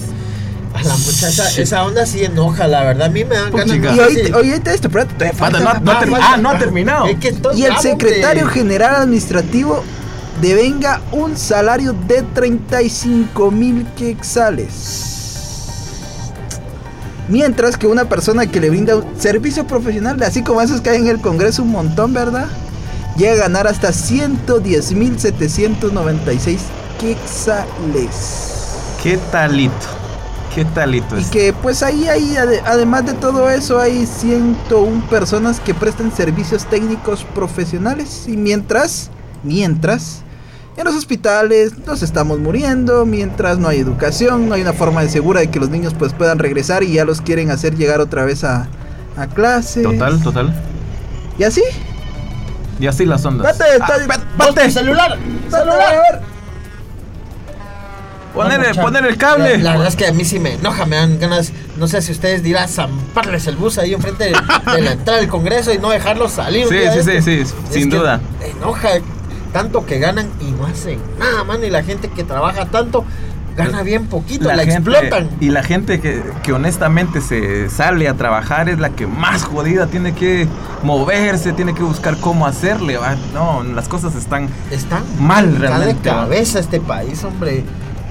A 0.82 0.88
la 0.88 0.97
muchacha, 0.97 1.49
esa 1.61 1.86
onda 1.86 2.05
sí 2.05 2.23
enoja, 2.23 2.67
la 2.67 2.84
verdad. 2.84 3.07
A 3.07 3.09
mí 3.09 3.23
me 3.23 3.36
dan 3.36 3.51
ganas. 3.51 3.75
Y 3.75 3.79
de 3.79 3.89
oíste, 3.89 4.34
oíste 4.34 4.73
esto, 4.73 4.88
espérate, 4.88 5.13
todavía 5.13 5.38
Falta, 5.38 5.59
no, 5.59 5.79
no 5.79 5.91
Ah, 5.91 6.32
ah, 6.34 6.38
no 6.38 6.49
ha 6.49 6.57
terminado. 6.57 7.05
Es 7.05 7.17
que 7.17 7.29
estoy 7.29 7.59
Y 7.59 7.65
el 7.65 7.77
secretario 7.77 8.47
general 8.47 8.95
administrativo 8.95 9.84
devenga 10.41 11.01
un 11.11 11.38
salario 11.38 11.93
de 11.93 12.23
35 12.34 13.51
mil 13.51 13.86
quexales. 13.95 15.07
Mientras 17.27 17.77
que 17.77 17.88
una 17.88 18.05
persona 18.05 18.47
que 18.47 18.59
le 18.59 18.69
brinda 18.69 18.97
un 18.97 19.05
servicio 19.19 19.65
profesional, 19.65 20.21
así 20.23 20.43
como 20.43 20.61
esos 20.61 20.82
que 20.82 20.89
hay 20.89 20.97
en 20.97 21.07
el 21.07 21.21
Congreso 21.21 21.63
un 21.63 21.71
montón, 21.71 22.13
¿verdad? 22.13 22.47
Llega 23.15 23.34
a 23.34 23.38
ganar 23.38 23.67
hasta 23.67 23.93
110 23.93 24.93
mil 24.93 25.19
796 25.19 26.59
quexales. 26.99 28.15
¿Qué 29.01 29.17
talito? 29.32 30.01
¿Qué 30.54 30.66
talito 30.66 31.18
Y 31.18 31.22
es? 31.22 31.30
que 31.30 31.54
pues 31.54 31.82
ahí 31.82 32.08
hay, 32.10 32.36
ade- 32.36 32.62
además 32.66 33.06
de 33.06 33.14
todo 33.14 33.49
eso, 33.49 33.80
hay 33.80 34.06
101 34.06 35.08
personas 35.10 35.60
que 35.60 35.74
prestan 35.74 36.12
servicios 36.16 36.66
técnicos 36.66 37.24
profesionales. 37.24 38.26
Y 38.28 38.36
mientras, 38.36 39.10
mientras, 39.43 40.24
en 40.76 40.84
los 40.86 40.95
hospitales 40.95 41.78
nos 41.86 42.04
estamos 42.04 42.39
muriendo, 42.39 43.06
mientras 43.06 43.60
no 43.60 43.68
hay 43.70 43.80
educación, 43.80 44.49
no 44.49 44.56
hay 44.56 44.62
una 44.62 44.74
forma 44.74 45.02
de 45.02 45.10
segura 45.10 45.39
de 45.39 45.49
que 45.49 45.60
los 45.60 45.70
niños 45.70 45.93
pues 45.97 46.12
puedan 46.14 46.38
regresar 46.39 46.84
y 46.84 46.93
ya 46.93 47.06
los 47.06 47.22
quieren 47.22 47.49
hacer 47.49 47.76
llegar 47.78 48.02
otra 48.02 48.26
vez 48.26 48.43
a, 48.43 48.68
a 49.16 49.28
clase. 49.28 49.84
Total, 49.84 50.22
total. 50.22 50.54
Y 51.38 51.43
así. 51.43 51.64
Y 52.80 52.88
así 52.88 53.06
las 53.06 53.24
ondas. 53.26 53.58
Date, 53.58 53.72
Ah, 53.80 53.86
date, 53.88 54.02
espérate, 54.02 54.26
¡Ponte 54.38 54.64
el 54.66 54.72
celular! 54.72 55.18
¡Celular! 55.49 56.22
Chan. 58.75 58.84
poner 58.84 59.05
el 59.05 59.17
cable. 59.17 59.57
La, 59.57 59.63
la 59.63 59.71
verdad 59.71 59.88
es 59.88 59.95
que 59.95 60.07
a 60.07 60.13
mí 60.13 60.23
sí 60.25 60.39
me 60.39 60.53
enoja, 60.53 60.86
me 60.86 60.95
dan 60.95 61.19
ganas, 61.19 61.51
no 61.77 61.88
sé 61.88 62.01
si 62.01 62.11
ustedes 62.11 62.43
dirán, 62.43 62.69
zamparles 62.69 63.47
el 63.47 63.55
bus 63.57 63.77
ahí 63.77 63.93
enfrente 63.93 64.25
de, 64.25 64.32
de 64.75 64.82
la 64.82 64.91
entrada 64.93 65.19
del 65.19 65.29
Congreso 65.29 65.73
y 65.73 65.77
no 65.77 65.89
dejarlos 65.89 66.32
salir. 66.34 66.67
Sí, 66.67 66.75
sí, 66.93 66.97
de 67.05 67.21
sí, 67.21 67.45
sí, 67.45 67.53
Es 67.69 67.73
sin 67.73 67.89
duda. 67.89 68.21
me 68.39 68.47
enoja 68.49 68.89
tanto 69.53 69.86
que 69.86 69.99
ganan 69.99 70.27
y 70.39 70.51
no 70.51 70.65
hacen 70.65 70.99
nada, 71.19 71.43
man. 71.43 71.63
Y 71.63 71.69
la 71.69 71.84
gente 71.84 72.09
que 72.09 72.23
trabaja 72.23 72.65
tanto 72.67 73.03
gana 73.57 73.84
bien 73.84 74.07
poquito, 74.07 74.45
la, 74.47 74.63
gente- 74.63 74.75
explotan. 74.91 75.29
Y 75.41 75.49
la 75.49 75.61
gente 75.61 75.99
que, 75.99 76.23
que 76.41 76.53
honestamente 76.53 77.19
se 77.19 77.69
sale 77.69 78.07
a 78.07 78.13
trabajar 78.13 78.69
es 78.69 78.79
la 78.79 78.91
que 78.91 79.07
más 79.07 79.43
jodida 79.43 79.88
tiene 79.88 80.13
que 80.15 80.47
moverse, 80.84 81.51
tiene 81.53 81.73
que 81.73 81.84
buscar 81.84 82.15
cómo 82.17 82.47
hacerle. 82.47 82.97
va. 82.97 83.15
No, 83.34 83.61
las 83.63 83.89
cosas 83.89 84.15
están 84.15 84.47
Están 84.71 85.03
mal 85.19 85.47
está 85.49 85.59
realmente. 85.59 86.01
de 86.09 86.15
va. 86.15 86.21
cabeza 86.21 86.59
este 86.59 86.79
país, 86.79 87.21
hombre. 87.25 87.63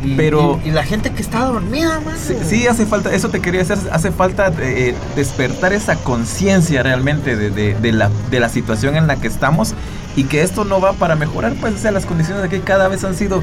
Y, 0.03 0.15
Pero- 0.15 0.59
y, 0.65 0.69
y 0.69 0.73
la 0.73 0.83
gente 0.83 1.11
que 1.13 1.21
está 1.21 1.41
dormida, 1.45 2.01
man. 2.01 2.15
Sí, 2.17 2.35
sí, 2.49 2.67
hace 2.67 2.87
falta, 2.87 3.13
eso 3.15 3.29
te 3.29 3.41
quería 3.41 3.61
hacer, 3.63 3.79
hace 3.93 4.11
falta 4.11 4.51
eh, 4.61 4.95
despertar 5.15 5.73
esa 5.75 5.97
conciencia 5.97 6.83
realmente 6.83 7.37
de, 7.37 7.51
de- 7.51 7.75
de 7.75 7.93
la, 7.93 8.11
de 8.31 8.41
la 8.41 8.49
situación 8.49 8.97
en 8.97 9.07
la 9.07 9.17
que 9.17 9.27
estamos 9.29 9.75
y 10.17 10.25
que 10.25 10.43
esto 10.43 10.65
no 10.65 10.81
va 10.81 10.95
para 10.95 11.17
mejorar, 11.17 11.53
pues 11.61 11.75
o 11.75 11.79
sea, 11.79 11.91
las 11.91 12.07
condiciones 12.07 12.43
de 12.43 12.49
aquí 12.49 12.65
cada 12.65 12.89
vez 12.89 13.05
han 13.05 13.15
sido 13.15 13.43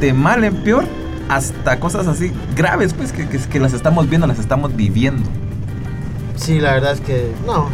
de 0.00 0.12
mal 0.12 0.44
en 0.44 0.54
peor 0.62 0.84
hasta 1.28 1.80
cosas 1.80 2.06
así 2.06 2.32
graves, 2.56 2.94
pues 2.94 3.10
que, 3.12 3.28
que- 3.28 3.38
que 3.38 3.58
las 3.60 3.72
estamos 3.72 4.08
viendo, 4.08 4.26
las 4.28 4.38
estamos 4.38 4.76
viviendo. 4.76 5.28
Sí, 6.36 6.60
la 6.60 6.74
verdad 6.74 6.92
es 6.92 7.00
que 7.00 7.32
no, 7.44 7.68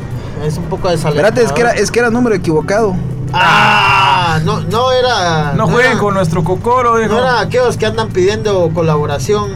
es 0.44 0.56
un 0.56 0.64
poco 0.64 0.88
desalentador. 0.88 1.26
Espérate, 1.38 1.42
es 1.46 1.52
que 1.52 1.60
era, 1.60 1.70
es 1.72 1.90
que 1.90 1.98
era 2.00 2.08
número 2.10 2.34
equivocado. 2.34 2.96
Ah, 3.32 3.93
no, 4.40 4.60
no 4.60 4.92
era. 4.92 5.52
No 5.54 5.66
jueguen 5.66 5.92
era- 5.92 6.00
con 6.00 6.14
nuestro 6.14 6.42
cocoro, 6.44 6.94
viejo. 6.96 7.14
No 7.14 7.20
eran 7.20 7.46
aquellos 7.46 7.76
que 7.76 7.86
andan 7.86 8.08
pidiendo 8.10 8.70
colaboración 8.74 9.50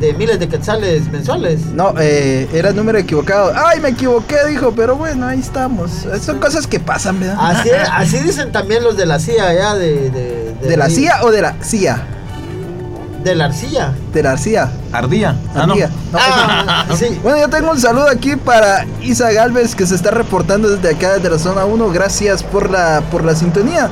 de 0.00 0.12
miles 0.12 0.38
de 0.38 0.48
quetzales 0.48 1.10
mensuales. 1.10 1.66
No, 1.66 1.94
eh, 1.98 2.48
era 2.52 2.68
el 2.70 2.76
número 2.76 2.98
equivocado. 2.98 3.52
Ay, 3.54 3.80
me 3.80 3.88
equivoqué, 3.90 4.36
dijo, 4.48 4.72
pero 4.76 4.94
bueno, 4.96 5.26
ahí 5.26 5.40
estamos. 5.40 6.06
Son 6.22 6.38
cosas 6.38 6.66
que 6.66 6.78
pasan, 6.80 7.18
¿verdad? 7.20 7.38
Así, 7.40 7.70
así 7.92 8.18
dicen 8.18 8.52
también 8.52 8.84
los 8.84 8.96
de 8.96 9.06
la 9.06 9.18
CIA 9.18 9.54
ya 9.54 9.74
de. 9.74 10.10
¿De, 10.10 10.54
¿De 10.68 10.76
la 10.76 10.90
CIA 10.90 11.22
o 11.24 11.30
de 11.30 11.42
la 11.42 11.54
CIA? 11.62 12.02
De 13.24 13.34
la 13.34 13.46
arcilla. 13.46 13.92
De 14.12 14.22
la 14.22 14.36
CIA. 14.90 14.98
Ardilla. 14.98 15.36
Ah, 15.54 15.66
no. 15.66 15.72
Ardilla. 15.72 15.90
No, 16.12 16.18
Ah, 16.18 16.86
sí. 16.96 17.18
Bueno, 17.22 17.38
yo 17.38 17.48
tengo 17.48 17.70
un 17.70 17.80
saludo 17.80 18.08
aquí 18.08 18.36
para 18.36 18.84
Isa 19.02 19.30
Galvez 19.32 19.74
que 19.74 19.86
se 19.86 19.94
está 19.94 20.10
reportando 20.10 20.68
desde 20.68 20.94
acá, 20.96 21.14
desde 21.14 21.30
la 21.30 21.38
zona 21.38 21.64
1. 21.64 21.90
Gracias 21.90 22.42
por 22.42 22.70
la, 22.70 23.02
por 23.10 23.24
la 23.24 23.34
sintonía. 23.34 23.90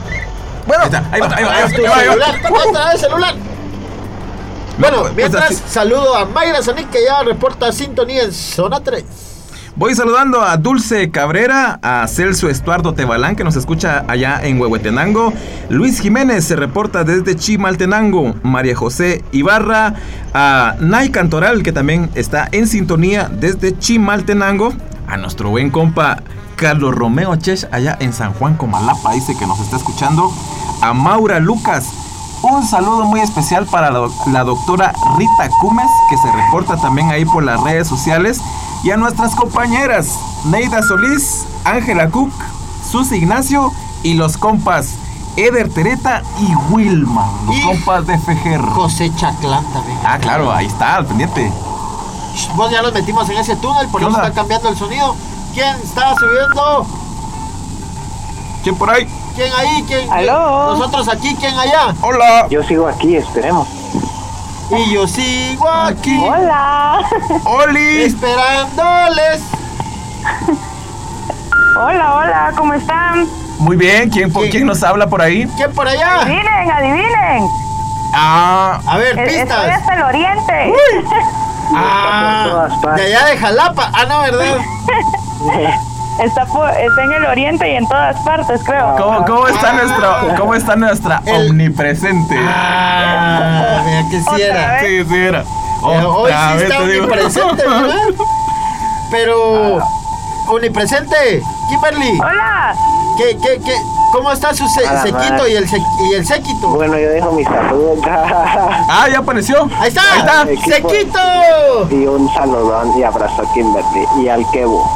Bueno, 0.66 0.84
Ahí 0.84 0.88
está, 0.90 1.08
ahí 1.12 1.20
va, 1.20 1.26
ahí 1.36 1.44
va, 1.44 1.52
ahí 1.52 1.62
va, 1.62 1.66
Ah, 1.66 1.68
tu 1.68 1.76
ahí 1.76 1.82
va, 1.86 1.96
ahí 1.96 2.06
va. 2.06 2.12
celular, 2.14 2.42
contesta 2.50 2.92
el 2.92 2.98
celular. 2.98 3.34
Bueno, 4.78 5.00
pues, 5.02 5.14
mientras 5.14 5.44
así- 5.50 5.62
saludo 5.68 6.16
a 6.16 6.24
Mayra 6.24 6.62
Sonic 6.62 6.90
que 6.90 7.04
ya 7.04 7.22
reporta 7.22 7.70
sintonía 7.70 8.22
en 8.24 8.32
zona 8.32 8.80
3. 8.80 9.04
Voy 9.76 9.92
saludando 9.96 10.40
a 10.42 10.56
Dulce 10.56 11.10
Cabrera, 11.10 11.80
a 11.82 12.06
Celso 12.06 12.48
Estuardo 12.48 12.92
Tebalán, 12.94 13.34
que 13.34 13.42
nos 13.42 13.56
escucha 13.56 14.04
allá 14.06 14.38
en 14.44 14.60
Huehuetenango. 14.60 15.32
Luis 15.68 15.98
Jiménez 16.00 16.44
se 16.44 16.54
reporta 16.54 17.02
desde 17.02 17.34
Chimaltenango. 17.34 18.36
María 18.44 18.76
José 18.76 19.24
Ibarra, 19.32 19.94
a 20.32 20.76
Nay 20.78 21.10
Cantoral, 21.10 21.64
que 21.64 21.72
también 21.72 22.08
está 22.14 22.48
en 22.52 22.68
sintonía 22.68 23.28
desde 23.28 23.76
Chimaltenango. 23.76 24.72
A 25.08 25.16
nuestro 25.16 25.50
buen 25.50 25.70
compa 25.70 26.22
Carlos 26.54 26.94
Romeo 26.94 27.34
Chech, 27.34 27.66
allá 27.72 27.96
en 27.98 28.12
San 28.12 28.32
Juan 28.34 28.54
Comalapa, 28.56 29.12
dice 29.12 29.36
que 29.36 29.44
nos 29.46 29.58
está 29.58 29.76
escuchando. 29.76 30.32
A 30.82 30.94
Maura 30.94 31.40
Lucas, 31.40 31.88
un 32.44 32.64
saludo 32.64 33.06
muy 33.06 33.18
especial 33.20 33.66
para 33.66 33.90
la, 33.90 33.98
doc- 33.98 34.26
la 34.28 34.44
doctora 34.44 34.92
Rita 35.18 35.50
Cumes, 35.60 35.90
que 36.10 36.16
se 36.16 36.30
reporta 36.30 36.76
también 36.76 37.10
ahí 37.10 37.24
por 37.24 37.42
las 37.42 37.60
redes 37.64 37.88
sociales. 37.88 38.40
Y 38.84 38.90
a 38.90 38.96
nuestras 38.98 39.34
compañeras 39.34 40.18
Neida 40.44 40.82
Solís, 40.82 41.46
Ángela 41.64 42.10
Cook, 42.10 42.30
Sus 42.90 43.10
Ignacio 43.12 43.72
y 44.02 44.12
los 44.14 44.36
compas 44.36 44.96
Eder 45.36 45.72
Tereta 45.72 46.22
y 46.38 46.54
Wilma, 46.72 47.32
los 47.46 47.56
Y 47.56 47.62
compas 47.62 48.06
de 48.06 48.18
Fejer. 48.18 48.60
José 48.60 49.10
Chaclán 49.16 49.64
también. 49.72 49.98
Ah, 50.04 50.18
claro, 50.18 50.52
ahí 50.52 50.66
está, 50.66 50.96
al 50.96 51.06
pendiente. 51.06 51.50
Vos 52.56 52.70
ya 52.70 52.82
los 52.82 52.92
metimos 52.92 53.28
en 53.30 53.38
ese 53.38 53.56
túnel, 53.56 53.88
por 53.88 54.00
¿Qué 54.00 54.06
eso 54.06 54.16
onda? 54.16 54.28
está 54.28 54.40
cambiando 54.40 54.68
el 54.68 54.76
sonido. 54.76 55.16
¿Quién 55.54 55.74
está 55.82 56.14
subiendo? 56.16 56.86
¿Quién 58.62 58.76
por 58.76 58.90
ahí? 58.90 59.08
¿Quién 59.34 59.52
ahí? 59.54 59.82
¿Quién? 59.86 60.12
¿Aló? 60.12 60.76
Nosotros 60.76 61.08
aquí, 61.08 61.34
¿quién 61.36 61.58
allá? 61.58 61.94
Hola. 62.02 62.46
Yo 62.50 62.62
sigo 62.62 62.86
aquí, 62.86 63.16
esperemos. 63.16 63.66
Y 64.70 64.92
yo 64.94 65.06
sigo 65.06 65.68
aquí. 65.68 66.18
Hola. 66.18 67.00
¡Oli! 67.44 68.02
Esperándoles. 68.02 69.42
Hola, 71.76 72.14
hola, 72.14 72.52
¿cómo 72.56 72.74
están? 72.74 73.26
Muy 73.58 73.76
bien, 73.76 74.10
¿quién, 74.10 74.32
por, 74.32 74.42
¿Quién? 74.42 74.52
¿quién 74.52 74.66
nos 74.66 74.82
habla 74.82 75.06
por 75.08 75.20
ahí? 75.22 75.46
¿Quién 75.56 75.72
por 75.72 75.86
allá? 75.88 76.22
Adivinen, 76.22 76.70
adivinen. 76.70 77.48
Ah, 78.12 78.80
A 78.86 78.96
ver, 78.98 79.18
Es- 79.18 79.32
Estoy 79.32 79.40
pistas. 79.44 79.80
hasta 79.80 79.94
el 79.94 80.02
oriente. 80.02 80.72
Ah, 81.76 82.68
de 82.94 83.02
allá 83.06 83.24
de 83.24 83.38
Jalapa. 83.38 83.90
Ah, 83.94 84.04
no, 84.06 84.20
¿verdad? 84.20 84.58
Está, 86.22 86.46
por- 86.46 86.70
está 86.70 87.02
en 87.04 87.12
el 87.12 87.24
oriente 87.26 87.68
y 87.72 87.76
en 87.76 87.88
todas 87.88 88.16
partes, 88.20 88.60
creo. 88.64 88.94
¿cómo, 88.96 89.24
cómo 89.24 89.48
está 89.48 89.70
Ah. 89.70 89.72
nuestra, 89.72 90.36
cómo 90.38 90.54
está 90.54 90.76
nuestra 90.76 91.22
El- 91.26 91.50
omnipresente? 91.50 92.36
Ah, 92.38 93.82
mira 93.84 94.02
que 94.10 94.20
sí 94.20 94.42
era. 94.42 94.80
Sí, 94.80 95.04
sí 95.08 95.16
era. 95.16 95.40
Eh, 95.40 95.44
Hoy 95.82 96.00
Otra 96.06 96.48
sí 96.52 96.54
vez 96.54 96.62
está 96.70 96.82
omnipresente, 96.82 97.62
¿verdad? 97.68 97.96
Pero, 99.10 99.78
omnipresente, 100.48 101.42
Kimberly, 101.68 102.18
Hola. 102.20 102.74
¿qué, 103.18 103.36
qué, 103.42 103.60
qué, 103.64 103.74
¿cómo 104.12 104.30
está 104.32 104.54
su 104.54 104.66
se- 104.68 104.86
sequito 105.02 105.48
y 105.48 105.54
el, 105.56 105.68
se- 105.68 105.78
y 106.10 106.14
el 106.14 106.24
séquito? 106.26 106.68
Bueno, 106.68 106.96
yo 106.98 107.08
dejo 107.10 107.32
mis 107.32 107.46
saludos 107.46 107.98
Ah, 108.06 109.08
ya 109.10 109.18
apareció. 109.18 109.68
Ahí 109.80 109.88
está, 109.88 110.02
Ahí 110.44 110.54
está. 110.54 110.74
Sequito. 110.76 111.88
y 111.90 112.06
un 112.06 112.32
saludón 112.34 112.98
y 112.98 113.02
abrazo 113.02 113.42
a 113.42 113.52
Kimberly 113.52 114.06
y 114.22 114.28
al 114.28 114.48
Kevo. 114.52 114.88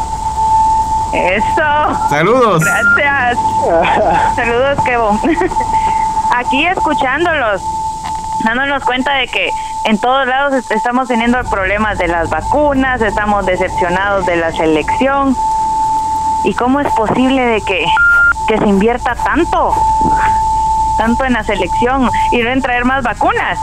Eso. 1.13 2.09
Saludos. 2.11 2.63
Gracias. 2.65 3.39
Saludos, 4.37 4.79
Kevo. 4.85 5.19
Aquí 6.37 6.67
escuchándolos, 6.67 7.63
dándonos 8.45 8.85
cuenta 8.85 9.13
de 9.15 9.27
que 9.29 9.51
en 9.85 9.99
todos 9.99 10.27
lados 10.27 10.53
est- 10.53 10.71
estamos 10.71 11.09
teniendo 11.09 11.43
problemas 11.45 11.99
de 11.99 12.09
las 12.09 12.29
vacunas, 12.29 13.01
estamos 13.01 13.47
decepcionados 13.47 14.27
de 14.27 14.37
la 14.37 14.53
selección. 14.53 15.35
¿Y 16.45 16.55
cómo 16.55 16.81
es 16.81 16.89
posible 16.93 17.43
de 17.45 17.61
que, 17.63 17.85
que 18.47 18.59
se 18.59 18.67
invierta 18.67 19.15
tanto? 19.15 19.75
Tanto 20.99 21.25
en 21.25 21.33
la 21.33 21.43
selección 21.45 22.11
y 22.33 22.39
no 22.43 22.51
en 22.51 22.61
traer 22.63 22.85
más 22.85 23.03
vacunas. 23.03 23.59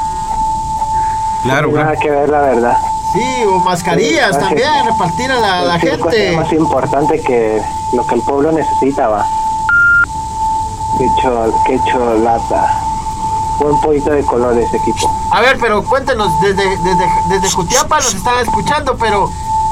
Claro, 1.44 1.68
Nada 1.72 1.92
claro. 1.92 2.00
que 2.02 2.10
ver, 2.10 2.30
la 2.30 2.42
verdad. 2.42 2.78
Sí, 3.16 3.44
o 3.48 3.60
mascarillas 3.60 4.36
Sí, 4.36 4.42
también, 4.42 4.86
repartir 4.86 5.32
a 5.32 5.40
la, 5.40 5.62
la 5.64 5.80
Sí, 5.80 5.88
es 5.88 5.98
gente. 5.98 6.36
más 6.38 6.52
importante 6.54 7.22
que 7.22 7.62
lo 7.94 8.06
que 8.06 8.16
el 8.16 8.22
pueblo 8.22 8.52
necesitaba. 8.52 9.26
Qué, 10.98 11.08
chol, 11.22 11.54
qué 11.66 11.80
cholata. 11.92 12.82
Buen 13.60 13.80
poquito 13.80 14.12
de 14.12 14.24
colores, 14.26 14.68
equipo. 14.74 15.10
A 15.32 15.40
ver, 15.42 15.58
pero 15.60 15.82
cuéntenos, 15.84 16.30
desde, 16.42 16.64
desde, 16.78 17.06
desde 17.30 17.50
Jutiapa 17.52 17.98
nos 17.98 18.14
están 18.14 18.38
escuchando, 18.40 18.96
pero 18.98 19.30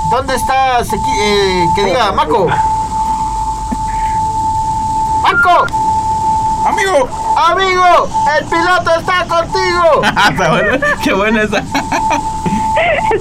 ¿dónde 0.09 0.35
está 0.35 0.79
Sequi- 0.81 1.17
eh, 1.19 1.65
que 1.75 1.83
diga 1.85 2.11
Maco? 2.13 2.47
¡Maco! 5.21 5.65
Amigo. 6.65 7.09
¡Amigo! 7.35 8.07
¡El 8.39 8.45
piloto 8.45 8.91
está 8.99 9.25
contigo! 9.27 10.01
Está 10.29 10.49
bueno. 10.49 10.77
Qué 11.03 11.13
buena 11.13 11.41
esa. 11.43 11.63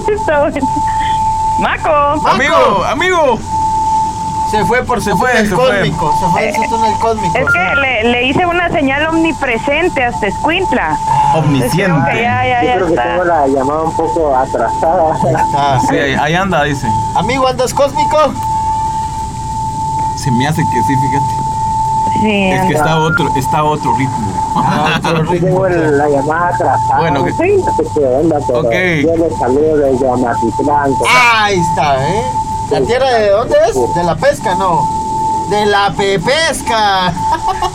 Está 0.07 0.39
bueno. 0.41 0.67
Maco. 1.59 2.27
Amigo, 2.29 2.83
amigo. 2.85 3.39
Se 4.51 4.63
fue 4.65 4.83
por 4.83 5.01
su 5.01 5.17
fue, 5.17 5.31
túnel 5.31 5.49
se 5.49 5.55
fue. 5.55 5.65
cósmico. 5.65 6.13
Se 6.19 6.25
fue 6.27 6.49
en 6.49 6.55
su 6.55 6.69
túnel 6.69 6.93
cósmico. 6.99 7.37
Es 7.37 7.45
que 7.51 7.75
le, 7.81 8.03
le 8.11 8.23
hice 8.25 8.45
una 8.45 8.69
señal 8.69 9.07
omnipresente 9.07 10.03
hasta 10.03 10.27
Escuintla. 10.27 10.95
Creo 10.95 11.31
que 11.31 11.39
Omnisciente. 11.39 12.21
ya, 12.21 12.45
ya, 12.45 12.61
Yo 12.61 12.67
ya 12.67 12.75
creo 12.75 12.87
que 12.87 12.95
tengo 12.95 13.23
la 13.23 13.47
llamada 13.47 13.81
un 13.81 13.95
poco 13.95 14.35
atrasada. 14.35 15.15
Ah, 15.55 15.79
Sí, 15.89 15.95
ahí, 15.95 16.13
ahí 16.13 16.35
anda, 16.35 16.63
dice. 16.63 16.87
Amigo, 17.15 17.47
¿andas 17.47 17.73
cósmico? 17.73 18.17
Se 20.17 20.29
me 20.31 20.47
hace 20.47 20.61
que 20.61 20.83
sí, 20.83 20.95
fíjate. 20.95 21.43
Sí, 22.21 22.51
Es 22.51 22.61
que 22.67 22.73
está 22.75 22.97
otro, 22.99 23.27
está 23.35 23.63
otro 23.63 23.95
ritmo. 23.95 24.42
Ah, 24.55 24.99
tengo 25.29 25.65
el- 25.67 25.97
la 25.97 26.09
llamada 26.09 26.47
atrasada. 26.49 26.99
Bueno, 26.99 27.25
que- 27.25 27.31
sí, 27.33 27.63
no 27.65 27.75
sé 27.75 27.83
qué 27.95 28.05
onda, 28.05 28.37
pero 28.47 28.59
Ok. 28.59 28.71
yo 28.71 29.17
les 29.27 29.39
saludo 29.39 29.77
desde 29.77 30.09
Amatitlán. 30.11 30.91
Ahí 31.35 31.59
está, 31.59 32.09
¿eh? 32.09 32.23
¿La 32.71 32.81
tierra 32.81 33.09
de 33.11 33.29
dónde 33.29 33.55
es? 33.69 33.95
De 33.95 34.03
la 34.03 34.15
pesca, 34.15 34.55
no. 34.55 34.87
De 35.49 35.65
la 35.65 35.91
pepesca. 35.95 37.13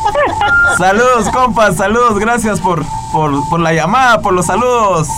Saludos, 0.79 1.29
compas, 1.33 1.77
saludos. 1.77 2.19
Gracias 2.19 2.61
por, 2.61 2.85
por, 3.13 3.49
por 3.49 3.61
la 3.61 3.73
llamada, 3.73 4.21
por 4.21 4.33
los 4.33 4.47
saludos. 4.47 5.09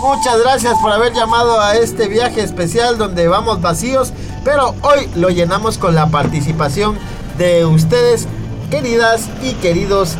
Muchas 0.00 0.38
gracias 0.42 0.74
por 0.80 0.92
haber 0.92 1.12
llamado 1.14 1.60
a 1.60 1.74
este 1.76 2.08
viaje 2.08 2.42
especial 2.42 2.98
donde 2.98 3.26
vamos 3.28 3.60
vacíos, 3.62 4.12
pero 4.44 4.74
hoy 4.82 5.08
lo 5.14 5.30
llenamos 5.30 5.78
con 5.78 5.94
la 5.94 6.06
participación 6.08 6.98
de 7.38 7.64
ustedes, 7.64 8.26
queridas 8.70 9.22
y 9.42 9.54
queridos 9.54 10.16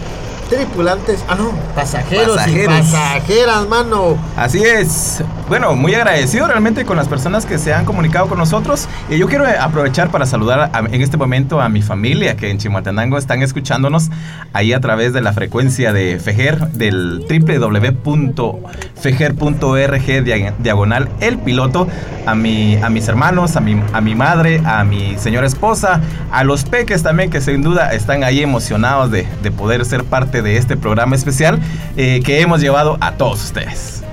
tripulantes, 0.48 1.20
ah 1.28 1.34
no, 1.34 1.50
pasajeros, 1.74 2.36
Pasajeros. 2.36 2.74
y 2.78 2.80
pasajeras, 2.92 3.68
mano. 3.68 4.16
Así 4.36 4.62
es. 4.62 5.22
Bueno, 5.46 5.76
muy 5.76 5.94
agradecido 5.94 6.46
realmente 6.46 6.86
con 6.86 6.96
las 6.96 7.06
personas 7.06 7.44
que 7.44 7.58
se 7.58 7.74
han 7.74 7.84
comunicado 7.84 8.28
con 8.28 8.38
nosotros. 8.38 8.88
Y 9.10 9.18
yo 9.18 9.28
quiero 9.28 9.46
eh, 9.46 9.54
aprovechar 9.60 10.10
para 10.10 10.24
saludar 10.24 10.70
a- 10.72 10.78
en 10.90 11.02
este 11.02 11.18
momento 11.18 11.60
a 11.60 11.68
mi 11.68 11.82
familia 11.82 12.34
que 12.34 12.50
en 12.50 12.56
Chimaltenango 12.56 13.18
están 13.18 13.42
escuchándonos 13.42 14.08
ahí 14.54 14.72
a 14.72 14.80
través 14.80 15.12
de 15.12 15.20
la 15.20 15.34
frecuencia 15.34 15.92
de 15.92 16.18
Fejer 16.18 16.68
del 16.68 17.26
www.fejer.org 17.28 20.06
dia- 20.24 20.54
diagonal 20.58 21.10
el 21.20 21.36
piloto. 21.38 21.88
A, 22.26 22.34
mi, 22.34 22.76
a 22.76 22.88
mis 22.88 23.06
hermanos, 23.08 23.54
a 23.56 23.60
mi, 23.60 23.78
a 23.92 24.00
mi 24.00 24.14
madre, 24.14 24.62
a 24.64 24.82
mi 24.82 25.18
señora 25.18 25.46
esposa, 25.46 26.00
a 26.32 26.42
los 26.42 26.64
peques 26.64 27.02
también 27.02 27.28
que 27.28 27.42
sin 27.42 27.60
duda 27.60 27.92
están 27.92 28.24
ahí 28.24 28.42
emocionados 28.42 29.10
de, 29.10 29.26
de 29.42 29.50
poder 29.50 29.84
ser 29.84 30.04
parte 30.04 30.40
de 30.40 30.56
este 30.56 30.78
programa 30.78 31.16
especial 31.16 31.60
eh, 31.98 32.22
que 32.24 32.40
hemos 32.40 32.62
llevado 32.62 32.96
a 33.02 33.12
todos 33.12 33.44
ustedes. 33.44 34.03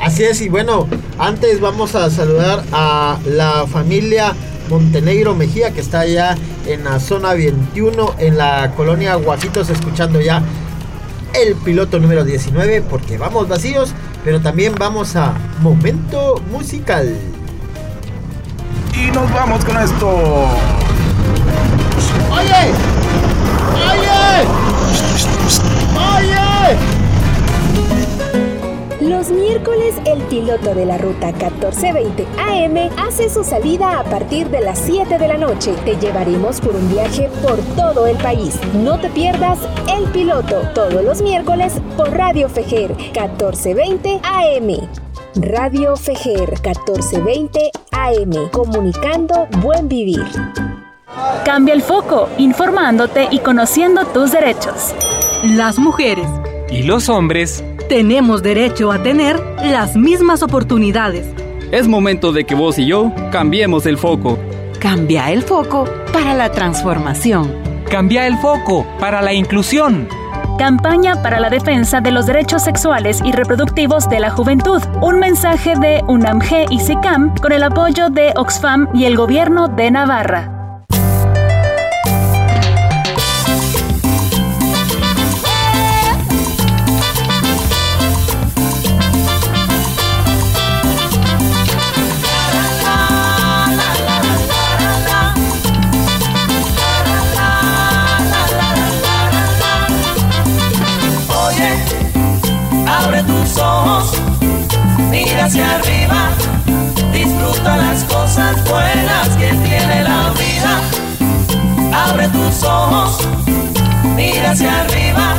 Así 0.00 0.24
es, 0.24 0.40
y 0.40 0.48
bueno, 0.48 0.88
antes 1.18 1.60
vamos 1.60 1.94
a 1.94 2.10
saludar 2.10 2.64
a 2.72 3.18
la 3.26 3.66
familia 3.66 4.34
Montenegro 4.70 5.34
Mejía, 5.34 5.72
que 5.72 5.80
está 5.80 6.00
allá 6.00 6.36
en 6.66 6.84
la 6.84 6.98
zona 7.00 7.34
21, 7.34 8.14
en 8.18 8.38
la 8.38 8.72
colonia 8.76 9.16
Guajitos, 9.16 9.68
escuchando 9.68 10.20
ya 10.20 10.42
el 11.34 11.54
piloto 11.56 11.98
número 11.98 12.24
19, 12.24 12.82
porque 12.82 13.18
vamos 13.18 13.48
vacíos, 13.48 13.92
pero 14.24 14.40
también 14.40 14.74
vamos 14.78 15.16
a 15.16 15.34
momento 15.60 16.40
musical. 16.50 17.14
Y 18.94 19.10
nos 19.10 19.30
vamos 19.32 19.64
con 19.64 19.76
esto. 19.76 20.08
¡Oye! 22.30 22.72
¡Oye! 23.74 24.46
¡Oye! 26.16 26.99
Los 29.20 29.32
miércoles 29.32 29.96
el 30.06 30.22
piloto 30.28 30.74
de 30.74 30.86
la 30.86 30.96
ruta 30.96 31.26
1420 31.26 32.26
AM 32.38 32.88
hace 32.96 33.28
su 33.28 33.44
salida 33.44 34.00
a 34.00 34.04
partir 34.04 34.48
de 34.48 34.62
las 34.62 34.78
7 34.78 35.18
de 35.18 35.28
la 35.28 35.36
noche. 35.36 35.74
Te 35.84 35.94
llevaremos 35.96 36.58
por 36.58 36.74
un 36.74 36.88
viaje 36.90 37.28
por 37.42 37.58
todo 37.76 38.06
el 38.06 38.16
país. 38.16 38.58
No 38.72 38.98
te 38.98 39.10
pierdas 39.10 39.58
El 39.94 40.04
Piloto 40.04 40.62
todos 40.74 41.04
los 41.04 41.20
miércoles 41.20 41.74
por 41.98 42.10
Radio 42.16 42.48
Fejer 42.48 42.96
1420 42.96 44.20
AM. 44.22 44.88
Radio 45.34 45.96
Fejer 45.96 46.52
1420 46.52 47.72
AM, 47.92 48.50
comunicando 48.50 49.48
buen 49.58 49.86
vivir. 49.86 50.24
Cambia 51.44 51.74
el 51.74 51.82
foco, 51.82 52.30
informándote 52.38 53.28
y 53.30 53.40
conociendo 53.40 54.06
tus 54.06 54.32
derechos. 54.32 54.94
Las 55.42 55.78
mujeres 55.78 56.26
¿Y 56.70 56.84
los 56.84 57.08
hombres? 57.08 57.64
Tenemos 57.90 58.40
derecho 58.40 58.92
a 58.92 59.02
tener 59.02 59.36
las 59.64 59.96
mismas 59.96 60.44
oportunidades. 60.44 61.26
Es 61.72 61.88
momento 61.88 62.30
de 62.32 62.44
que 62.44 62.54
vos 62.54 62.78
y 62.78 62.86
yo 62.86 63.12
cambiemos 63.32 63.84
el 63.84 63.98
foco. 63.98 64.38
Cambia 64.78 65.32
el 65.32 65.42
foco 65.42 65.86
para 66.12 66.34
la 66.34 66.52
transformación. 66.52 67.52
Cambia 67.90 68.28
el 68.28 68.38
foco 68.38 68.86
para 69.00 69.20
la 69.20 69.32
inclusión. 69.32 70.06
Campaña 70.56 71.20
para 71.20 71.40
la 71.40 71.50
defensa 71.50 72.00
de 72.00 72.12
los 72.12 72.26
derechos 72.26 72.62
sexuales 72.62 73.18
y 73.24 73.32
reproductivos 73.32 74.08
de 74.08 74.20
la 74.20 74.30
juventud. 74.30 74.80
Un 75.02 75.18
mensaje 75.18 75.74
de 75.74 76.00
UNAMG 76.06 76.70
y 76.70 76.78
SICAM 76.78 77.34
con 77.38 77.50
el 77.50 77.64
apoyo 77.64 78.08
de 78.08 78.32
Oxfam 78.36 78.88
y 78.94 79.06
el 79.06 79.16
gobierno 79.16 79.66
de 79.66 79.90
Navarra. 79.90 80.59
Mira 105.40 105.48
hacia 105.48 105.74
arriba, 105.76 106.28
disfruta 107.14 107.76
las 107.78 108.04
cosas 108.04 108.62
buenas 108.68 109.28
que 109.38 109.48
tiene 109.64 110.02
la 110.04 110.34
vida. 110.34 110.82
Abre 111.94 112.28
tus 112.28 112.62
ojos, 112.62 113.26
mira 114.16 114.50
hacia 114.50 114.82
arriba, 114.82 115.36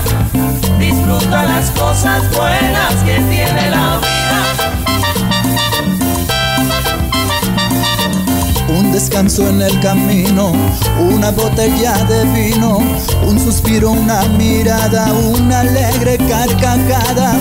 disfruta 0.80 1.44
las 1.44 1.70
cosas 1.70 2.24
buenas 2.36 2.96
que 3.06 3.14
tiene 3.30 3.70
la 3.70 4.00
vida. 4.00 4.12
un 8.80 8.92
descanso 8.92 9.48
en 9.48 9.62
el 9.62 9.80
camino, 9.82 10.54
una 11.00 11.30
botella 11.32 11.94
de 12.06 12.24
vino, 12.26 12.80
un 13.28 13.40
suspiro, 13.40 13.92
una 13.92 14.24
mirada, 14.30 15.12
una 15.14 15.60
alegre 15.60 16.18
carcajada, 16.18 17.36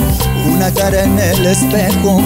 una 0.47 0.73
cara 0.73 1.05
en 1.05 1.19
el 1.19 1.47
espejo, 1.47 2.21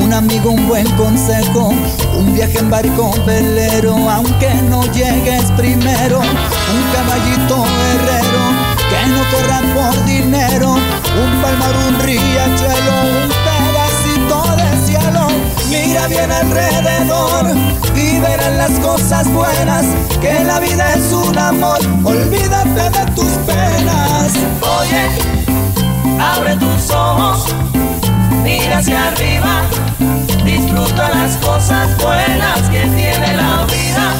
un 0.00 0.12
amigo, 0.12 0.50
un 0.50 0.68
buen 0.68 0.88
consejo, 0.96 1.72
un 2.16 2.34
viaje 2.34 2.58
en 2.58 2.70
barco 2.70 3.12
velero, 3.24 3.94
aunque 4.10 4.52
no 4.68 4.84
llegues 4.92 5.50
primero, 5.56 6.20
un 6.20 6.82
caballito 6.92 7.64
herrero 7.92 8.76
que 8.88 9.06
no 9.08 9.22
corra 9.30 9.60
por 9.74 10.04
dinero, 10.04 10.74
un 10.74 11.42
palmar, 11.42 11.74
un 11.88 11.98
riachuelo, 12.00 12.92
un 13.12 13.28
pedacito 13.46 14.56
de 14.56 14.86
cielo. 14.86 15.28
Mira 15.68 16.06
bien 16.06 16.30
alrededor 16.30 17.56
y 17.94 18.18
verás 18.20 18.52
las 18.56 18.78
cosas 18.80 19.32
buenas, 19.32 19.86
que 20.20 20.44
la 20.44 20.60
vida 20.60 20.94
es 20.94 21.12
un 21.12 21.36
amor, 21.36 21.78
olvídate 22.04 22.90
de 22.90 23.12
tus 23.14 23.32
penas. 23.46 24.32
Oye, 24.60 25.35
abre 26.18 26.56
tus 26.56 26.90
ojos, 26.90 27.46
mira 28.42 28.78
hacia 28.78 29.08
arriba, 29.08 29.62
disfruta 30.44 31.08
las 31.10 31.36
cosas 31.36 31.96
buenas 31.98 32.60
que 32.70 32.80
tiene 32.80 33.36
la 33.36 33.66
vida. 33.66 34.14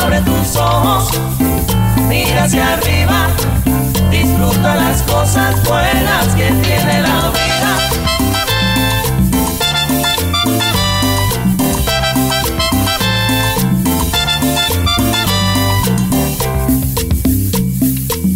Abre 0.00 0.20
tus 0.22 0.56
ojos, 0.56 1.10
mira 2.08 2.44
hacia 2.44 2.74
arriba, 2.74 3.28
disfruta 4.10 4.74
las 4.74 5.02
cosas 5.02 5.62
buenas 5.64 6.26
que 6.34 6.50
tiene 6.62 7.00
la 7.02 7.30
vida. 7.30 7.46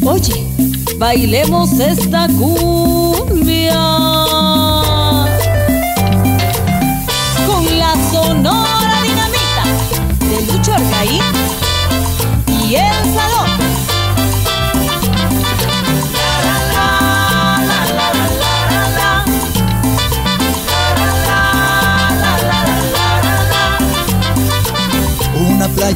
Oye, 0.02 0.39
bailemos 1.00 1.80
esta 1.80 2.28
cumbia 2.28 4.19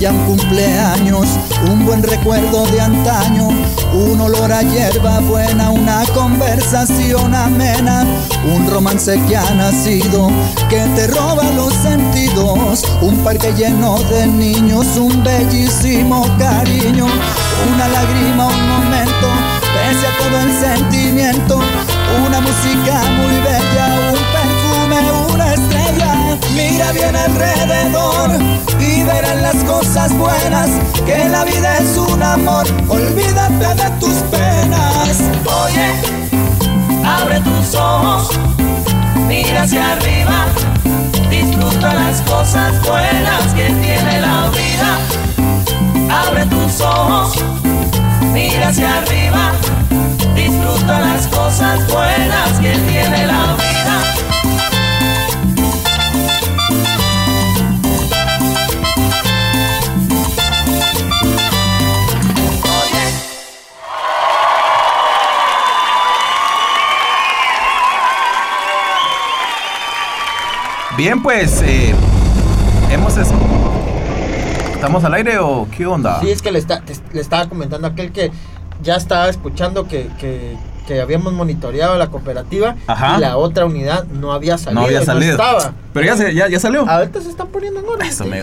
playa, 0.04 0.12
un 0.12 0.24
cumpleaños, 0.26 1.28
un 1.70 1.84
buen 1.84 2.02
recuerdo 2.02 2.66
de 2.66 2.80
antaño, 2.80 3.48
un 3.92 4.20
olor 4.20 4.52
a 4.52 4.62
hierba 4.62 5.20
buena, 5.20 5.70
una 5.70 6.04
conversación 6.14 7.34
amena, 7.34 8.04
un 8.54 8.68
romance 8.68 9.20
que 9.26 9.36
ha 9.36 9.54
nacido, 9.54 10.30
que 10.68 10.80
te 10.94 11.06
roba 11.06 11.44
los 11.56 11.72
sentidos, 11.74 12.84
un 13.00 13.16
parque 13.18 13.52
lleno 13.54 13.98
de 14.10 14.26
niños, 14.26 14.86
un 14.96 15.22
bellísimo 15.22 16.26
cariño, 16.38 17.06
una 17.72 17.88
lágrima, 17.88 18.48
un 18.48 18.68
momento, 18.68 19.28
pese 19.74 20.06
a 20.06 20.18
todo 20.18 20.40
el 20.40 20.52
sentimiento, 20.60 21.60
una 22.26 22.40
música 22.40 23.02
muy 23.16 23.36
bella, 23.40 23.86
un 24.12 24.24
perfume, 24.34 25.32
una 25.32 25.54
estrella. 25.54 26.38
Mira 26.54 26.92
bien 26.92 27.16
alrededor 27.16 28.30
y 28.78 29.02
verás 29.02 29.42
las 29.42 29.53
cosas 29.66 30.16
buenas, 30.16 30.68
que 31.06 31.28
la 31.28 31.44
vida 31.44 31.78
es 31.78 31.96
un 31.96 32.22
amor, 32.22 32.66
olvídate 32.88 33.82
de 33.82 33.90
tus 34.00 34.14
penas. 34.30 35.20
Oye, 35.64 35.92
abre 37.04 37.40
tus 37.40 37.74
ojos, 37.74 38.30
mira 39.26 39.62
hacia 39.62 39.92
arriba, 39.92 40.46
disfruta 41.30 41.94
las 41.94 42.20
cosas 42.22 42.80
buenas 42.82 43.42
que 43.54 43.66
tiene 43.66 44.20
la 44.20 44.50
vida. 44.50 44.98
Abre 46.26 46.46
tus 46.46 46.80
ojos, 46.80 47.34
mira 48.32 48.68
hacia 48.68 48.98
arriba, 48.98 49.52
disfruta 50.34 51.00
las 51.00 51.26
cosas 51.28 51.86
buenas 51.88 52.58
que 52.60 52.72
tiene 52.72 53.26
la 53.26 53.54
vida. 53.54 53.63
Bien, 71.14 71.22
pues 71.22 71.62
eh, 71.62 71.94
hemos... 72.90 73.16
es- 73.16 73.28
¿Estamos 74.74 75.04
al 75.04 75.14
aire 75.14 75.38
o 75.38 75.68
qué 75.70 75.86
onda? 75.86 76.18
Sí, 76.20 76.28
es 76.28 76.42
que 76.42 76.50
le, 76.50 76.58
está, 76.58 76.82
le 77.12 77.20
estaba 77.20 77.48
comentando 77.48 77.86
a 77.86 77.90
aquel 77.92 78.10
que 78.10 78.32
ya 78.82 78.96
estaba 78.96 79.28
escuchando 79.28 79.86
que, 79.86 80.08
que, 80.18 80.56
que 80.88 81.00
habíamos 81.00 81.32
monitoreado 81.32 81.96
la 81.98 82.08
cooperativa 82.08 82.74
Ajá. 82.88 83.16
y 83.16 83.20
la 83.20 83.36
otra 83.36 83.64
unidad 83.64 84.06
no 84.08 84.32
había 84.32 84.58
salido. 84.58 84.80
No 84.80 84.86
había 84.88 85.04
salido. 85.04 85.30
estaba. 85.32 85.72
Pero 85.92 86.04
ya, 86.04 86.16
se- 86.16 86.34
ya, 86.34 86.48
ya 86.48 86.58
salió. 86.58 86.84
Ahorita 86.90 87.20
se 87.20 87.30
están 87.30 87.46
poniendo 87.46 87.78
en 87.78 87.86
orden. 87.88 88.08
Eso 88.08 88.24
me, 88.24 88.42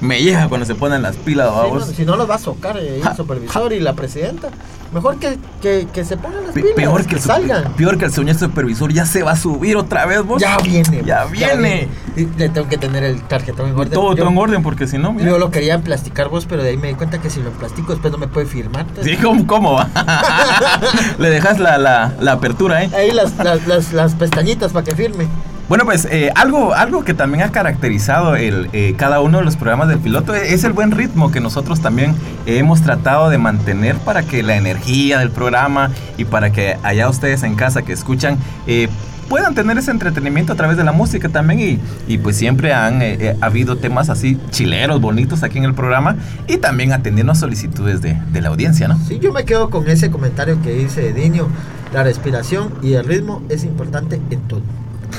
me 0.00 0.22
llega 0.22 0.48
cuando 0.48 0.64
se 0.64 0.76
ponen 0.76 1.02
las 1.02 1.16
pilas, 1.16 1.50
Sí, 1.52 1.70
no, 1.74 1.80
si 1.86 2.04
no 2.04 2.14
los 2.16 2.30
va 2.30 2.36
a 2.36 2.38
socar 2.38 2.76
el 2.78 3.02
supervisor 3.16 3.72
y 3.72 3.80
la 3.80 3.94
presidenta. 3.94 4.48
Mejor 4.94 5.16
que, 5.16 5.38
que, 5.60 5.88
que 5.92 6.04
se 6.04 6.16
pongan 6.16 6.41
pilas. 6.52 6.72
Peor 6.76 7.06
que, 7.06 7.14
el, 7.16 7.20
salgan. 7.20 7.72
peor 7.74 7.98
que 7.98 8.04
el 8.04 8.12
señor 8.12 8.36
supervisor 8.36 8.92
ya 8.92 9.06
se 9.06 9.22
va 9.22 9.32
a 9.32 9.36
subir 9.36 9.76
otra 9.76 10.06
vez, 10.06 10.22
vos. 10.22 10.40
Ya 10.40 10.56
viene. 10.58 11.02
Ya 11.04 11.24
viene. 11.24 11.88
Le 12.36 12.48
tengo 12.48 12.68
que 12.68 12.76
tener 12.78 13.02
el 13.04 13.22
tarjetón 13.22 13.70
en 13.70 13.76
orden. 13.76 13.92
Todo, 13.92 14.10
Yo- 14.14 14.22
todo 14.24 14.30
en 14.30 14.38
orden, 14.38 14.62
porque 14.62 14.86
si 14.86 14.98
no, 14.98 15.12
mira. 15.12 15.28
Yo 15.30 15.38
lo 15.38 15.50
quería 15.50 15.74
emplasticar 15.74 16.28
vos, 16.28 16.46
pero 16.46 16.62
de 16.62 16.70
ahí 16.70 16.76
me 16.76 16.88
di 16.88 16.94
cuenta 16.94 17.20
que 17.20 17.30
si 17.30 17.40
lo 17.40 17.48
emplastico 17.48 17.92
después 17.92 18.12
no 18.12 18.18
me 18.18 18.28
puede 18.28 18.46
firmar. 18.46 18.86
Sí, 19.02 19.16
¿cómo, 19.16 19.46
cómo 19.46 19.72
va? 19.74 19.88
Le 21.18 21.30
dejas 21.30 21.58
la, 21.58 21.78
la, 21.78 22.12
la 22.20 22.32
apertura, 22.32 22.82
¿eh? 22.84 22.90
Ahí 22.94 23.10
las, 23.12 23.36
las, 23.38 23.66
las, 23.66 23.92
las 23.92 24.14
pestañitas 24.14 24.72
para 24.72 24.84
que 24.84 24.94
firme. 24.94 25.26
Bueno, 25.68 25.84
pues 25.84 26.06
eh, 26.10 26.30
algo, 26.34 26.74
algo 26.74 27.04
que 27.04 27.14
también 27.14 27.44
ha 27.44 27.52
caracterizado 27.52 28.36
el, 28.36 28.68
eh, 28.72 28.94
cada 28.96 29.20
uno 29.20 29.38
de 29.38 29.44
los 29.44 29.56
programas 29.56 29.88
del 29.88 29.98
piloto 29.98 30.34
es, 30.34 30.52
es 30.52 30.64
el 30.64 30.72
buen 30.72 30.90
ritmo 30.90 31.30
que 31.30 31.40
nosotros 31.40 31.80
también 31.80 32.14
hemos 32.46 32.82
tratado 32.82 33.30
de 33.30 33.38
mantener 33.38 33.96
para 33.96 34.22
que 34.22 34.42
la 34.42 34.56
energía 34.56 35.18
del 35.18 35.30
programa 35.30 35.90
y 36.18 36.24
para 36.24 36.50
que 36.52 36.76
allá 36.82 37.08
ustedes 37.08 37.42
en 37.42 37.54
casa 37.54 37.82
que 37.82 37.92
escuchan 37.92 38.38
eh, 38.66 38.88
puedan 39.28 39.54
tener 39.54 39.78
ese 39.78 39.90
entretenimiento 39.90 40.52
a 40.52 40.56
través 40.56 40.76
de 40.76 40.84
la 40.84 40.92
música 40.92 41.30
también 41.30 41.58
y, 41.58 41.78
y 42.06 42.18
pues 42.18 42.36
siempre 42.36 42.74
han 42.74 43.00
eh, 43.00 43.16
eh, 43.18 43.36
habido 43.40 43.76
temas 43.76 44.10
así 44.10 44.38
chileros, 44.50 45.00
bonitos 45.00 45.42
aquí 45.42 45.56
en 45.56 45.64
el 45.64 45.72
programa 45.72 46.16
y 46.48 46.58
también 46.58 46.92
atendiendo 46.92 47.32
a 47.32 47.34
solicitudes 47.34 48.02
de, 48.02 48.20
de 48.30 48.40
la 48.42 48.50
audiencia, 48.50 48.88
¿no? 48.88 48.98
Sí, 49.08 49.18
yo 49.20 49.32
me 49.32 49.46
quedo 49.46 49.70
con 49.70 49.88
ese 49.88 50.10
comentario 50.10 50.60
que 50.60 50.72
dice 50.72 51.14
Dinio. 51.14 51.48
La 51.94 52.02
respiración 52.02 52.74
y 52.82 52.92
el 52.94 53.06
ritmo 53.06 53.42
es 53.48 53.64
importante 53.64 54.20
en 54.30 54.40
todo. 54.42 54.62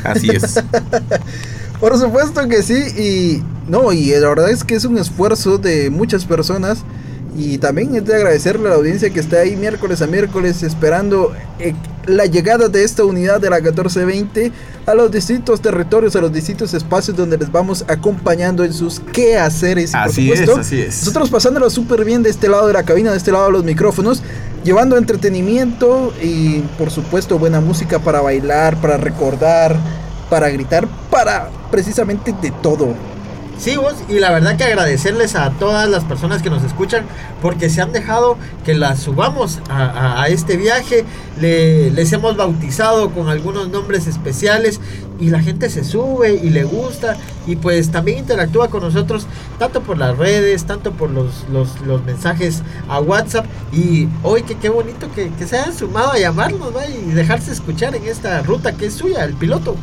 Así 0.04 0.30
es. 0.30 0.64
Por 1.80 1.98
supuesto 1.98 2.48
que 2.48 2.64
sí, 2.64 2.74
y 2.74 3.44
no, 3.70 3.92
y 3.92 4.12
la 4.12 4.30
verdad 4.30 4.50
es 4.50 4.64
que 4.64 4.76
es 4.76 4.86
un 4.86 4.98
esfuerzo 4.98 5.58
de 5.58 5.90
muchas 5.90 6.26
personas 6.26 6.84
y 7.36 7.58
también 7.58 7.96
es 7.96 8.06
de 8.06 8.16
agradecerle 8.16 8.68
a 8.68 8.72
la 8.72 8.76
audiencia 8.76 9.10
que 9.10 9.20
está 9.20 9.40
ahí 9.40 9.56
miércoles 9.56 10.02
a 10.02 10.08
miércoles 10.08 10.62
esperando 10.62 11.34
eh, 11.60 11.74
la 12.06 12.26
llegada 12.26 12.68
de 12.68 12.84
esta 12.84 13.04
unidad 13.06 13.42
de 13.42 13.50
la 13.50 13.58
1420 13.58 14.52
a 14.86 14.94
los 14.94 15.12
distintos 15.12 15.62
territorios, 15.62 16.16
a 16.16 16.22
los 16.22 16.32
distintos 16.32 16.74
espacios 16.74 17.18
donde 17.18 17.38
les 17.38 17.52
vamos 17.52 17.86
acompañando 17.88 18.64
en 18.64 18.74
sus 18.74 19.00
quehaceres. 19.00 19.92
y 19.92 19.94
por 19.94 20.02
Así 20.02 20.32
es, 20.32 20.40
supuesto, 20.40 20.62
así 20.62 20.82
es. 20.82 21.00
Nosotros 21.00 21.30
pasándolo 21.30 21.70
súper 21.70 22.06
bien 22.06 22.22
de 22.22 22.30
este 22.30 22.50
lado 22.50 22.68
de 22.68 22.74
la 22.74 22.84
cabina, 22.84 23.12
de 23.12 23.18
este 23.18 23.32
lado 23.32 23.48
de 23.48 23.52
los 23.54 23.64
micrófonos, 23.64 24.22
llevando 24.64 24.98
entretenimiento 24.98 26.14
y 26.22 26.60
por 26.78 26.92
supuesto 26.92 27.38
buena 27.38 27.62
música 27.62 28.00
para 28.00 28.22
bailar, 28.22 28.78
para 28.78 28.98
recordar, 28.98 29.76
para 30.30 30.50
gritar, 30.50 30.88
para 31.10 31.50
precisamente 31.70 32.34
de 32.42 32.52
todo. 32.52 33.13
Sí, 33.58 33.78
vos, 33.78 33.94
y 34.10 34.20
la 34.20 34.32
verdad 34.32 34.58
que 34.58 34.66
agradecerles 34.66 35.36
a 35.36 35.52
todas 35.52 35.88
las 35.88 36.04
personas 36.04 36.42
que 36.42 36.50
nos 36.50 36.64
escuchan 36.64 37.06
porque 37.42 37.70
se 37.70 37.82
han 37.82 37.94
dejado 37.94 38.36
que 38.66 38.74
las 38.74 39.00
subamos 39.00 39.60
a, 39.70 40.26
este 40.28 40.58
viaje. 40.58 41.06
Le- 41.40 41.90
les 41.92 42.12
hemos 42.12 42.36
bautizado 42.36 43.12
con 43.12 43.30
algunos 43.30 43.70
nombres 43.70 44.08
especiales 44.08 44.82
y 45.20 45.30
la 45.30 45.40
gente 45.40 45.70
se 45.70 45.84
sube 45.86 46.34
y 46.34 46.50
le 46.50 46.64
gusta 46.64 47.16
y 47.48 47.56
pues 47.56 47.90
también 47.92 48.20
interactúa 48.20 48.70
con 48.70 48.82
nosotros 48.82 49.28
tanto 49.60 49.82
por 49.82 49.98
las 49.98 50.18
redes, 50.18 50.66
tanto 50.66 50.92
por 50.92 51.10
los, 51.10 51.46
los, 51.52 52.04
mensajes 52.06 52.64
a 52.90 53.00
WhatsApp 53.00 53.46
y 53.72 54.08
hoy 54.24 54.44
que 54.44 54.56
qué 54.56 54.70
bonito 54.70 55.10
que, 55.14 55.30
que 55.32 55.48
se 55.48 55.58
hayan 55.58 55.74
sumado 55.74 56.12
a 56.12 56.18
llamarnos 56.18 56.74
y 56.90 57.12
dejarse 57.12 57.52
escuchar 57.52 57.96
en 57.96 58.06
esta 58.06 58.42
ruta 58.42 58.74
que 58.74 58.88
es 58.88 58.94
suya, 58.96 59.24
el 59.24 59.34
piloto. 59.36 59.76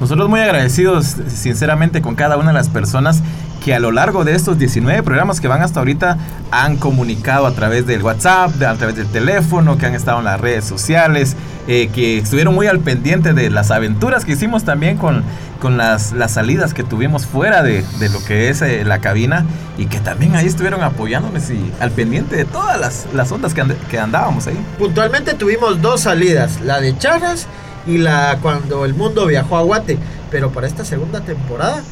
Nosotros 0.00 0.28
muy 0.30 0.40
agradecidos, 0.40 1.16
sinceramente, 1.28 2.00
con 2.00 2.14
cada 2.14 2.36
una 2.38 2.48
de 2.48 2.54
las 2.54 2.68
personas 2.70 3.22
que 3.62 3.74
a 3.74 3.78
lo 3.80 3.92
largo 3.92 4.24
de 4.24 4.34
estos 4.34 4.58
19 4.58 5.02
programas 5.02 5.38
que 5.40 5.46
van 5.46 5.60
hasta 5.60 5.80
ahorita 5.80 6.16
han 6.50 6.78
comunicado 6.78 7.46
a 7.46 7.52
través 7.52 7.86
del 7.86 8.02
WhatsApp, 8.02 8.50
a 8.62 8.74
través 8.76 8.96
del 8.96 9.06
teléfono, 9.08 9.76
que 9.76 9.84
han 9.84 9.94
estado 9.94 10.20
en 10.20 10.24
las 10.24 10.40
redes 10.40 10.64
sociales, 10.64 11.36
eh, 11.68 11.90
que 11.94 12.16
estuvieron 12.16 12.54
muy 12.54 12.66
al 12.68 12.80
pendiente 12.80 13.34
de 13.34 13.50
las 13.50 13.70
aventuras 13.70 14.24
que 14.24 14.32
hicimos 14.32 14.64
también 14.64 14.96
con, 14.96 15.22
con 15.60 15.76
las, 15.76 16.12
las 16.12 16.32
salidas 16.32 16.72
que 16.72 16.82
tuvimos 16.82 17.26
fuera 17.26 17.62
de, 17.62 17.84
de 17.98 18.08
lo 18.08 18.24
que 18.24 18.48
es 18.48 18.62
eh, 18.62 18.82
la 18.86 19.00
cabina 19.00 19.44
y 19.76 19.84
que 19.84 20.00
también 20.00 20.34
ahí 20.36 20.46
estuvieron 20.46 20.82
apoyándonos 20.82 21.50
y 21.50 21.70
al 21.80 21.90
pendiente 21.90 22.36
de 22.36 22.46
todas 22.46 22.80
las, 22.80 23.06
las 23.12 23.30
ondas 23.30 23.52
que, 23.52 23.60
and- 23.60 23.76
que 23.90 23.98
andábamos 23.98 24.46
ahí. 24.46 24.56
Puntualmente 24.78 25.34
tuvimos 25.34 25.82
dos 25.82 26.00
salidas, 26.00 26.62
la 26.62 26.80
de 26.80 26.96
Charras 26.96 27.46
y 27.86 27.98
la 27.98 28.38
cuando 28.42 28.84
el 28.84 28.94
mundo 28.94 29.26
viajó 29.26 29.56
a 29.56 29.62
Guate. 29.62 29.98
Pero 30.30 30.50
para 30.50 30.66
esta 30.66 30.84
segunda 30.84 31.20
temporada, 31.20 31.82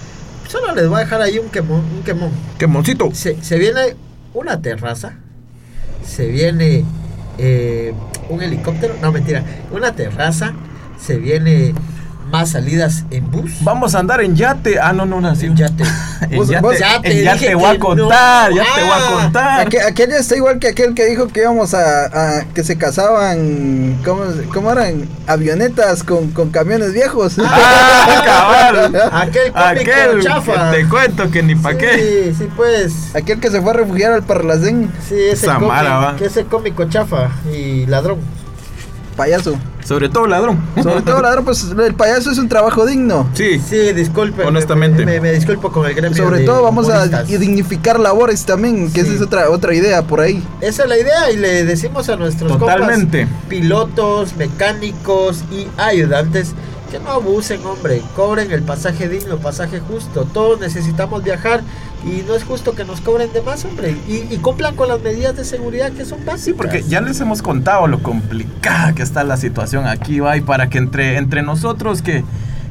solo 0.49 0.75
les 0.75 0.89
voy 0.89 0.99
a 0.99 1.01
dejar 1.01 1.21
ahí 1.23 1.39
un 1.39 1.49
quemón. 1.49 1.85
Un 1.97 2.03
quemón. 2.03 2.31
Quemoncito. 2.59 3.11
Se, 3.13 3.43
se 3.43 3.59
viene 3.59 3.97
una 4.35 4.61
terraza, 4.61 5.15
se 6.05 6.29
viene 6.29 6.85
eh, 7.39 7.95
un 8.29 8.43
helicóptero, 8.43 8.95
no 9.01 9.13
mentira, 9.13 9.43
una 9.73 9.95
terraza, 9.95 10.55
se 11.01 11.17
viene 11.17 11.75
más 12.31 12.51
salidas 12.51 13.05
en 13.11 13.31
bus. 13.31 13.51
Vamos 13.63 13.95
a 13.95 14.01
andar 14.01 14.21
en 14.21 14.37
yate. 14.37 14.79
Ah, 14.81 14.93
no, 14.93 15.07
no, 15.07 15.21
no, 15.21 15.35
sí. 15.35 15.49
Yate. 15.55 15.85
En 16.31 16.45
yate, 16.45 16.61
vos- 16.61 16.79
ya 16.79 17.01
te 17.01 17.13
en 17.19 17.25
yate 17.25 17.55
voy 17.55 17.77
a 17.77 17.79
contar, 17.79 18.51
no. 18.51 18.57
ya 18.57 18.65
te 18.75 18.81
voy 18.83 18.91
a 18.91 18.97
Ah, 18.97 19.23
contar. 19.23 19.61
Aquel, 19.67 19.81
aquel 19.83 20.11
ya 20.11 20.17
está 20.17 20.37
igual 20.37 20.59
que 20.59 20.69
aquel 20.69 20.95
que 20.95 21.07
dijo 21.07 21.29
que 21.29 21.41
íbamos 21.41 21.75
a, 21.75 22.39
a- 22.41 22.45
que 22.55 22.63
se 22.65 22.77
casaban, 22.77 23.99
¿cómo, 24.05 24.23
cómo 24.53 24.73
eran? 24.73 25.09
Avionetas 25.27 26.03
con, 26.03 26.31
con 26.33 26.51
camiones 26.51 26.93
viejos. 26.93 27.37
Ah, 27.39 28.23
cabal. 28.25 28.97
Aquel 29.13 29.53
cómico 29.53 29.91
Aquel 29.91 30.23
chafa. 30.23 30.71
que 30.71 30.77
te 30.79 30.89
cuento 30.89 31.31
que 31.31 31.43
ni 31.43 31.55
pa' 31.55 31.77
qué. 31.77 32.33
Sí, 32.35 32.35
sí, 32.45 32.49
pues. 32.57 33.15
Aquel 33.15 33.41
que 33.41 33.51
se 33.51 33.61
fue 33.63 33.71
a 33.71 33.75
refugiar 33.75 34.13
al 34.13 34.23
Parlacén, 34.23 34.91
Sí, 35.09 35.15
ese 35.19 35.47
Samara, 35.47 35.91
cómic- 35.91 36.09
va. 36.13 36.17
que 36.17 36.25
ese 36.27 36.45
cómico 36.45 36.85
chafa 36.89 37.29
y 37.55 37.87
ladrón. 37.87 38.19
Payaso. 39.19 39.59
Sobre 39.85 40.09
todo 40.09 40.27
ladrón. 40.27 40.59
Sobre 40.83 41.03
todo, 41.03 41.21
ladrón, 41.23 41.45
pues 41.45 41.65
el 41.65 41.95
payaso 41.95 42.31
es 42.31 42.39
un 42.39 42.49
trabajo 42.49 42.87
digno. 42.87 43.27
Sí. 43.35 43.59
Sí, 43.59 43.93
disculpe. 43.95 44.45
Honestamente. 44.45 45.05
Me, 45.05 45.19
me 45.21 45.33
disculpo 45.33 45.71
con 45.73 45.87
el 45.87 45.95
gremio. 45.95 46.17
Sobre 46.17 46.41
de 46.41 46.45
todo 46.47 46.63
vamos 46.63 46.89
a 46.89 47.05
humoristas. 47.05 47.27
dignificar 47.29 47.99
labores 47.99 48.45
también, 48.45 48.93
que 48.93 49.01
Sí. 49.03 49.07
esa 49.09 49.17
es 49.17 49.23
otra, 49.23 49.51
otra 49.51 49.75
idea 49.75 50.03
por 50.03 50.21
ahí. 50.21 50.43
Esa 50.61 50.85
es 50.85 50.89
la 50.89 50.99
idea 50.99 51.31
y 51.33 51.37
le 51.37 51.65
decimos 51.65 52.09
a 52.09 52.17
nuestros 52.17 52.53
Totalmente. 52.59 53.23
compas, 53.27 53.45
pilotos, 53.49 54.37
mecánicos 54.37 55.43
y 55.51 55.67
ayudantes 55.79 56.53
que 56.91 56.99
no 56.99 57.11
abusen, 57.11 57.65
hombre, 57.67 58.03
cobren 58.17 58.51
el 58.51 58.63
pasaje 58.63 59.09
digno, 59.09 59.37
pasaje 59.39 59.81
justo. 59.81 60.27
Todos 60.33 60.59
necesitamos 60.61 61.23
viajar 61.23 61.63
y 62.05 62.23
no 62.27 62.35
es 62.35 62.45
justo 62.45 62.75
que 62.75 62.85
nos 62.85 63.01
cobren 63.01 63.33
de 63.33 63.43
más, 63.43 63.65
hombre, 63.65 63.97
y, 64.09 64.27
y 64.33 64.39
cumplan 64.39 64.77
con 64.77 64.89
las 64.89 65.01
medidas 65.01 65.37
de 65.37 65.45
seguridad 65.45 65.91
que 65.93 66.05
son 66.05 66.19
básicas. 66.25 66.41
Sí, 66.43 66.53
porque 66.53 66.83
ya 66.83 67.01
les 67.01 67.21
hemos 67.21 67.43
contado 67.43 67.87
lo 67.87 68.03
complicada 68.03 68.93
que 68.95 69.03
está 69.03 69.25
la 69.25 69.37
situación 69.37 69.87
aquí, 69.87 70.21
va, 70.21 70.37
y 70.37 70.41
para 70.41 70.69
que 70.69 70.79
entre, 70.79 71.17
entre 71.17 71.43
nosotros 71.43 72.01
que, 72.03 72.25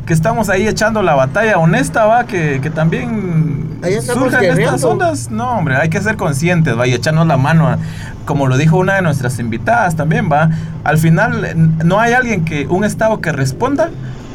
que 0.05 0.13
estamos 0.13 0.49
ahí 0.49 0.67
echando 0.67 1.01
la 1.03 1.15
batalla 1.15 1.57
honesta, 1.57 2.05
va, 2.05 2.25
que, 2.25 2.59
que 2.61 2.69
también 2.69 3.79
surjan 4.01 4.43
estas 4.45 4.83
ondas. 4.83 5.29
No, 5.29 5.57
hombre, 5.57 5.75
hay 5.75 5.89
que 5.89 6.01
ser 6.01 6.15
conscientes, 6.15 6.77
va, 6.77 6.87
y 6.87 6.93
echarnos 6.93 7.27
la 7.27 7.37
mano. 7.37 7.67
a- 7.67 7.77
como 8.25 8.47
lo 8.47 8.57
dijo 8.57 8.77
una 8.77 8.95
de 8.95 9.01
nuestras 9.01 9.39
invitadas 9.39 9.95
también, 9.95 10.29
va. 10.29 10.49
Al 10.83 10.97
final, 10.97 11.55
no 11.85 11.99
hay 12.01 12.11
alguien 12.11 12.43
que, 12.43 12.67
un 12.67 12.83
estado 12.83 13.21
que 13.21 13.31
responda, 13.31 13.89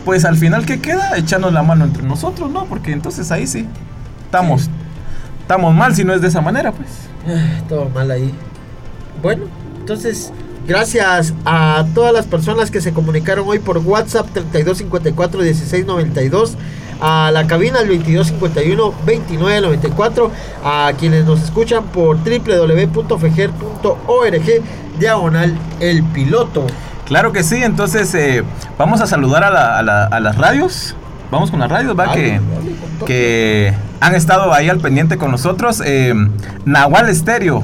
pues 0.07 0.25
al 0.25 0.37
final, 0.39 0.65
¿qué 0.65 0.81
queda? 0.81 1.17
Echarnos 1.19 1.53
la 1.53 1.63
mano 1.63 1.85
entre 1.85 2.03
nosotros, 2.03 2.51
¿no? 2.51 2.65
Porque 2.65 2.93
entonces 2.93 3.31
ahí 3.31 3.47
sí, 3.47 3.67
estamos, 4.25 4.71
estamos 5.53 5.75
mal 5.75 5.95
si 5.95 6.03
no 6.03 6.15
es 6.15 6.23
de 6.23 6.29
esa 6.29 6.41
manera, 6.41 6.73
pues. 6.73 6.89
Ah, 7.29 7.61
Todo 7.69 7.91
mal 7.91 8.11
ahí. 8.11 8.33
Bueno, 9.23 9.45
entonces, 9.79 10.33
gracias 10.67 11.35
a 11.45 11.85
todas 11.95 12.15
las 12.15 12.25
personas 12.27 12.71
que 12.71 12.81
se 12.81 12.93
comunicaron 12.95 13.47
hoy 13.47 13.59
por 13.59 13.77
WhatsApp 13.79 14.27
3254-1692, 14.55 16.55
a 17.03 17.31
la 17.33 17.47
cabina 17.47 17.81
el 17.81 17.91
2251-2994, 18.03 20.31
a 20.65 20.91
quienes 20.99 21.27
nos 21.27 21.43
escuchan 21.43 21.85
por 21.85 22.17
www.fejer.org, 22.17 24.63
diagonal 24.99 25.55
el 25.81 26.03
piloto. 26.05 26.67
Claro 27.07 27.33
que 27.33 27.43
sí, 27.43 27.63
entonces 27.63 28.15
eh, 28.15 28.43
vamos 28.79 29.03
a 29.03 29.07
saludar 29.07 29.45
a, 29.45 29.51
la- 29.51 29.79
a 29.79 29.83
la- 29.83 30.05
a 30.07 30.19
las 30.21 30.39
radios. 30.39 30.95
Vamos 31.33 31.51
con 31.51 31.61
las 31.61 31.71
radios, 31.71 31.99
¿va? 31.99 32.09
Dale, 32.09 32.21
Que, 32.21 32.31
dale, 32.31 33.07
que 33.07 33.75
han 34.01 34.15
estado 34.15 34.53
ahí 34.53 34.69
al 34.69 34.81
pendiente 34.81 35.17
con 35.17 35.31
nosotros. 35.31 35.83
Eh, 35.83 36.13
Nahual 36.67 37.09
Estéreo, 37.09 37.63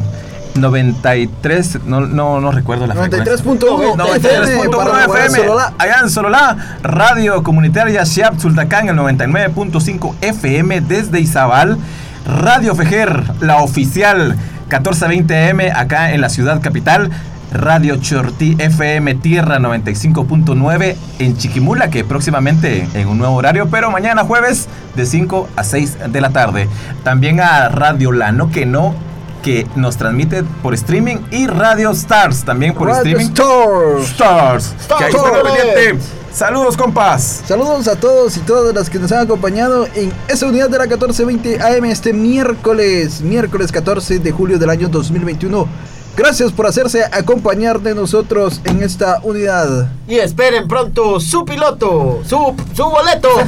93, 0.55 1.81
no, 1.85 2.01
no, 2.01 2.41
no 2.41 2.51
recuerdo 2.51 2.87
la 2.87 2.95
frecuencia. 2.95 3.37
93.1 3.37 3.95
93.1 3.95 4.75
para 4.75 5.05
FM, 5.05 5.51
allá 5.77 5.97
en 6.03 6.09
Sololá, 6.09 6.79
Radio 6.83 7.43
Comunitaria 7.43 8.05
Shiap 8.05 8.41
Sultacán, 8.41 8.89
el 8.89 8.97
99.5 8.97 10.14
FM 10.23 10.81
desde 10.81 11.21
Izabal, 11.21 11.77
Radio 12.25 12.75
Fejer, 12.75 13.23
la 13.41 13.59
oficial, 13.59 14.39
1420 14.71 15.51
AM 15.51 15.61
acá 15.77 16.12
en 16.14 16.23
la 16.23 16.31
ciudad 16.31 16.62
capital, 16.62 17.11
Radio 17.53 17.97
Chortí 17.97 18.57
FM 18.59 19.15
Tierra 19.17 19.59
95.9 19.59 20.97
en 21.19 21.37
Chiquimula, 21.37 21.91
que 21.91 22.05
próximamente 22.05 22.89
en 22.95 23.09
un 23.09 23.19
nuevo 23.19 23.35
horario, 23.35 23.69
pero 23.71 23.91
mañana 23.91 24.25
jueves 24.25 24.69
de 24.97 25.07
5 25.07 25.49
a 25.57 25.65
6 25.65 25.99
de 26.11 26.21
la 26.21 26.31
tarde. 26.31 26.69
También 27.05 27.41
a 27.41 27.69
Radio 27.69 28.13
Lano, 28.13 28.51
que 28.51 28.67
no 28.67 28.95
que 29.43 29.67
nos 29.77 29.97
transmite 29.97 30.43
por 30.63 30.75
streaming 30.75 31.19
y 31.31 31.47
Radio 31.47 31.93
Stars 31.93 32.45
también 32.45 32.75
por 32.75 32.89
Radio 32.89 33.17
streaming. 33.19 33.33
Stars. 34.05 34.73
Stars. 34.81 34.99
Que 34.99 35.05
ahí 35.05 35.13
Stars. 35.13 35.43
pendiente. 35.43 36.05
Saludos, 36.33 36.77
compas. 36.77 37.43
Saludos 37.47 37.89
a 37.89 37.97
todos 37.97 38.37
y 38.37 38.41
todas 38.41 38.75
las 38.75 38.91
que 38.91 38.99
nos 38.99 39.11
han 39.13 39.21
acompañado 39.21 39.87
en 39.95 40.13
esa 40.29 40.47
unidad 40.47 40.69
de 40.69 40.79
la 40.79 40.85
1420 40.85 41.61
AM 41.61 41.85
este 41.87 42.13
miércoles, 42.13 43.23
miércoles 43.23 43.73
14 43.73 44.19
de 44.19 44.31
julio 44.31 44.59
del 44.59 44.71
año 44.71 44.89
2021. 44.89 45.67
Gracias 46.19 46.51
por 46.51 46.66
hacerse 46.66 47.05
acompañar 47.12 47.79
de 47.81 47.95
nosotros 47.95 48.61
en 48.64 48.83
esta 48.83 49.21
unidad. 49.23 49.87
Y 50.09 50.16
esperen 50.19 50.66
pronto 50.66 51.21
su 51.21 51.45
piloto, 51.45 52.23
su, 52.27 52.55
su 52.75 52.85
boleto. 52.85 53.29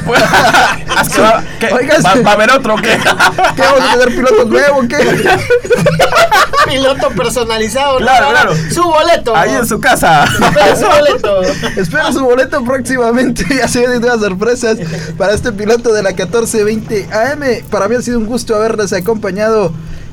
Ah, 0.93 1.03
que 1.07 1.21
va, 1.21 1.43
que 1.59 1.73
Oiga, 1.73 1.95
va- 2.03 2.21
va 2.21 2.31
a 2.31 2.33
haber 2.33 2.51
otro 2.51 2.75
que 2.75 2.89
¿Qué 3.55 3.61
vamos 3.61 3.81
a 3.81 3.93
tener 3.97 4.09
piloto 4.15 4.45
nuevo? 4.45 4.81
¿Qué? 4.89 4.97
piloto 6.67 7.09
personalizado. 7.09 7.99
¿no? 7.99 8.05
Claro, 8.05 8.29
claro. 8.29 8.53
Su 8.71 8.83
boleto. 8.83 9.35
ahí 9.35 9.51
en 9.55 9.65
su 9.65 9.79
casa. 9.79 10.25
Esperen 10.25 10.77
su 10.77 10.85
boleto. 10.85 11.41
Espera 11.77 12.11
su 12.11 12.19
boleto 12.23 12.63
próximamente. 12.63 13.45
Ya 13.55 13.67
se 13.67 13.79
vienen 13.79 14.01
nuevas 14.01 14.19
sorpresas 14.19 14.77
para 15.17 15.33
este 15.33 15.51
piloto 15.53 15.93
de 15.93 16.03
la 16.03 16.09
1420 16.09 17.07
AM. 17.11 17.65
Para 17.69 17.87
mí 17.87 17.95
ha 17.95 18.01
sido 18.01 18.19
un 18.19 18.25
gusto 18.25 18.55
haberles 18.55 18.91
acompañado 18.93 19.71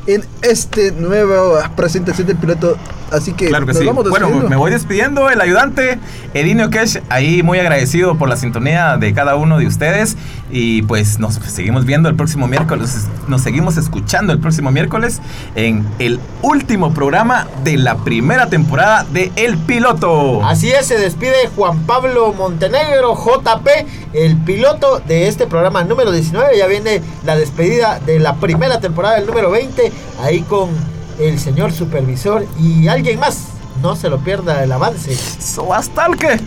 en 0.09 0.25
este 0.41 0.91
nueva 0.91 1.71
presentación 1.77 2.27
del 2.27 2.37
piloto. 2.39 2.77
Así 3.11 3.33
que 3.33 3.49
Claro 3.49 3.67
que 3.67 3.73
nos 3.73 3.81
sí. 3.81 3.87
vamos 3.87 4.09
Bueno, 4.11 4.29
me 4.49 4.57
voy 4.57 4.71
despidiendo. 4.71 5.31
El 5.31 5.41
ayudante, 5.41 5.99
Edinio 6.35 6.71
Kesh, 6.71 7.03
ahí 7.09 7.43
muy 7.43 7.59
agradecido 7.59 8.17
por 8.17 8.29
la 8.29 8.37
sintonía 8.37 8.97
de 8.97 9.13
cada 9.15 9.37
uno 9.37 9.59
de 9.59 9.67
ustedes. 9.67 10.17
Y 10.51 10.83
pues 10.83 11.19
nos 11.19 11.35
seguimos 11.35 11.85
viendo 11.85 12.09
el 12.09 12.17
próximo 12.17 12.47
miércoles. 12.47 13.07
Nos 13.27 13.43
seguimos 13.43 13.77
escuchando 13.77 14.33
el 14.33 14.39
próximo 14.39 14.71
miércoles 14.71 15.21
en 15.55 15.87
el 15.99 16.21
último 16.43 16.93
programa 16.95 17.47
de 17.65 17.77
la 17.77 17.97
primera 17.97 18.49
temporada 18.49 19.05
de 19.13 19.33
El 19.37 19.59
Piloto. 19.59 20.45
Así 20.45 20.71
es, 20.71 20.87
se 20.87 20.99
despide 20.99 21.49
Juan 21.57 21.81
Pablo 21.81 22.33
Montenegro, 22.33 23.15
JP, 23.15 23.69
el 24.13 24.37
piloto 24.39 25.01
de 25.01 25.29
este 25.29 25.47
programa 25.47 25.85
número 25.85 26.13
19. 26.13 26.57
Ya 26.57 26.67
viene 26.67 27.03
la 27.25 27.37
despedida 27.37 28.01
de 28.01 28.19
la 28.19 28.37
primera 28.37 28.81
temporada 28.81 29.17
del 29.17 29.27
número 29.27 29.51
20, 29.51 29.93
ahí 30.23 30.41
con 30.43 30.71
el 31.19 31.39
señor 31.39 31.73
supervisor 31.73 32.47
y 32.61 32.89
alguien 32.89 33.19
más. 33.21 33.39
No 33.83 33.95
se 33.97 34.09
lo 34.09 34.19
pierda 34.19 34.65
el 34.65 34.73
avance. 34.73 35.17
So, 35.17 35.73
hasta 35.73 36.07
el 36.07 36.17
que. 36.17 36.41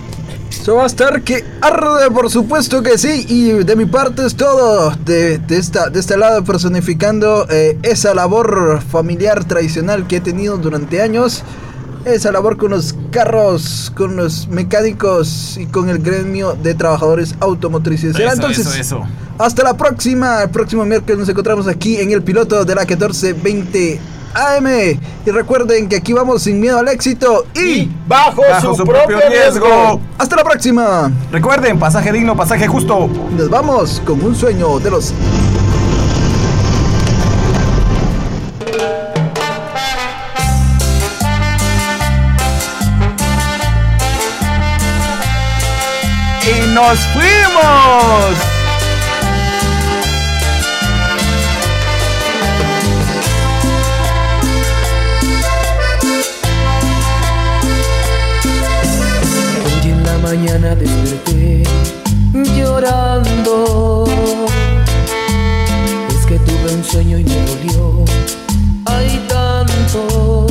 Eso 0.50 0.76
va 0.76 0.84
a 0.84 0.88
estar 0.88 1.22
que 1.24 1.46
arde, 1.62 2.12
por 2.12 2.30
supuesto 2.30 2.84
que 2.84 2.98
sí. 2.98 3.26
Y 3.30 3.64
de 3.64 3.76
mi 3.76 3.86
parte 3.86 4.26
es 4.26 4.36
todo. 4.36 4.92
De, 5.06 5.38
de 5.38 5.58
esta, 5.58 5.90
de 5.90 6.00
este 6.00 6.18
lado 6.18 6.44
personificando 6.44 7.48
eh, 7.50 7.80
esa 7.84 8.14
labor 8.14 8.82
familiar 8.82 9.46
tradicional 9.46 10.08
que 10.08 10.18
he 10.18 10.22
tenido 10.22 10.58
durante 10.58 11.02
años. 11.02 11.44
Esa 12.04 12.32
labor 12.32 12.58
con 12.58 12.72
los 12.72 12.96
carros, 13.12 13.94
con 13.96 14.16
los 14.18 14.48
mecánicos 14.48 15.58
y 15.58 15.68
con 15.68 15.88
el 15.88 16.00
gremio 16.00 16.54
de 16.62 16.74
trabajadores 16.74 17.36
automotrices. 17.40 18.16
Será 18.16 18.34
Eso, 18.34 18.42
entonces, 18.42 18.66
eso, 18.68 18.80
eso. 18.80 19.08
hasta 19.38 19.64
la 19.64 19.78
próxima. 19.78 20.44
El 20.44 20.50
próximo 20.50 20.84
miércoles 20.84 21.20
nos 21.20 21.30
encontramos 21.30 21.68
aquí 21.68 21.98
en 21.98 22.12
el 22.12 22.24
piloto 22.24 22.66
de 22.66 22.76
la 22.76 22.82
1420 22.82 24.00
AM. 24.34 24.68
Y 25.26 25.30
recuerden 25.32 25.88
que 25.88 25.98
aquí 25.98 26.14
vamos 26.14 26.44
sin 26.44 26.60
miedo 26.60 26.80
al 26.80 26.88
éxito 26.88 27.46
y, 27.54 27.90
bajo, 28.08 28.42
Bajo 28.42 28.76
su 28.76 28.84
propio 28.84 29.20
riesgo. 29.30 30.00
Hasta 30.18 30.36
la 30.36 30.44
próxima. 30.44 31.12
Recuerden, 31.32 31.80
pasaje 31.80 32.12
digno, 32.12 32.36
pasaje 32.36 32.68
justo. 32.68 33.10
Nos 33.38 33.50
vamos 33.50 34.02
con 34.06 34.24
un 34.24 34.36
sueño 34.36 34.80
de 34.80 34.92
los 34.92 35.14
Y 46.44 46.74
nos 46.74 47.00
fuimos. 47.14 48.61
Mañana 60.36 60.74
desperté 60.76 61.64
llorando. 62.56 64.06
Es 66.10 66.26
que 66.26 66.40
tuve 66.40 66.74
un 66.74 66.84
sueño 66.86 67.18
y 67.18 67.26
me 67.26 67.36
dolió. 67.48 68.06
Ay, 68.86 69.22
tanto. 69.28 70.48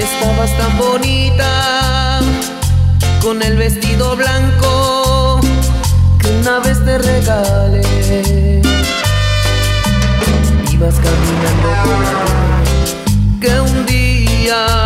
Estabas 0.00 0.50
tan 0.58 0.76
bonita 0.78 2.20
con 3.22 3.40
el 3.40 3.56
vestido 3.56 4.16
blanco 4.16 5.38
que 6.18 6.28
una 6.40 6.58
vez 6.58 6.84
te 6.84 6.98
regalé. 6.98 8.62
Ibas 10.72 10.96
caminando 11.04 11.68
por 11.84 13.38
que 13.40 13.60
un 13.60 13.86
día 13.86 14.81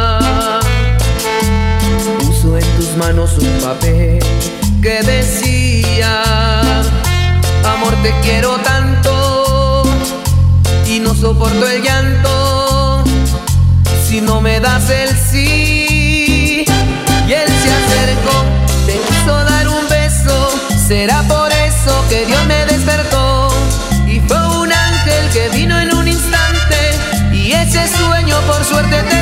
manos 2.96 3.36
un 3.38 3.60
papel 3.60 4.18
que 4.82 5.02
decía, 5.02 6.22
amor 7.64 7.94
te 8.02 8.14
quiero 8.22 8.56
tanto 8.58 9.82
y 10.86 11.00
no 11.00 11.14
soporto 11.14 11.66
el 11.68 11.82
llanto 11.82 13.04
si 14.06 14.20
no 14.20 14.40
me 14.40 14.60
das 14.60 14.88
el 14.90 15.10
sí. 15.16 16.64
Y 17.28 17.32
él 17.32 17.48
se 17.62 17.70
acercó, 17.72 18.44
te 18.86 18.98
quiso 19.00 19.34
dar 19.44 19.68
un 19.68 19.88
beso, 19.88 20.50
será 20.86 21.22
por 21.22 21.50
eso 21.52 22.04
que 22.08 22.24
Dios 22.24 22.44
me 22.46 22.64
despertó 22.66 23.48
y 24.06 24.20
fue 24.20 24.38
un 24.58 24.72
ángel 24.72 25.28
que 25.32 25.48
vino 25.50 25.78
en 25.78 25.94
un 25.94 26.08
instante 26.08 26.98
y 27.32 27.52
ese 27.52 27.88
sueño 27.88 28.36
por 28.46 28.64
suerte 28.64 28.96
terminó. 28.96 29.15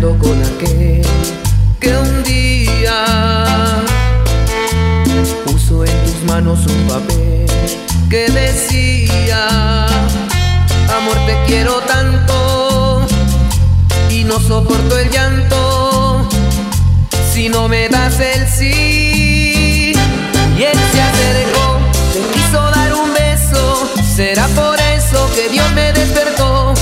Con 0.00 0.40
aquel 0.40 1.02
que 1.80 1.96
un 1.96 2.22
día 2.22 3.04
puso 5.44 5.84
en 5.84 6.04
tus 6.04 6.22
manos 6.22 6.60
un 6.66 6.86
papel 6.86 7.46
que 8.08 8.30
decía, 8.30 9.86
amor 10.96 11.16
te 11.26 11.36
quiero 11.48 11.80
tanto 11.80 13.04
y 14.08 14.22
no 14.22 14.38
soporto 14.38 14.96
el 14.98 15.10
llanto. 15.10 16.28
Si 17.32 17.48
no 17.48 17.66
me 17.66 17.88
das 17.88 18.20
el 18.20 18.46
sí. 18.46 19.94
Y 20.56 20.62
él 20.62 20.78
se 20.92 21.02
acercó, 21.02 21.78
te 22.12 22.20
quiso 22.38 22.70
dar 22.70 22.94
un 22.94 23.12
beso, 23.14 23.90
será 24.14 24.46
por 24.48 24.78
eso 24.78 25.28
que 25.34 25.48
Dios 25.48 25.68
me 25.72 25.92
despertó 25.92 26.74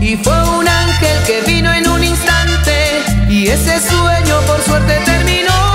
y 0.00 0.16
fue 0.16 0.40
un 0.50 0.68
ángel 0.68 1.18
que 1.26 1.40
vino 1.50 1.75
y 3.46 3.48
ese 3.48 3.78
sueño 3.78 4.40
por 4.40 4.60
suerte 4.60 4.98
terminó. 5.04 5.65